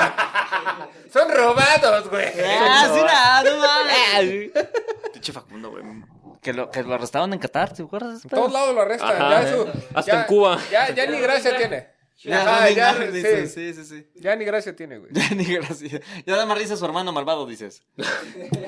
[1.12, 2.26] Son robados, güey.
[2.44, 4.50] ah, sí, nada, no mames.
[4.54, 4.60] Ah.
[5.12, 5.84] Pinche Facundo, güey.
[6.42, 8.24] Que lo, que lo arrestaron en Qatar, ¿te acuerdas?
[8.24, 9.10] En todos lados lo arrestan.
[9.10, 9.30] Ajá.
[9.30, 10.58] ya eso, Hasta ya- en Cuba.
[10.70, 11.88] Ya, ya ni gracia tiene.
[12.20, 13.46] Ya, Ajá, no, ni ya, nada, sí.
[13.48, 14.10] sí, sí, sí.
[14.16, 15.12] Ya ni gracia tiene, güey.
[15.12, 16.00] Ya ni gracia.
[16.26, 17.82] Ya da más risa su hermano malvado, dices.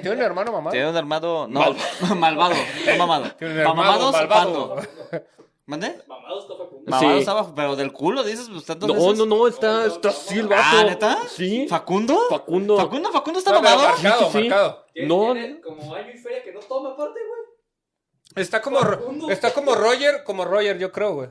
[0.03, 0.71] Tiene un hermano mamá.
[0.71, 1.49] Tiene un armado.
[1.49, 1.75] No,
[2.17, 2.55] malvado.
[2.87, 3.31] No mamado.
[3.33, 4.77] Tiene un hermano mamados, malvado.
[4.77, 5.23] pando.
[5.71, 5.95] ¿Mande?
[6.09, 6.91] Mamado está Facundo.
[6.91, 7.31] Mamados Sí.
[7.31, 9.19] abajo, pero del culo, dices, pues tantas No, veces.
[9.19, 10.63] no, no, está, está así el vato.
[10.65, 11.19] Ah, ¿neta?
[11.29, 11.67] Sí.
[11.69, 12.19] ¿Facundo?
[12.29, 12.77] Facundo.
[12.77, 13.89] Facundo, Facundo está pero mamado.
[13.89, 14.49] marcado, Sí, sí, sí.
[14.49, 14.87] marcado.
[14.93, 17.41] Tiene- No, tiene como año y feria que no toma aparte, güey.
[18.37, 19.31] Está como, Facundo.
[19.31, 21.29] está como Roger, como Roger, yo creo, güey.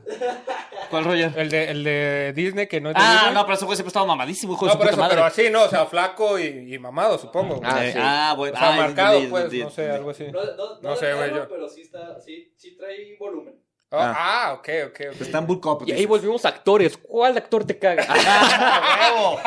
[0.90, 1.32] ¿Cuál Roger?
[1.36, 3.34] El de, el de Disney que no es de Ah, Disney.
[3.34, 5.14] no, pero ese güey siempre estaba mamadísimo, hijo de No, su por puta eso, madre.
[5.16, 7.60] pero así, no, o sea, flaco y, y mamado, supongo.
[7.64, 7.98] Ah, sí.
[7.98, 8.56] ah, o bueno.
[8.58, 10.24] sea, ah, marcado, pues, no sé, algo así.
[10.24, 11.48] No, no, No no sé, de güey, yo.
[11.48, 13.54] pero sí, está, sí, sí trae volumen.
[13.92, 15.20] Ah, ah, ok, ok, ok.
[15.20, 16.96] Está en Bull Cup, Y ahí volvimos actores.
[16.96, 18.06] ¿Cuál actor te caga?
[18.08, 19.40] ¡Ah, huevo!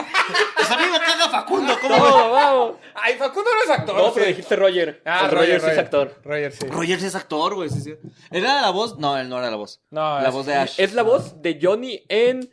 [0.58, 1.96] Pues a mí me caga Facundo, ¿cómo?
[1.98, 2.76] No, vamos.
[2.94, 3.96] Ay, Facundo no es actor.
[3.96, 5.02] No, pero dijiste Roger.
[5.06, 6.20] Ah, Pues Roger, sí es actor.
[6.26, 6.68] Roger, sí.
[6.68, 7.96] Roger sí es actor, güey, sí, sí.
[8.32, 8.98] ¿Era la voz?
[8.98, 9.80] No, él no era la voz.
[9.92, 10.74] No, La es- voz de Ash.
[10.78, 12.52] Es la voz de Johnny en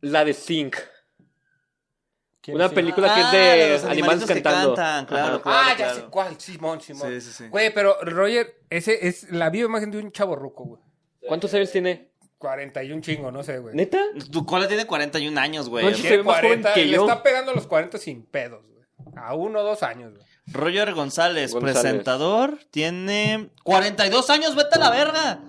[0.00, 0.76] la de Sync.
[2.44, 2.74] ¿Quién Una sí?
[2.74, 4.74] película que es Ah, de, de los animales cantando.
[4.74, 5.42] cantan, claro.
[5.46, 7.08] Ah, ya sé cuál, Simón, Simón.
[7.08, 7.48] Sí, sí, sí.
[7.48, 10.82] Güey, pero Roger, ese es la viva imagen de un chavo ruco, güey.
[11.26, 12.10] ¿Cuántos años tiene?
[12.38, 13.74] 41 chingo, no sé, güey.
[13.74, 13.98] ¿Neta?
[14.30, 15.86] Tu cola tiene 41 años, güey.
[15.86, 18.22] No, se Tiene ve más joven 40, que le está pegando a los 40 sin
[18.26, 18.84] pedos, güey.
[19.16, 20.24] A uno o dos años, güey.
[20.48, 21.78] Roger González, González.
[21.80, 25.40] presentador, tiene 42 años, vete a la verga.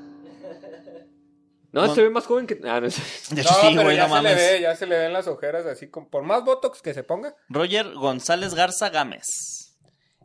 [1.76, 1.93] No, No.
[1.95, 2.59] se ve más joven que...
[2.63, 2.88] Ah, no.
[2.88, 2.93] De
[3.36, 5.28] No, hecho, sí, pero güey, ya no se le ve, ya se le ven las
[5.28, 7.36] ojeras así, con, por más botox que se ponga.
[7.49, 9.26] Roger González Garza Gámez.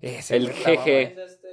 [0.01, 1.03] Ese El jeje.
[1.12, 1.51] Es este.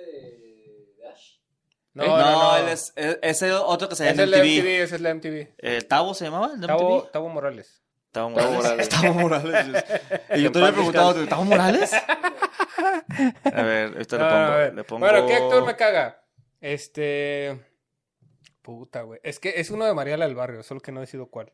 [1.93, 2.07] No, ¿Eh?
[2.07, 2.57] no, No, no.
[2.57, 4.59] él es, es, es el otro que se Es llama el de MTV.
[4.59, 5.47] MTV, ese es la MTV.
[5.57, 6.51] Eh, ¿Tavo se llamaba?
[6.53, 7.11] ¿El Tavo, MTV?
[7.11, 7.81] Tavo Morales.
[8.11, 8.89] Tavo Tavo Morales.
[9.01, 9.83] Tavo Morales.
[10.35, 11.91] Y yo te había preguntado, ¿Tavo Morales?
[11.93, 14.73] A ver, ahorita le Ah, pongo, a ver.
[14.75, 14.99] le pongo...
[14.99, 16.21] Bueno, ¿qué actor me caga?
[16.61, 17.59] Este.
[18.67, 19.21] Puta, güey.
[19.23, 21.53] Es que es uno de Mariela del Barrio, solo que no decido cuál.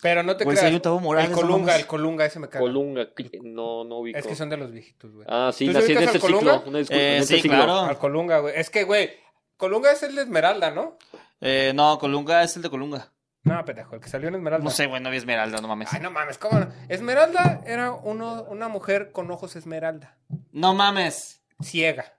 [0.00, 0.80] Pero no te Pues creas.
[1.02, 2.60] Morales, el Colunga, el Colunga, ese me caga.
[2.60, 4.16] Colunga, que- no, no ubico.
[4.16, 5.26] Es que son de los viejitos, güey.
[5.28, 6.62] Ah, sí, ¿Tú sí nací en este ciclo.
[6.64, 7.56] Una Eh, en este sí, ciclo.
[7.56, 7.80] claro.
[7.80, 8.54] Al Colunga, güey.
[8.56, 9.10] Es que, güey,
[9.56, 10.98] Colunga es el de Esmeralda, ¿no?
[11.40, 13.10] Eh, no, Colunga es el de Colunga.
[13.42, 14.62] No, pendejo, el que salió en Esmeralda.
[14.62, 15.92] No sé, güey, no vi Esmeralda, no mames.
[15.92, 16.68] Ay, no mames, ¿cómo no?
[16.88, 20.16] Esmeralda era uno, una mujer con ojos esmeralda.
[20.52, 21.42] No mames.
[21.60, 22.14] Ciega.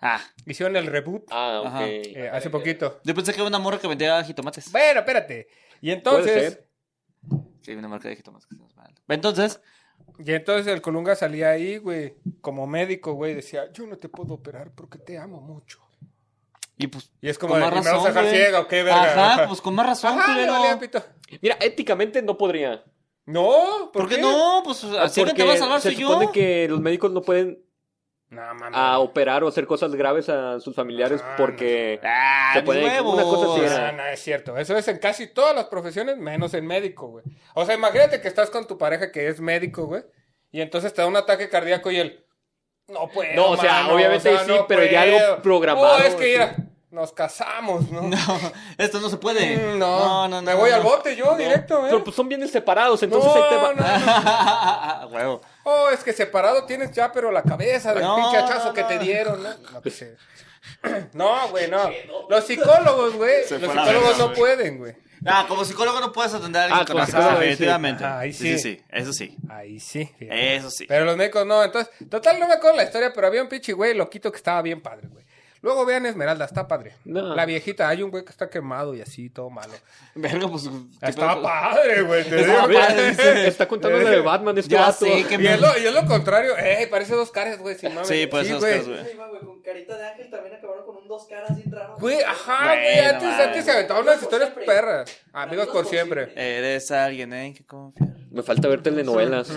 [0.00, 1.66] Ah, Hicieron el reboot Ah, ok.
[1.66, 1.88] Ajá.
[1.88, 3.00] eh, hace poquito.
[3.04, 4.72] yo pensé que era una morra que vendía jitomates.
[4.72, 5.48] Bueno, espérate.
[5.80, 6.52] Y Puede entonces.
[6.54, 6.68] ser.
[7.62, 8.46] Sí, una marca de jitomates.
[8.46, 9.02] que se.
[9.08, 9.60] Entonces,
[10.18, 14.34] Y entonces el Colunga salía ahí, güey, como médico, güey, decía, yo no te puedo
[14.34, 15.78] operar porque te amo mucho.
[16.78, 17.12] y pues...
[17.20, 18.34] Y es como, Con de, más ¿y ¿me vas a razón, dejar güey.
[18.36, 19.32] ciega o qué, verga?
[19.34, 20.52] Ajá, pues con más razón, Ajá, culero.
[20.54, 21.04] le valía pito.
[21.42, 22.82] Mira, éticamente no podría.
[23.26, 24.62] No, ¿por, ¿Por qué no?
[24.64, 26.32] Pues así que te va a salvar se soy supone yo.
[26.32, 27.62] que los médicos no pueden
[28.30, 32.84] No, a operar o hacer cosas graves a sus familiares Ah, porque Ah, Se puede-
[32.84, 33.14] huevos.
[33.14, 33.90] una cosa así era.
[33.92, 34.56] No, no, es cierto.
[34.56, 37.24] Eso es en casi todas las profesiones, menos en médico, güey.
[37.54, 40.04] O sea, imagínate que estás con tu pareja que es médico, güey.
[40.52, 42.24] Y entonces te da un ataque cardíaco y él.
[42.86, 43.34] No puedo.
[43.34, 45.42] No, o sea, mano, obviamente sí, pero ya algo puedo".
[45.42, 46.30] programado, Oh, es que sí.
[46.32, 46.56] mira,
[46.90, 48.02] nos casamos, ¿no?
[48.08, 48.16] No,
[48.78, 49.56] esto no se puede.
[49.56, 50.42] Mm, no, no, no.
[50.42, 50.76] Me no, voy no.
[50.76, 51.88] al bote yo, directo, ¿eh?
[51.90, 53.74] pero pues son bienes separados, entonces no, ahí te va.
[53.74, 55.08] no, no.
[55.14, 55.40] Huevo.
[55.64, 58.82] Oh, es que separado tienes ya, pero la cabeza del No, pinche hachazo no, que
[58.84, 59.50] te dieron, ¿no?
[59.72, 60.16] No, pues, eh.
[61.14, 61.90] No, güey, no.
[62.28, 63.44] Los psicólogos, güey.
[63.46, 64.38] Se Los psicólogos no güey.
[64.38, 64.94] pueden, güey.
[65.26, 67.40] Ah, como psicólogo no puedes atender a alguien Ah, con sí.
[67.40, 68.04] definitivamente.
[68.04, 68.58] Ajá, ahí sí.
[68.58, 68.76] sí.
[68.76, 69.36] sí, eso sí.
[69.50, 70.06] Ahí sí.
[70.18, 70.56] fíjate.
[70.56, 70.86] Eso sí.
[70.88, 71.62] Pero los médicos no.
[71.62, 74.62] Entonces, total, no me acuerdo la historia, pero había un pinche güey loquito que estaba
[74.62, 75.24] bien padre, güey.
[75.62, 76.94] Luego vean Esmeralda, está padre.
[77.04, 77.34] No.
[77.34, 79.74] La viejita, hay un güey que está quemado y así, todo malo.
[80.14, 80.68] Verga, pues.
[81.00, 81.42] ¿qué Está pedo?
[81.42, 82.24] padre, güey.
[82.24, 82.80] te Estaba digo.
[82.80, 83.46] padre, dice.
[83.46, 85.54] Está contando de Batman este Ya sé que Y me.
[85.54, 86.54] es, lo, y es lo contrario.
[86.58, 87.74] Eh, parece dos caras, güey.
[87.76, 88.08] sin mames.
[88.08, 89.16] Sí, parece dos caras, güey.
[89.44, 91.96] Con carita de ángel también acabaron con un dos caras bien raro.
[92.00, 92.98] Güey, ajá, Bueno, güey.
[93.00, 95.10] Antes, antes se aventaban unas historias perras.
[95.32, 96.24] Amigos por por siempre.
[96.24, 96.58] siempre.
[96.58, 98.08] Eres alguien en que confiar.
[98.30, 99.50] Me falta ver telenovelas.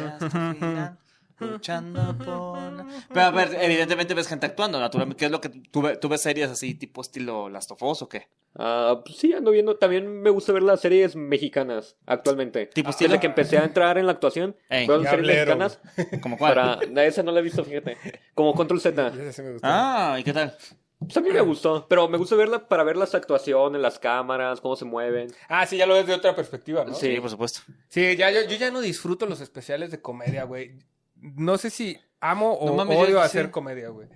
[1.52, 2.54] Luchando por.
[3.14, 5.20] Pero a ver, evidentemente ves gente actuando, naturalmente.
[5.20, 8.02] ¿Qué es lo que tú, ve- tú ves series así, tipo estilo Last of Us
[8.02, 8.28] o qué?
[8.56, 9.78] Ah, pues sí, ando viendo.
[9.78, 12.68] También me gusta ver las series mexicanas actualmente.
[12.68, 13.20] ¿Tipo Desde estilo?
[13.20, 15.80] que empecé a entrar en la actuación, Ey, veo las series mexicanas.
[16.22, 16.54] ¿Como cuál?
[16.54, 17.04] Para...
[17.06, 17.98] Esa no la he visto, fíjate.
[18.36, 19.08] Como Control Z.
[19.16, 19.68] Ese sí me gustó.
[19.70, 20.56] Ah, ¿y qué tal?
[21.00, 21.86] Pues a mí me gustó.
[21.90, 25.28] Pero me gusta verla para ver las actuaciones, las cámaras, cómo se mueven.
[25.50, 26.94] Ah, sí, ya lo ves de otra perspectiva, ¿no?
[26.94, 27.62] Sí, por supuesto.
[27.90, 30.78] Sí, ya, yo, yo ya no disfruto los especiales de comedia, güey.
[31.24, 33.26] No sé si amo o No mames, yo- odio sí.
[33.26, 34.08] hacer comedia, güey.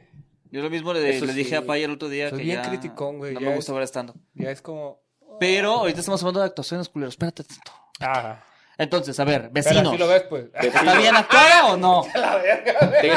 [0.52, 1.56] Yo lo mismo le, le dije sí.
[1.56, 3.74] a Paya el otro día Soy que bien ya criticón, güey, no ya me gusta
[3.74, 4.14] ver estando.
[4.34, 5.02] Ya es como...
[5.40, 7.14] Pero ahorita estamos hablando de actuaciones, culeros.
[7.14, 7.72] Espérate tanto.
[8.00, 8.40] Ah.
[8.78, 9.88] Entonces, a ver, vecinos.
[9.88, 10.46] así lo ves, pues.
[10.54, 12.06] ¿Está bien actuada o no?
[12.16, 12.80] la verga.
[13.02, 13.16] Tengo,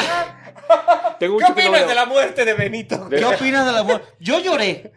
[1.18, 3.08] tengo ¿Qué opinas de la muerte de Benito?
[3.08, 4.02] De- ¿Qué opinas del amor?
[4.18, 4.92] Yo lloré.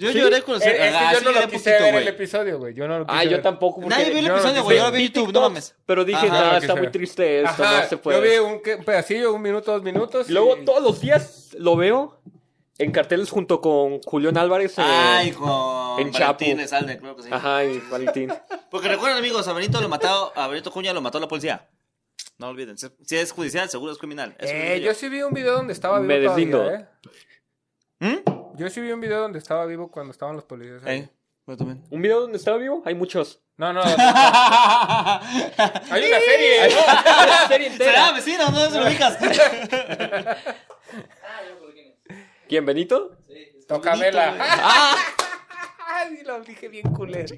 [0.00, 0.18] Yo ¿Sí?
[0.18, 0.62] lloré con los...
[0.64, 2.74] Eh, es que Ah, yo no lo quise poquito, ver el episodio, güey.
[2.74, 3.42] Yo no lo quise Ah, yo ver.
[3.42, 3.80] tampoco.
[3.82, 4.78] porque Nadie vio el yo episodio, güey.
[4.78, 5.74] Yo lo vi en YouTube, no mames.
[5.84, 6.90] Pero dije, Ajá, no, lo está muy ver.
[6.92, 8.16] triste esto, Ajá, no se puede.
[8.38, 10.30] yo vi un, pedacillo, un minuto, dos minutos.
[10.30, 12.20] Y luego todos los días lo veo
[12.78, 14.78] en carteles junto con Julián Álvarez.
[14.78, 16.32] eh, Ay, con en Chapo.
[16.38, 17.28] Valentín Elizalde, creo que sí.
[17.30, 18.32] Ajá, y Valentín.
[18.70, 21.68] Porque recuerden, amigos, a Benito lo mató, a Benito Cuña lo mató la policía.
[22.38, 22.76] No olviden.
[22.78, 24.34] Si es judicial, seguro es criminal.
[24.38, 26.58] Es Eh, yo sí vi un video donde estaba vivo Me deslindo.
[26.58, 26.88] todavía,
[28.00, 28.22] ¿eh?
[28.24, 28.39] ¿Mm?
[28.60, 30.84] Yo sí vi un video donde estaba vivo cuando estaban los policías.
[30.84, 30.98] ahí.
[30.98, 31.08] Eh,
[31.46, 31.82] yo también.
[31.88, 32.82] ¿Un video donde estaba vivo?
[32.84, 33.40] Hay muchos.
[33.56, 33.80] No, no.
[33.82, 35.22] Hay una
[36.20, 36.60] serie.
[36.60, 36.80] Hay ¿no?
[36.82, 38.12] una serie ¿Será entera.
[38.12, 38.50] vecino?
[38.50, 39.16] ¿No se lo ubicas?
[39.18, 40.36] Ah,
[41.48, 42.18] yo por quién es.
[42.48, 43.16] ¿Quién, Benito?
[43.26, 43.50] Sí.
[43.66, 44.94] Bonito, ¡Ah!
[45.86, 47.34] Ay, lo dije bien culero.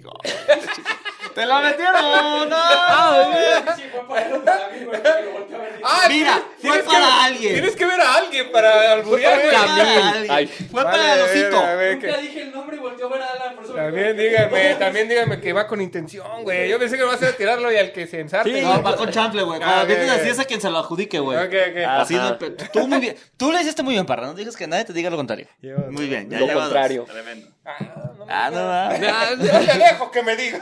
[1.34, 2.48] ¡Te la metieron!
[2.50, 3.76] ¡No!
[3.76, 5.62] Sí, fue para él, para mí, güey, porque lo.
[5.84, 7.52] Ah, Mira, tienes- fue tienes para que- alguien.
[7.54, 10.30] Tienes que ver a alguien para alburear, Fue para Camil.
[10.30, 10.46] Ay.
[10.46, 11.58] Fue Vale, para el osito.
[11.58, 13.72] a ver, Nunca que- dije el nombre y volteó a ver a Alan, por eso
[13.74, 16.68] me También díganme, también díganme que va con intención, güey.
[16.68, 18.54] Yo pensé que va a ser tirarlo y al que se ensarte.
[18.54, 18.60] Sí.
[18.64, 19.60] No, va con chanfle, güey.
[19.62, 20.20] Ah, Cuando ok, grites ok.
[20.20, 21.38] así es a quien se lo adjudique, güey.
[21.38, 21.76] Ok, ok.
[21.88, 22.30] Así Ajá.
[22.30, 23.16] no, pero tú muy bien.
[23.36, 24.26] Tú le hiciste muy bien, parra.
[24.26, 25.46] No digas que nadie te diga lo contrario.
[25.60, 26.70] Lleva- Muy bien, ya Lo lleva dos.
[26.72, 27.04] contrario.
[27.10, 27.48] Tremendo.
[27.64, 29.52] Ah, no, me Ah, no, digas.
[29.52, 29.66] va.
[29.66, 30.60] Yo te dejo que me diga.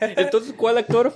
[0.00, 1.10] Entonces, ¿cuál actor a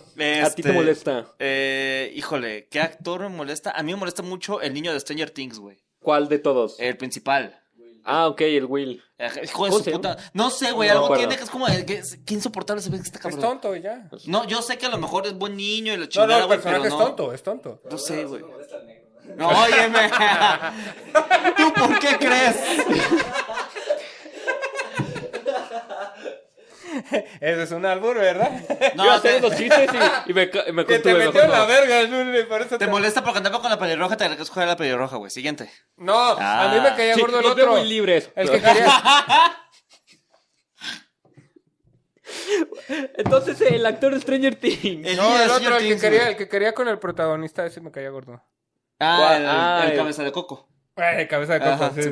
[0.50, 1.26] ti te Este, molesta?
[1.38, 3.70] Eh, híjole, ¿qué actor me molesta?
[3.70, 5.78] A mí me molesta mucho el niño de Stranger Things, güey.
[6.00, 6.76] ¿Cuál de todos?
[6.78, 7.60] El principal.
[8.06, 9.02] Ah, ok, el Will.
[9.16, 10.18] Eh, Hijo de ¿Cómo su puta.
[10.34, 11.22] No sé, güey, No algo acuerdo.
[11.22, 11.66] tiene que es como.
[11.68, 13.40] eh, que es- Qué insoportable se ve que está Es cabrón.
[13.40, 14.10] tonto y ya.
[14.26, 16.38] No, yo sé que a lo mejor es buen niño y la No, chingada, no,
[16.40, 17.06] el güey, personaje pero es no.
[17.06, 17.80] tonto, es tonto.
[17.90, 18.42] No sé, güey.
[18.42, 19.48] Me molesta el negro, ¿no?
[19.48, 20.10] Óyeme.
[21.56, 22.56] ¿Tú por qué crees?
[27.40, 28.50] Ese es un albur, ¿verdad?
[28.94, 29.90] No, Iba a hacer te, unos chistes
[30.26, 31.26] y, y me, me que te contuve.
[31.26, 34.60] metió en la verga, por eso te molesta porque andaba con la pelirroja, te agradezco
[34.60, 35.30] a la pelirroja, güey.
[35.30, 35.68] Siguiente.
[35.96, 37.72] No, a mí me caía Sí, gordo el otro.
[37.72, 38.30] muy libres.
[38.36, 38.86] El que quería...
[43.16, 45.06] Entonces, el actor de Stranger Things.
[45.08, 47.90] El No, el otro, el que quería, el que quería con el protagonista, ese me
[47.90, 48.42] caía gordo.
[49.00, 50.68] Ah, el, Ah, el el- cabeza de coco.
[50.96, 52.10] Ay, cabeza de coco, Ajá, sí.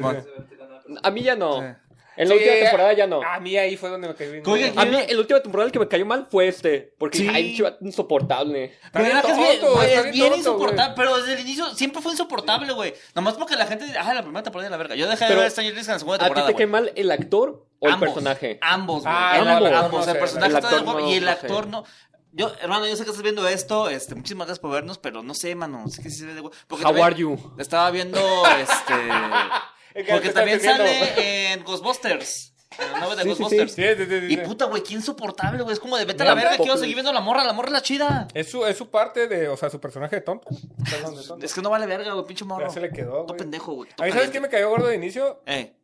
[1.03, 1.61] A mí ya no.
[1.61, 1.67] Sí.
[2.15, 3.23] En la Sí, última temporada ya no.
[3.23, 4.43] A mí ahí fue donde me cayó bien.
[4.79, 6.95] A mí, en la última temporada el que me cayó mal fue este.
[6.99, 7.29] Porque, Sí.
[7.33, 8.65] ay, chiva, insoportable.
[8.85, 11.17] Está bien ¿Verdad que es bien, tonto, güey, está es bien bien tonto, insoportable, pero
[11.17, 12.93] desde el inicio siempre fue insoportable, güey.
[13.15, 14.95] Nomás porque la gente dice, ah, la primera temporada de la verga.
[14.95, 16.67] Yo dejé de Pero, ver Stranger Things en la segunda ¿A ti temporada, te cae
[16.67, 18.59] mal el actor o el personaje?
[18.61, 19.15] Ambos, güey.
[19.17, 19.73] Ah, ambos.
[19.73, 20.07] ambos.
[20.09, 21.85] El No personaje está el de actor no, y el actor no.
[22.33, 23.89] Yo, hermano, yo sé que estás viendo esto.
[23.91, 25.87] Este, muchísimas gracias por vernos, pero no sé, mano.
[25.89, 26.43] Sé que sí se ve de.
[26.67, 27.37] Porque How are you?
[27.59, 28.19] Estaba viendo
[28.59, 28.95] este.
[29.95, 32.55] Es que Porque también sale en Ghostbusters.
[32.79, 33.43] En el nuevo de Sí, sí, sí.
[33.43, 33.75] Ghostbusters.
[33.75, 35.75] Sí, sí, sí, sí, Y puta, güey, qué insoportable, güey.
[35.75, 36.79] Es como de vete a la verga, quiero güey.
[36.79, 37.45] seguir viendo a la morra.
[37.45, 38.27] La morra es la chida.
[38.33, 40.49] Es su, es su parte de, o sea, su personaje de tonto.
[40.91, 41.45] Perdón, de tonto.
[41.45, 42.67] Es que no vale verga, güey, pinche morro.
[42.67, 43.39] Ya se le quedó, Todo güey.
[43.41, 43.91] pendejo, güey.
[43.99, 45.43] A mí, ¿sabes qué me cayó gordo de inicio?
[45.45, 45.75] Eh.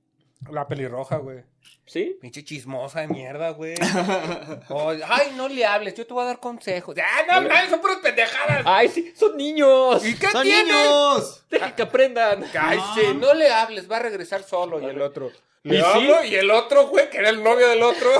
[0.50, 1.42] La pelirroja, güey.
[1.84, 2.16] ¿Sí?
[2.20, 3.74] Pinche chismosa de mierda, güey.
[4.68, 6.94] Oh, ay, no le hables, yo te voy a dar consejos.
[7.02, 8.62] Ah, no, mames, son puras pendejadas.
[8.66, 9.12] ¡Ay, sí!
[9.16, 10.04] ¡Son niños!
[10.06, 10.72] ¿Y qué ¡Son tiene?
[10.72, 11.44] niños!
[11.50, 12.44] Dejen que aprendan.
[12.58, 14.80] Ay, sí, no le hables, va a regresar solo.
[14.80, 15.30] Y el otro.
[15.62, 15.84] Le ¿Y sí?
[15.84, 18.10] hablo y el otro, güey, que era el novio del otro.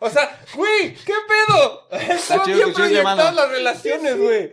[0.00, 1.88] O sea, güey, ¿qué pedo?
[2.44, 4.52] Chido, bien proyectadas las relaciones, güey.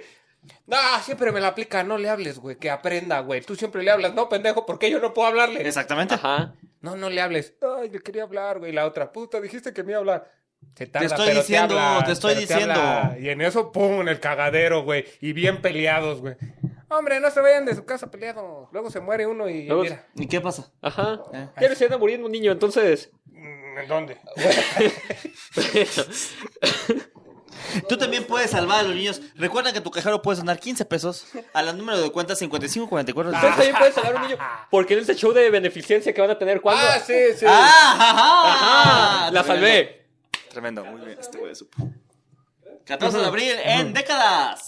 [0.68, 3.42] No, siempre me la aplica, no le hables, güey, que aprenda, güey.
[3.42, 5.68] Tú siempre le hablas, no, pendejo, ¿por qué yo no puedo hablarle?
[5.68, 6.16] Exactamente.
[6.16, 6.54] Ajá.
[6.86, 7.56] No, no le hables.
[7.78, 8.72] Ay, le quería hablar, güey.
[8.72, 10.32] La otra, puta, dijiste que me iba a hablar.
[10.76, 12.74] Se tarda, estoy pero diciendo, habla, te estoy pero diciendo.
[12.74, 13.18] habla.
[13.20, 15.06] Y en eso, pum, en el cagadero, güey.
[15.22, 16.36] Y bien peleados, güey.
[16.90, 18.70] Hombre, no se vayan de su casa peleados.
[18.72, 20.06] Luego se muere uno y Luego- mira.
[20.16, 20.72] ¿Y qué pasa?
[20.82, 21.22] Ajá.
[21.34, 21.50] Eh.
[21.62, 23.12] Ya se anda muriendo un niño, entonces.
[23.26, 24.18] mm, ¿En dónde?
[27.88, 29.22] Tú también puedes salvar a los niños.
[29.36, 33.32] Recuerda que tu cajero puedes donar 15 pesos a la número de cuenta 5544.
[33.34, 34.38] Ustedes también pueden salvar a un niño.
[34.70, 36.84] Porque en ese show de beneficencia que van a tener cuando.
[36.86, 37.46] Ah, sí, sí.
[37.48, 37.96] ¡Ah!
[38.00, 38.52] ajá!
[39.24, 40.08] Ajá, la salvé.
[40.50, 41.18] Tremendo, muy bien.
[41.20, 41.76] Este güey supo.
[42.86, 44.66] 14 de abril en décadas.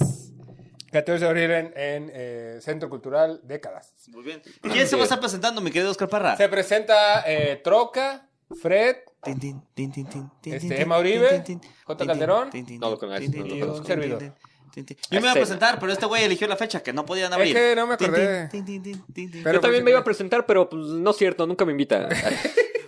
[0.91, 3.93] 14 de abril en, en, eh, Centro Cultural Décadas.
[4.09, 4.41] Muy bien.
[4.61, 6.35] ¿Quién se va a estar presentando, mi querido Oscar Parra?
[6.38, 8.27] Se presenta eh, Troca,
[8.59, 11.97] Fred, Tin, tin, tin, tin, tin, tin, Este, tin, Emma tin, Uribe, tin, tin, J.
[11.97, 12.49] tin, Calderón.
[12.49, 13.84] tin, tin, No conozco, tin, no lo tin, conozco.
[13.84, 14.20] tin, servidor.
[14.20, 14.34] tin,
[14.72, 14.97] tin, tin.
[15.11, 15.39] Yo me iba a Ese.
[15.39, 17.53] presentar, pero este güey eligió la fecha que no podían abrir.
[17.55, 18.47] que no me Tin, acordé.
[18.49, 19.43] tin, tin, tin, tin, tin.
[19.43, 21.72] Pero Yo también pues, me iba a presentar, pero pues no es cierto, nunca me
[21.72, 22.07] invita.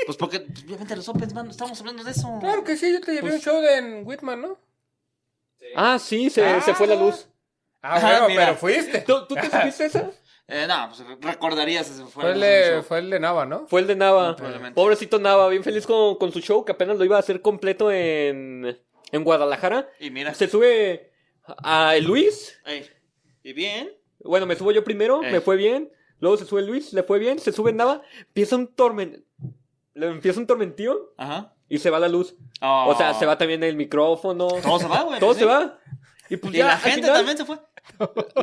[0.05, 2.37] Pues porque, pues, obviamente, los Opens, man, estamos hablando de eso.
[2.39, 4.57] Claro que sí, yo te llevé un show de, en Whitman, ¿no?
[5.75, 7.27] ah, sí, se, se fue la luz.
[7.81, 8.99] Ah, bueno, pero fuiste.
[9.01, 10.09] ¿Tú, tú te supiste esa?
[10.51, 13.67] Eh, no, pues recordarías ese fue, Fue el, de, fue el de Nava, ¿no?
[13.67, 14.35] Fue el de Nava.
[14.35, 14.73] Probablemente.
[14.75, 17.91] Pobrecito Nava, bien feliz con, con su show, que apenas lo iba a hacer completo
[17.91, 18.77] en,
[19.11, 19.87] en Guadalajara.
[19.99, 20.33] Y mira.
[20.33, 21.11] Se sube
[21.45, 22.59] a Luis.
[22.65, 22.89] Ey,
[23.43, 23.91] ¿Y bien?
[24.21, 25.31] Bueno, me subo yo primero, Ey.
[25.31, 25.91] me fue bien.
[26.19, 27.37] Luego se sube Luis, le fue bien.
[27.39, 29.19] Se sube Nava, empieza un tormento.
[29.95, 31.53] Empieza un tormentío Ajá.
[31.67, 32.35] y se va la luz.
[32.61, 32.85] Oh.
[32.89, 34.47] O sea, se va también el micrófono.
[34.47, 35.19] Todo se va, güey.
[35.19, 35.77] Todo se va.
[36.29, 37.57] Y pues Y ya, la gente final- también se fue.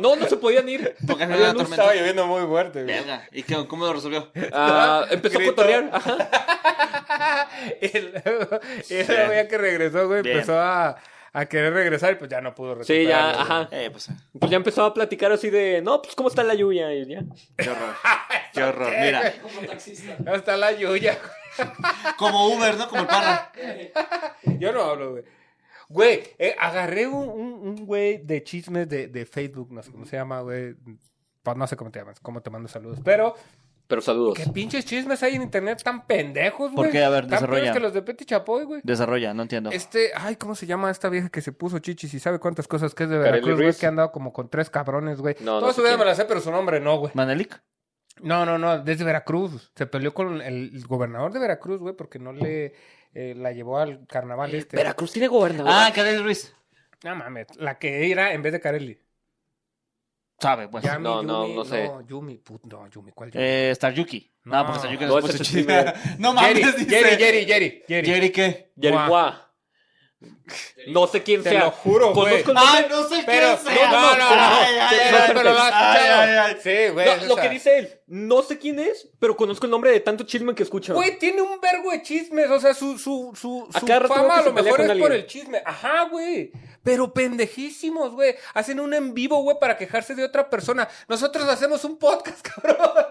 [0.01, 0.95] No, no se podían ir.
[1.07, 1.57] Porque no Había luz.
[1.63, 1.83] tormenta.
[1.83, 2.95] Estaba lloviendo muy fuerte, güey.
[2.95, 3.27] Verga.
[3.31, 4.31] ¿Y qué, cómo lo resolvió?
[4.53, 5.89] Ah, empezó a cotorrear.
[5.93, 7.47] Ajá.
[7.81, 10.35] y luego, y luego ya que regresó, güey, Bien.
[10.37, 10.97] empezó a,
[11.33, 13.69] a querer regresar y pues ya no pudo Sí, ya, ajá.
[13.71, 14.09] Eh, pues.
[14.09, 16.93] eh, Pues ya empezó a platicar así de, no, pues cómo está la lluvia.
[16.93, 17.21] Y ya.
[17.57, 17.95] Qué horror.
[18.53, 18.93] Qué horror.
[18.99, 19.33] Mira.
[19.41, 20.17] Como taxista.
[20.31, 21.17] Hasta la Yuya.
[22.17, 22.87] Como Uber, ¿no?
[22.87, 23.51] Como el Parra.
[24.43, 25.23] Yo no hablo, güey.
[25.89, 30.05] Güey, eh, agarré un, un, un güey de chismes de, de Facebook, no sé cómo
[30.05, 30.75] se llama, güey.
[31.55, 32.99] No sé cómo te llamas, cómo te mando saludos.
[33.05, 33.33] Pero,
[33.87, 34.37] Pero saludos.
[34.37, 36.87] ¿qué pinches chismes hay en internet tan pendejos, güey?
[36.87, 37.03] ¿Por qué?
[37.05, 37.71] A ver, Tan desarrolla.
[37.71, 38.81] que los de Petty Chapoy, güey.
[38.83, 39.71] Desarrolla, no entiendo.
[39.71, 42.93] Este, ay, ¿cómo se llama esta vieja que se puso chichis y sabe cuántas cosas
[42.93, 43.73] que es de Veracruz, güey?
[43.73, 45.35] Que ha andado como con tres cabrones, güey.
[45.39, 45.99] No, no Toda sé su vida quién.
[45.99, 47.13] me la sé, pero su nombre no, güey.
[47.15, 47.61] ¿Manelik?
[48.21, 49.71] No, no, no, desde Veracruz.
[49.75, 52.73] Se peleó con el gobernador de Veracruz, güey, porque no le
[53.19, 54.77] eh, la llevó al carnaval este.
[54.77, 55.71] Veracruz tiene gobernador.
[55.73, 56.53] Ah, Karel Ruiz.
[57.03, 58.99] No mames, la que era en vez de Carelli.
[60.39, 60.83] Sabe, pues.
[60.83, 61.87] Yami, no, no, Yumi, no sé.
[61.87, 63.43] No, Yumi, put, no, Yumi, ¿cuál Yumi?
[63.43, 64.31] Eh, Star Yuki.
[64.43, 64.65] No, No.
[64.65, 66.19] porque Star Yuki No, no, es.
[66.19, 66.89] No Jerry, mames, dice.
[66.91, 68.07] Jerry, Jerry, Jerry, Jerry.
[68.07, 68.71] ¿Jerry qué?
[68.75, 69.46] Yeriguá.
[70.87, 71.65] No sé quién Te sea.
[71.65, 72.41] lo juro, güey.
[72.41, 72.73] Conozco el nombre.
[72.77, 73.91] Ay, no sé Pero, quién sea.
[73.91, 76.61] no, no, no, Ay, ay, ay, pero lo has ay, escuchado.
[76.63, 77.05] Sí, güey.
[77.05, 79.99] No, es lo que dice él, no sé quién es, pero conozco el nombre de
[79.99, 80.95] tanto chisme que escucho.
[80.95, 84.53] Güey, tiene un vergo de chismes, o sea, su, su, su, su fama a lo
[84.53, 85.61] mejor es por el chisme.
[85.63, 86.51] Ajá, güey.
[86.83, 88.35] Pero pendejísimos, güey.
[88.53, 90.87] Hacen un en vivo, güey, para quejarse de otra persona.
[91.07, 93.05] Nosotros hacemos un podcast, cabrón.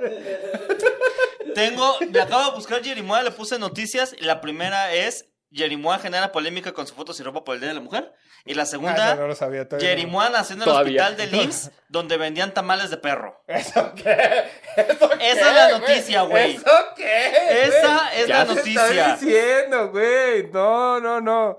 [1.54, 4.16] Tengo, me acabo de buscar Jerimoa, le puse noticias.
[4.20, 7.74] La primera es: Jerimoa genera polémica con su foto sin ropa por el Día de
[7.76, 8.12] la Mujer.
[8.44, 11.07] Y la Ah, segunda, no, no sabía en el Todavía.
[11.07, 13.42] hospital del IMSS donde vendían tamales de perro.
[13.47, 14.44] ¿Eso qué?
[14.76, 16.57] ¿Eso qué, Esa es la noticia, güey.
[16.57, 17.28] ¿Eso qué?
[17.64, 18.86] Esa es Ya la se ¿Qué noticia.
[18.88, 20.51] estás diciendo, güey?
[20.53, 21.57] No, no, no.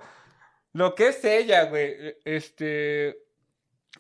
[0.73, 1.95] Lo que es ella, güey.
[2.23, 3.17] Este.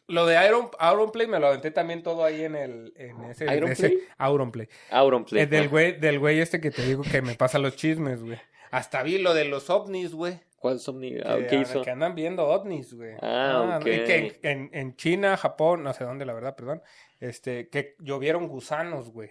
[0.09, 2.93] Lo de Iron, Auronplay me lo aventé también todo ahí en el.
[2.95, 4.69] En ese, ese Auronplay.
[4.91, 5.43] Auronplay.
[5.43, 8.39] Eh, del güey, del güey este que te digo que me pasa los chismes, güey.
[8.71, 10.39] Hasta vi lo de los ovnis, güey.
[10.57, 11.17] ¿Cuál somni?
[11.23, 11.81] Ah, Que, ¿Qué ah, hizo?
[11.83, 13.13] que andan viendo ovnis, güey.
[13.21, 14.09] Ah, y que ok.
[14.09, 16.81] en, en- en China, Japón, no sé dónde, la verdad, perdón.
[17.19, 19.29] Este, que llovieron gusanos, güey.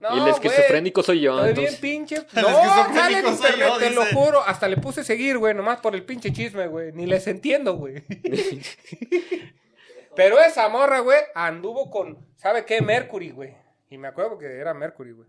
[0.00, 1.32] No, y el güey, esquizofrénico soy yo.
[1.44, 2.16] Estoy bien entonces- pinche.
[2.36, 4.40] El No, esquizofrénico sale en soy internet, yo, te lo juro.
[4.40, 6.92] Hasta le puse seguir, güey, nomás por el pinche chisme, güey.
[6.92, 8.02] Ni les entiendo, güey.
[10.16, 12.80] Pero esa morra, güey, anduvo con, ¿sabe qué?
[12.80, 13.54] Mercury, güey.
[13.90, 15.28] Y me acuerdo que era Mercury, güey.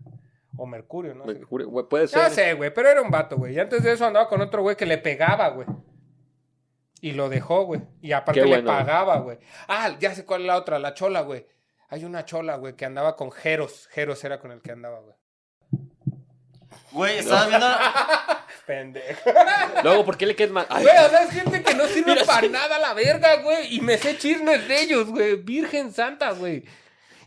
[0.56, 1.24] O Mercurio, ¿no?
[1.24, 2.22] Mercurio, güey, Puede ser.
[2.22, 3.54] Ya sé, güey, pero era un vato, güey.
[3.54, 5.66] Y antes de eso andaba con otro güey que le pegaba, güey.
[7.00, 7.82] Y lo dejó, güey.
[8.00, 9.38] Y aparte le pagaba, güey.
[9.68, 11.46] Ah, ya sé cuál es la otra, la chola, güey.
[11.88, 13.86] Hay una chola, güey, que andaba con Jeros.
[13.92, 15.14] Jeros era con el que andaba, güey.
[16.92, 17.66] Güey, estaba viendo.
[18.66, 19.30] Pendejo.
[19.84, 20.66] Luego, ¿por qué le quedas mal?
[20.68, 22.48] Ay, Güey, o sea, es gente que no sirve Mira, para sí.
[22.48, 23.76] nada la verga, güey.
[23.76, 25.36] Y me sé chismes de ellos, güey.
[25.36, 26.64] Virgen Santa, güey.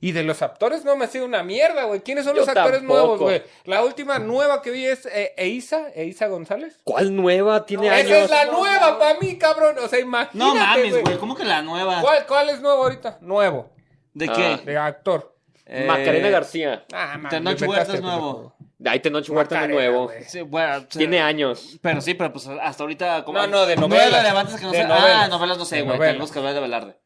[0.01, 1.99] Y de los actores no me sé una mierda, güey.
[2.01, 2.99] ¿Quiénes son Yo los actores tampoco.
[2.99, 3.43] nuevos, güey?
[3.65, 6.79] La última nueva que vi es eh, Eisa, Eisa González.
[6.85, 7.65] ¿Cuál nueva?
[7.65, 8.11] Tiene Esa años.
[8.11, 9.75] es la nueva para mí, cabrón.
[9.83, 11.17] O sea, imagínate, No mames, güey.
[11.17, 12.01] ¿Cómo que la nueva?
[12.01, 13.17] ¿Cuál, ¿Cuál es nuevo ahorita?
[13.21, 13.71] Nuevo.
[14.13, 14.33] ¿De Ah.
[14.35, 14.71] qué?
[14.71, 15.35] De actor.
[15.65, 16.85] Eh, Macarena García.
[16.93, 18.55] Ah, man, Tenoch Huerta es nuevo.
[18.85, 20.03] Ahí Tenoch Huerta no es nuevo.
[20.05, 20.23] güey.
[20.23, 21.77] Sí, bueno, o sea, Tiene años.
[21.81, 23.23] Pero sí, pero pues hasta ahorita.
[23.25, 23.37] ¿cómo?
[23.37, 24.07] No, no, de No novelas.
[24.07, 24.83] es relevante que no De sé.
[24.87, 25.11] novelas.
[25.13, 25.99] Ah, novelas no sé, güey.
[25.99, 26.97] Tenemos que hablar de Velarde.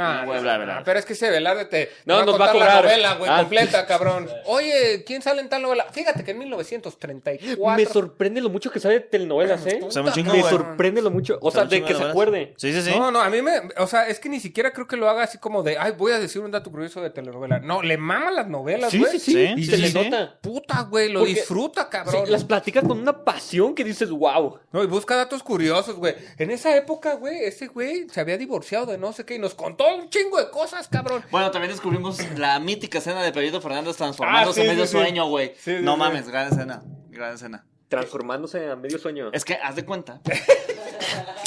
[0.00, 0.82] No, No voy a hablar, ¿verdad?
[0.84, 2.74] Pero es que ese Velarde te No, te va nos va a contar cobrar.
[2.76, 3.38] la novela, güey, Ah.
[3.40, 4.28] completa, cabrón.
[4.46, 5.86] Oye, ¿quién sale en tal novela?
[5.92, 7.76] Fíjate que en 1934.
[7.76, 9.80] Me sorprende lo mucho que sabe de telenovelas, ¿eh?
[9.82, 11.38] O sea, un chingo, Me sorprende lo mucho.
[11.42, 12.54] O sea, de que se acuerde.
[12.56, 12.90] Sí, sí, sí.
[12.90, 13.52] No, no, a mí me.
[13.78, 15.76] O sea, es que ni siquiera creo que lo haga así como de.
[15.78, 17.58] Ay, voy a decir un dato curioso de telenovela.
[17.60, 19.10] No, le maman las novelas, güey.
[19.12, 19.30] sí, sí.
[19.32, 19.94] Sí, Y sí, se sí, le sí.
[20.10, 20.38] nota.
[20.40, 22.30] Puta, güey, lo Porque- disfruta, Sí, cabrón.
[22.30, 24.58] las platica con una pasión que dices, wow.
[24.72, 26.14] No, y busca datos curiosos, güey.
[26.38, 29.54] En esa época, güey, ese güey se había divorciado de no sé qué y nos
[29.54, 31.24] contó un chingo de cosas, cabrón.
[31.30, 34.92] Bueno, también descubrimos la mítica escena de Pedrito Fernández transformándose Ah, sí, en medio sí,
[34.92, 35.48] sueño, güey.
[35.56, 35.98] Sí, sí, no sí.
[35.98, 36.82] mames, gran escena.
[37.08, 37.66] Gran escena.
[37.88, 39.30] Transformándose a medio sueño.
[39.32, 40.20] Es que haz de cuenta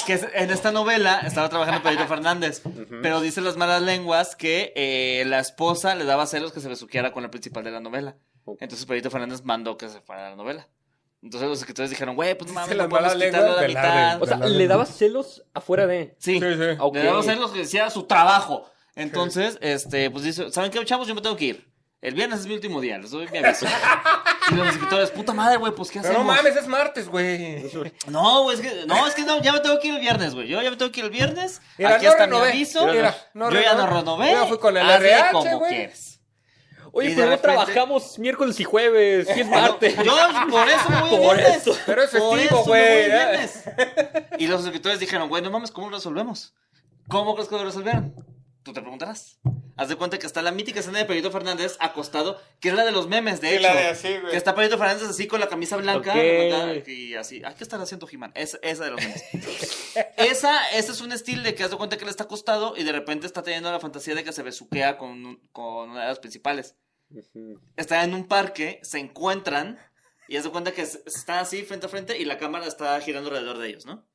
[0.05, 2.61] que en esta novela estaba trabajando Pedrito Fernández,
[3.01, 7.13] pero dicen las malas lenguas que eh, la esposa le daba celos que se besuqueara
[7.13, 8.17] con la principal de la novela.
[8.59, 10.67] Entonces Pedrito Fernández mandó que se fuera de la novela.
[11.23, 14.21] Entonces los escritores dijeron, güey, pues no mames, no podemos a la mitad.
[14.21, 14.57] O sea, Velarde.
[14.57, 16.15] le daba celos afuera de.
[16.19, 16.77] Sí, Sí, sí.
[16.79, 16.95] Ok.
[16.95, 18.69] le daba celos que decía su trabajo.
[18.95, 21.07] Entonces, este, pues dice, ¿saben qué, chavos?
[21.07, 21.73] Yo me tengo que ir.
[22.01, 23.65] El viernes es mi último día, les doy mi aviso.
[24.51, 26.27] y los escritores, puta madre, güey, pues ¿qué Pero hacemos?
[26.27, 27.71] no mames, es martes, güey.
[28.07, 30.35] No, güey, es que, no, es que no, ya me tengo que ir el viernes,
[30.35, 30.49] güey.
[30.49, 31.61] Yo ya me tengo que ir el viernes.
[31.77, 32.47] Mira, Aquí no está renové.
[32.47, 32.85] mi aviso.
[32.87, 34.31] Mira, no yo ya no renové.
[34.33, 35.71] Yo ya fui con el RH, como güey.
[35.75, 36.12] quieres.
[36.95, 39.27] Oye, pero no trabajamos miércoles y jueves.
[39.35, 39.95] Y es martes.
[40.03, 40.15] Yo
[40.49, 41.57] por eso me voy el Por viernes.
[41.67, 41.77] eso.
[41.87, 42.81] Pero es festivo, güey.
[42.83, 43.05] ¿eh?
[43.07, 43.63] viernes.
[44.37, 46.53] Y los escritores dijeron, güey, no mames, ¿cómo lo resolvemos?
[47.09, 48.13] ¿Cómo crees que lo resolvieron?
[48.61, 49.39] Tú te preguntarás.
[49.75, 52.85] Haz de cuenta que está la mítica escena de Pedrito Fernández acostado, que es la
[52.85, 53.63] de los memes, de Sí, hecho.
[53.63, 54.31] la de así, güey.
[54.31, 56.11] Que está Pedrito Fernández así con la camisa blanca.
[56.11, 56.15] Ok.
[56.15, 57.41] remangada, Y así.
[57.43, 58.31] Ay, ¿qué estará haciendo He-Man?
[58.35, 59.23] Es- esa de los memes.
[60.17, 62.83] esa, ese es un estilo de que haz de cuenta que él está acostado y
[62.83, 66.19] de repente está teniendo la fantasía de que se besuquea con, con una de las
[66.19, 66.75] principales.
[67.13, 67.59] Ujú.
[67.77, 69.79] Están en un parque, se encuentran
[70.27, 73.29] y haz de cuenta que están así frente a frente y la cámara está girando
[73.29, 74.05] alrededor de ellos, ¿no?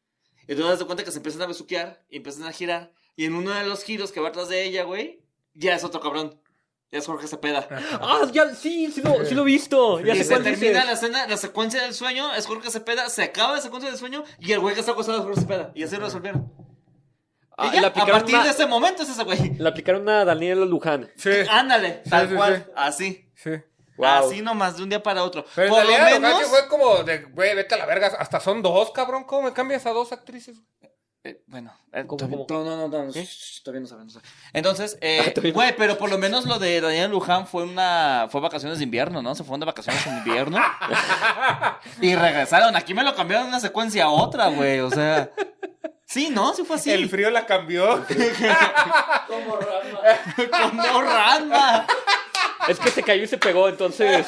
[0.47, 2.93] Y tú das de cuenta que se empiezan a besuquear y empiezan a girar.
[3.17, 5.23] Y en uno de los giros que va atrás de ella, güey,
[5.55, 6.41] ya es otro cabrón.
[6.91, 7.69] Ya es Jorge Cepeda.
[8.01, 10.01] Ah, ya, sí, sí lo, sí lo he visto.
[10.01, 13.57] Ya y se termina la escena, la secuencia del sueño, es Jorge Cepeda, se acaba
[13.57, 15.73] la secuencia del sueño y el güey que está acostado es Jorge Cepeda.
[15.75, 16.51] Y así lo resolvieron.
[17.59, 19.55] Ah, y ya, le a partir una- de ese momento es ese güey.
[19.59, 21.11] Le aplicaron a Daniela Luján.
[21.17, 22.73] Sí, Ándale, Sí, tal sí, cual, sí.
[22.77, 23.31] así.
[23.35, 23.51] sí.
[23.97, 24.07] Wow.
[24.29, 25.45] Así nomás, de un día para otro.
[25.57, 26.49] Pero Por lo realidad lo menos...
[26.49, 28.13] fue como de, güey, vete a la verga.
[28.19, 29.25] Hasta son dos, cabrón.
[29.25, 30.57] ¿Cómo me cambias a dos actrices?
[31.25, 32.65] Eh, bueno, eh, ¿Cómo, todavía- cómo?
[32.65, 34.31] No, no, no, todavía no saben, no saben.
[34.53, 38.79] Entonces, eh, güey, pero por lo menos lo de Daniel Luján fue una, fue vacaciones
[38.79, 39.35] de invierno, ¿no?
[39.35, 40.59] Se fueron de vacaciones en invierno
[42.01, 42.77] y regresaron.
[42.77, 45.33] Aquí me lo cambiaron de una secuencia a otra, güey, o sea,
[46.09, 46.55] sí, ¿no?
[46.55, 46.91] Sí fue así.
[46.91, 48.05] El frío la cambió.
[49.29, 50.01] Como Rama.
[50.71, 51.87] Como Ranma.
[52.69, 54.27] Es que se cayó y se pegó, entonces.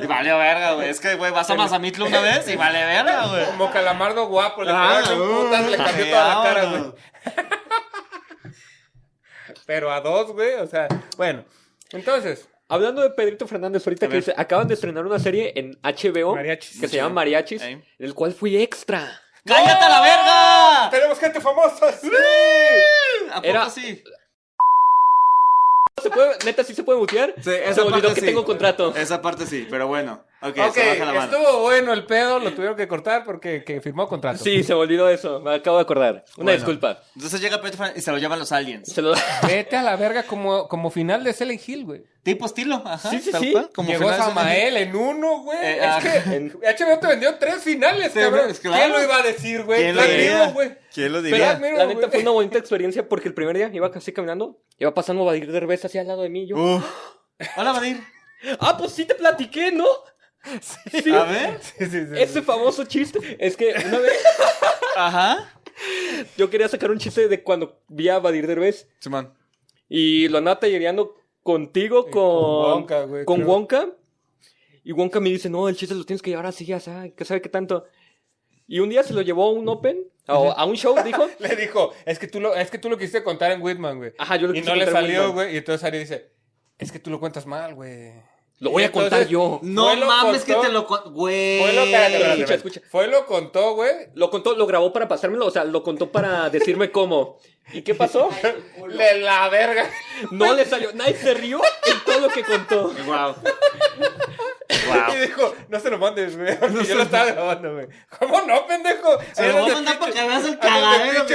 [0.00, 0.88] Y vale verga, güey.
[0.88, 3.46] Es que, güey, vas a Mazamitla una vez y vale verga, güey.
[3.46, 6.82] Como calamardo guapo, le Ah, pegaron uh, putas, le cambió toda la cara, güey.
[9.66, 11.44] Pero a dos, güey, o sea, bueno.
[11.90, 15.78] Entonces, Hablando de Pedrito Fernández, ahorita A que dice, acaban de estrenar una serie en
[15.82, 16.80] HBO Mariachis.
[16.80, 19.20] que se llama Mariachis, en el cual fui extra.
[19.44, 20.90] ¡Cállate a la verga!
[20.90, 22.10] tenemos gente famosa, sí.
[23.30, 24.02] ¿A poco Era- sí?
[26.02, 27.34] ¿Se puede, neta, sí se puede mutear?
[27.42, 28.26] Sí, esa se me olvidó parte que sí.
[28.26, 28.94] tengo contrato.
[28.96, 30.24] Esa parte sí, pero bueno.
[30.44, 31.36] Ok, Ok, se baja la mano.
[31.36, 34.42] estuvo bueno el pedo, lo tuvieron que cortar porque que firmó contrato.
[34.42, 35.40] Sí, se me olvidó eso.
[35.40, 36.24] Me acabo de acordar.
[36.36, 36.52] Una Bueno.
[36.58, 37.00] disculpa.
[37.14, 38.92] Entonces llega Fernández y se lo llevan los aliens.
[38.92, 39.14] Se lo...
[39.46, 42.02] Vete a la verga como, como final de Silent Hill, güey.
[42.24, 43.10] Tipo estilo, ajá.
[43.10, 43.54] Sí, sí, sí.
[43.74, 45.58] como Llegó de- Samael en uno, güey.
[45.58, 48.52] Eh, es ah, que en- HBO te vendió tres finales, Sí, cabrón.
[48.60, 48.76] claro.
[48.76, 49.80] ¿Quién lo iba a decir, güey?
[49.82, 50.32] ¿Quién lo Black diría?
[50.38, 50.78] Mirror, güey.
[50.92, 51.54] ¿Quién lo Pero diría?
[51.56, 54.92] Mirror, la neta fue una bonita experiencia porque el primer día iba casi caminando, iba
[54.94, 56.56] pasando Badir Derbez hacia al lado de mí y yo.
[56.56, 56.84] Uf.
[57.56, 58.00] Hola, Vadir.
[58.60, 59.86] Ah, pues sí te platiqué, ¿no?
[60.60, 61.10] Sí.
[61.12, 61.58] A ver.
[61.62, 62.42] Sí, sí, sí, Ese sí.
[62.42, 64.12] famoso chiste es que una vez
[64.96, 65.52] Ajá.
[66.36, 69.32] yo quería sacar un chiste de cuando vi a Badir Derbez Simón.
[69.88, 73.48] y lo andaba tallereando contigo, Y con, con Wonka, güey, con creo.
[73.48, 73.88] Wonka.
[74.84, 77.24] Y Wonka me dice, no, el chiste lo tienes que llevar así, ya sabes, que
[77.24, 77.84] sabe qué tanto.
[78.66, 81.28] Y un día se lo llevó a un open, a, a un show, dijo.
[81.38, 84.12] Le dijo, es que tú lo, es que tú lo quisiste contar en Whitman, güey.
[84.18, 85.34] Ajá, yo lo Y quise no le contar en salió, Whitman.
[85.44, 85.54] güey.
[85.54, 86.30] Y entonces Ari dice,
[86.78, 88.12] es que tú lo cuentas mal, güey.
[88.62, 89.58] Lo voy a contar yo.
[89.62, 90.86] No mames que te lo...
[90.86, 91.60] Güey.
[91.60, 92.80] Fue lo, espérate, Escucha, escucha.
[92.88, 93.90] Fue lo contó, güey.
[94.14, 97.38] Lo contó, lo grabó para pasármelo, o sea, lo contó para decirme cómo.
[97.72, 98.28] ¿Y qué pasó?
[98.88, 99.90] De la verga.
[100.30, 100.92] No le salió.
[100.92, 102.92] Nadie se rió en todo lo que contó.
[103.06, 103.34] Wow.
[105.14, 106.58] Y dijo, no se lo mandes, güey.
[106.58, 107.86] Porque yo lo estaba grabando, güey.
[108.18, 109.18] ¿Cómo no, pendejo?
[109.32, 111.26] Se lo voy a mandar para que veas el cagadero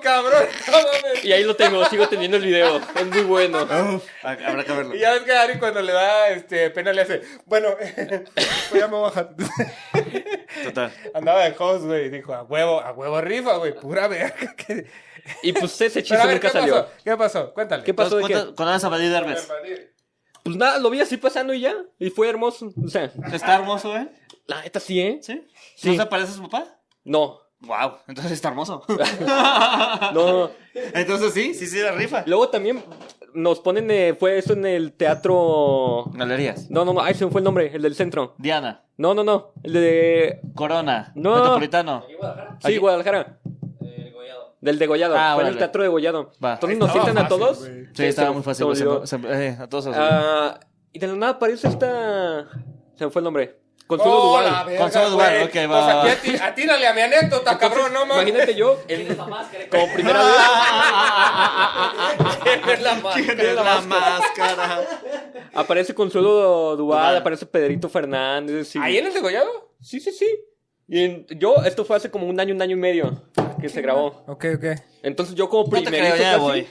[0.00, 0.44] cabrón.
[0.68, 1.24] No mames.
[1.24, 2.80] Y ahí lo tengo, sigo teniendo el video.
[2.94, 3.62] Es muy bueno.
[3.62, 4.94] Uf, habrá que verlo.
[4.94, 8.86] Y ya ves que Ari cuando le da este, pena le hace, bueno, pues ya
[8.86, 9.30] me voy a bajar.
[10.64, 10.92] Total.
[11.14, 14.54] Andaba de host, güey, y dijo, a huevo, a huevo rifa, güey, pura verga.
[14.56, 14.86] ¿Qué-
[15.42, 16.74] Y pues ese chiste nunca ¿qué salió.
[16.74, 16.92] pasó?
[17.04, 17.52] ¿Qué pasó?
[17.54, 17.82] Cuéntale.
[17.84, 18.32] ¿Qué pasó de qué?
[18.32, 19.48] ¿Cuánto- ¿Cuándo vas a Vadir Derbez?
[20.48, 21.74] Pues nada, lo vi así pasando y ya.
[21.98, 22.72] Y fue hermoso.
[22.82, 24.08] O sea, Está hermoso, ¿eh?
[24.46, 25.18] la neta sí, ¿eh?
[25.20, 25.46] ¿Sí?
[25.76, 25.90] Sí.
[25.90, 26.64] ¿No se parece a su papá?
[27.04, 27.38] No.
[27.60, 28.82] Wow, entonces está hermoso.
[30.14, 30.50] No.
[30.94, 32.22] entonces sí, sí, sí, la rifa.
[32.26, 32.82] Luego también
[33.34, 36.04] nos ponen, eh, fue eso en el teatro...
[36.14, 36.70] Galerías.
[36.70, 38.34] No, no, no, ahí se fue el nombre, el del centro.
[38.38, 38.84] Diana.
[38.96, 40.40] No, no, no, el de...
[40.54, 41.12] Corona.
[41.14, 41.34] No.
[41.34, 42.04] Metropolitano.
[42.64, 43.37] Sí, Guadalajara.
[44.60, 45.14] Del degollado.
[45.16, 46.32] Ah, fue en el teatro de Gollado.
[46.44, 46.54] Va.
[46.54, 47.60] Entonces nos citan a todos.
[47.60, 47.86] güey.
[47.94, 48.66] Sí, estaba se- muy fácil.
[48.76, 50.58] se- se- eh, a todos Ah,
[50.92, 52.48] y de la nada aparece esta...
[52.96, 53.56] Se me fue el nombre.
[53.86, 54.76] Consuelo Oh, Duval.
[54.76, 56.10] Consuelo Duval, ok, Pues va, va.
[56.10, 58.28] aquí a mi anécdota, cabrón, no mames.
[58.28, 60.34] Imagínate yo, en- como primera vez.
[62.42, 63.26] ¿Quién es la máscara?
[63.34, 64.80] ¿Quién es la máscara?
[65.54, 67.16] Aparece Consuelo Duval.
[67.16, 68.74] aparece Pedrito Fernández.
[68.76, 69.72] y- ¿Ahí en el degollado?
[69.80, 70.26] Sí, sí, sí.
[70.86, 73.22] Y en- yo, esto fue hace como un año, un año y medio
[73.60, 74.24] que se grabó.
[74.26, 74.64] Ok, ok.
[75.02, 76.68] Entonces yo como No te primerito creo, ya casi- voy.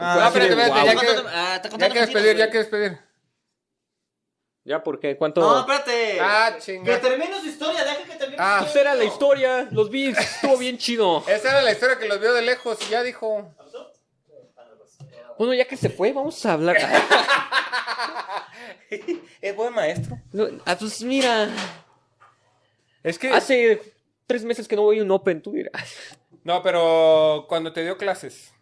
[0.00, 2.50] Ah, Fue así espérate, espérate, ya que, Ah, está ya contando que despedir, ya güey.
[2.52, 2.98] que despedir.
[4.64, 5.16] Ya, ¿por qué?
[5.16, 5.40] ¿Cuánto?
[5.40, 6.18] No, espérate.
[6.20, 8.60] Ah, Que termine su historia, deja que termine Ah.
[8.62, 11.24] su Esa era la historia, los vi, estuvo bien chido.
[11.28, 13.50] Esa era la historia que los vio de lejos y ya dijo.
[15.38, 16.76] Bueno, ya que se fue, vamos a hablar.
[19.40, 20.18] es buen maestro.
[20.32, 21.48] No, ah, pues mira,
[23.02, 23.30] Es que.
[23.32, 23.80] hace
[24.26, 26.18] tres meses que no voy a un Open, tú dirás.
[26.48, 28.54] No, pero cuando te dio clases.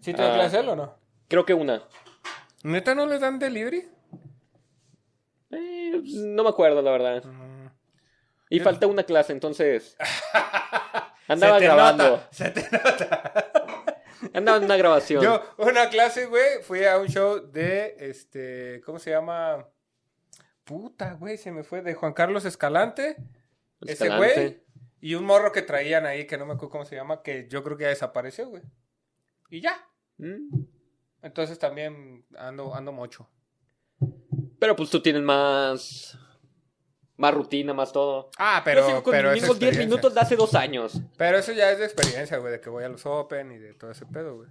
[0.00, 0.34] ¿Sí te dio Ah.
[0.34, 0.94] clases él o no?
[1.26, 1.82] Creo que una.
[2.62, 3.88] ¿Neta no les dan delivery?
[5.50, 7.24] Eh, pues, no me acuerdo, la verdad.
[7.24, 7.66] Mm.
[8.50, 9.96] Y falta una clase, entonces.
[11.26, 12.04] Andaba Se te grabando.
[12.10, 13.50] nota, se te nota.
[14.34, 15.24] Andaba en una grabación.
[15.24, 19.66] Yo, una clase, güey, fui a un show de, este, ¿cómo se llama?
[20.62, 23.16] Puta, güey, se me fue, de Juan Carlos Escalante,
[23.80, 24.34] ese Escalante.
[24.34, 24.61] güey,
[25.02, 27.62] y un morro que traían ahí, que no me acuerdo cómo se llama, que yo
[27.62, 28.62] creo que ya desapareció, güey.
[29.50, 29.76] Y ya.
[30.16, 30.64] Mm.
[31.22, 33.28] Entonces también ando, ando mucho.
[34.58, 36.18] Pero pues tú tienes más.
[37.16, 38.30] Más rutina, más todo.
[38.38, 39.96] Ah, Pero, pero, Yo sigo con pero mis es mismos 10 experiencia.
[39.96, 41.00] minutos de hace dos años.
[41.16, 43.74] Pero eso ya es de experiencia, güey, de que voy a los Open y de
[43.74, 44.48] todo ese pedo, güey.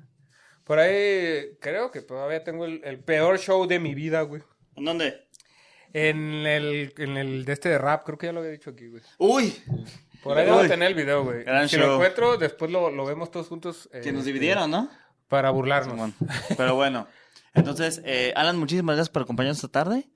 [0.64, 4.44] Por ahí creo que todavía tengo el, el peor show de mi vida, güey.
[4.76, 5.28] ¿En dónde?
[5.92, 8.88] En el, en el de este de rap, creo que ya lo había dicho aquí,
[8.88, 9.02] güey.
[9.18, 9.54] Uy,
[10.24, 11.44] Por ahí debo tener el video, güey.
[11.44, 11.86] Gran Si show.
[11.88, 13.90] lo encuentro, después lo, lo vemos todos juntos.
[13.92, 14.90] eh, que nos dividieron, ¿no?
[15.28, 16.12] Para burlarnos.
[16.58, 17.08] Pero bueno.
[17.54, 20.10] Entonces, eh, Alan, muchísimas gracias por acompañarnos esta tarde.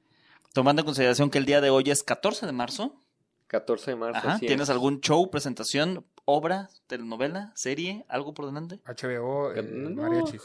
[0.54, 3.02] Tomando en consideración que el día de hoy es 14 de marzo.
[3.48, 4.18] 14 de marzo.
[4.20, 4.34] Ajá.
[4.34, 4.50] así es.
[4.50, 8.80] ¿Tienes algún show, presentación, obra, telenovela, serie, algo por delante?
[8.86, 10.02] HBO, eh, No.
[10.02, 10.42] mariachis.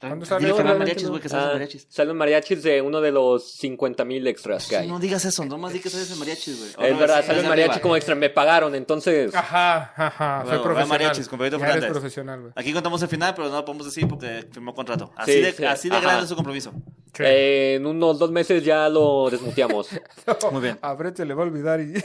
[0.00, 0.52] ¿Cuándo sale?
[0.54, 1.86] que mariachis, güey, que salen Ah, mariachis.
[1.90, 4.86] Salen mariachis de uno de los 50 mil extras que hay.
[4.86, 6.88] No digas eso, nomás di que sales en mariachis, güey.
[6.88, 7.82] es No, verdad, salen es mariachi arriba.
[7.82, 8.14] como extra.
[8.14, 9.34] Me pagaron, entonces.
[9.34, 10.42] Ajá, ajá.
[10.44, 10.88] Bueno, soy profesional.
[10.88, 11.90] mariachis con Fernández.
[11.90, 12.52] profesional, güey.
[12.54, 15.12] Aquí contamos el final, pero no lo podemos decir porque firmó contrato.
[15.16, 16.72] Así Sí, de, sí, así de grande es su compromiso.
[17.14, 17.22] Sí.
[17.26, 19.88] Eh, en unos dos meses ya lo desmuteamos.
[20.52, 20.78] Muy bien.
[20.80, 21.94] A Brett se le va a olvidar y...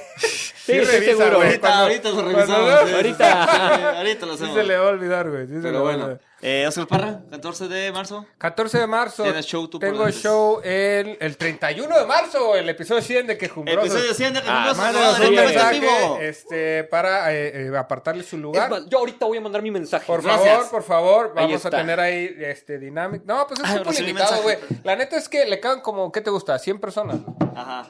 [0.64, 1.36] Sí, estoy seguro.
[1.36, 2.80] güey, Ahorita, cuando- ahorita lo revisamos.
[2.89, 3.46] sí, Ahorita.
[3.48, 4.56] sí, sí, ahorita lo Sí hacemos.
[4.56, 5.41] se le va a olvidar, güey.
[5.46, 6.04] Sí se le Pero a bueno.
[6.06, 6.22] olvidar.
[6.46, 8.26] Eh, Oscar Parra, 14 de marzo.
[8.38, 9.24] 14 de marzo.
[9.24, 13.86] Tienes show tú Tengo show el, el 31 de marzo, el episodio 100 de Quejumbrosos.
[13.86, 16.18] Episodio 100 de Ah, Quejumbrosos, un directamente en mensaje vivo.
[16.20, 18.70] este, para eh, eh, apartarle su lugar.
[18.70, 20.06] más, yo ahorita voy a mandar mi mensaje.
[20.06, 20.50] Por Gracias.
[20.50, 23.24] favor, por favor, vamos a tener ahí este dinámico.
[23.26, 24.58] No, pues es Ay, un limitado, güey.
[24.84, 26.60] La neta es que le caben como, ¿qué te gusta?
[26.60, 27.20] 100 personas.
[27.56, 27.88] Ajá.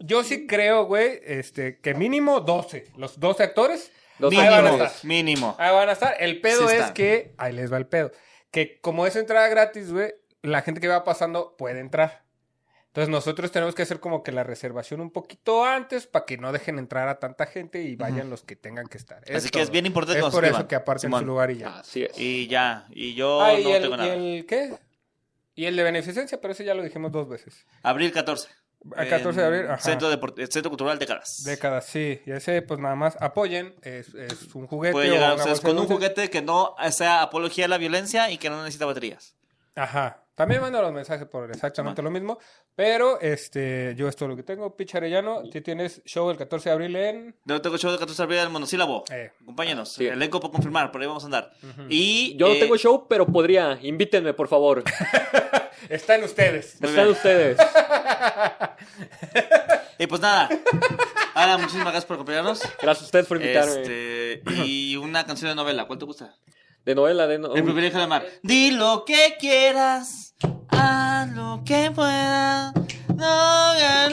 [0.00, 2.92] Yo sí creo, güey, este, que mínimo 12.
[2.98, 3.90] Los 12 actores.
[4.18, 5.04] Dos ahí van a Mínimo, estar.
[5.04, 5.56] mínimo.
[5.58, 6.14] Ahí van a estar.
[6.18, 8.10] El pedo Sí es que, ahí les va el pedo.
[8.50, 10.12] Que como es entrada gratis, güey,
[10.42, 12.24] la gente que va pasando puede entrar.
[12.86, 16.50] Entonces nosotros tenemos que hacer como que la reservación un poquito antes para que no
[16.52, 19.22] dejen entrar a tanta gente y vayan los que tengan que estar.
[19.32, 21.20] Así que es bien importante Es que por eso que aparten Simón.
[21.20, 21.78] su lugar y ya.
[21.78, 22.18] Así es.
[22.18, 22.86] Y ya.
[22.90, 24.14] Y yo Ah, y, no el, tengo y nada.
[24.14, 24.74] el- ¿qué?
[25.54, 27.66] Y el de beneficencia, pero ese ya lo dijimos dos veces.
[27.82, 28.48] Abril 14.
[28.96, 29.78] El 14 de abril, ajá.
[29.78, 31.42] Centro, Deport- Centro Cultural Décadas.
[31.44, 32.20] Décadas, sí.
[32.24, 33.74] Y ese, pues nada más apoyen.
[33.82, 34.92] Es, es un juguete.
[34.92, 37.78] Puede o llegar una ustedes de con un juguete que no sea apología a la
[37.78, 39.34] violencia y que no necesita baterías.
[39.74, 40.22] Ajá.
[40.34, 42.38] También manda los mensajes por exactamente lo mismo.
[42.76, 44.76] Pero este, yo esto es lo que tengo.
[44.76, 47.36] Picharellano, tú tienes show el 14 de abril en.
[47.44, 49.02] Yo tengo show de 14 de abril en monosílabo.
[49.10, 49.32] Eh.
[49.42, 49.94] Acompáñenos.
[49.94, 50.06] Sí.
[50.06, 51.50] Elenco por confirmar, por ahí vamos a andar.
[51.88, 52.36] Y.
[52.36, 53.80] Yo no eh, tengo show, pero podría.
[53.82, 54.84] Invítenme, por favor.
[55.88, 56.76] Está en ustedes.
[56.80, 57.16] Muy Están bien.
[57.16, 57.58] ustedes.
[60.00, 60.48] Y pues nada.
[61.34, 62.60] Ana, muchísimas gracias por acompañarnos.
[62.80, 63.82] Gracias a ustedes por invitarme.
[63.82, 65.86] Este, y una canción de novela.
[65.86, 66.36] ¿Cuál te gusta?
[66.84, 67.52] De novela, de no...
[67.54, 68.24] El privilegio de amar.
[68.42, 70.34] Di lo que quieras,
[70.68, 72.72] haz lo que puedas.
[73.08, 74.08] No, ya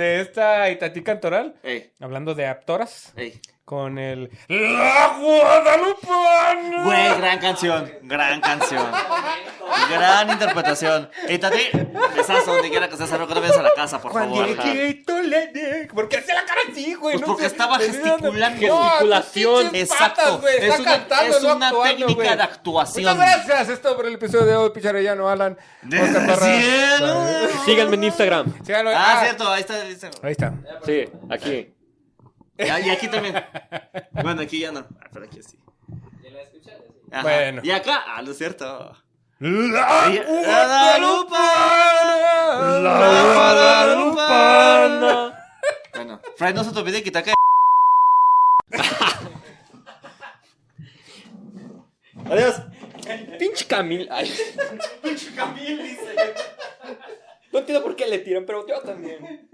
[0.00, 1.54] de esta Itatí Cantoral.
[1.62, 3.12] Ey, Hablando de actoras.
[3.16, 3.40] ey.
[3.70, 4.28] Con el.
[4.48, 6.82] ¡La Guadalupana!
[6.82, 8.84] Güey, gran canción, gran canción.
[9.88, 11.08] Gran interpretación.
[11.28, 11.68] Y Tati,
[12.16, 14.44] besazo donde quiera que estés, no que no vayas a la casa, por favor.
[15.94, 17.14] ¿Por qué hacía la cara así, güey?
[17.14, 17.46] Pues No porque sé.
[17.46, 18.32] estaba gesticulando.
[18.32, 19.70] No, Gesticulación.
[19.76, 20.14] Exacto.
[20.16, 20.56] patas, güey.
[20.66, 22.36] Es una- cantando, es no una actuando, técnica güey.
[22.36, 23.16] de actuación.
[23.16, 23.68] Muchas gracias.
[23.68, 25.56] Esto por el episodio de hoy, Picharellano, Alan.
[27.64, 28.52] Síganme en Instagram.
[28.64, 28.90] Síganlo.
[28.96, 29.74] Ah, cierto, ahí está.
[29.74, 30.10] ahí está.
[30.24, 30.54] Ahí está.
[30.84, 31.72] Sí, aquí.
[32.70, 33.34] Ah, Y aquí también.
[34.12, 34.80] Bueno, aquí ya no.
[35.00, 35.56] Ah, pero aquí sí.
[37.10, 37.22] Ajá.
[37.22, 37.62] Bueno.
[37.64, 38.96] Y acá, ah, no es cierto.
[39.40, 41.40] La Guadalupana.
[42.80, 45.12] La Guadalupana.
[45.94, 47.10] Bueno, Fray, no se te olvide que.
[52.30, 52.62] Adiós.
[53.38, 54.06] Pinche Camil.
[54.10, 54.30] Ay.
[55.34, 56.14] Camil dice.
[57.52, 59.48] No entiendo por qué le tiran, pero yo también.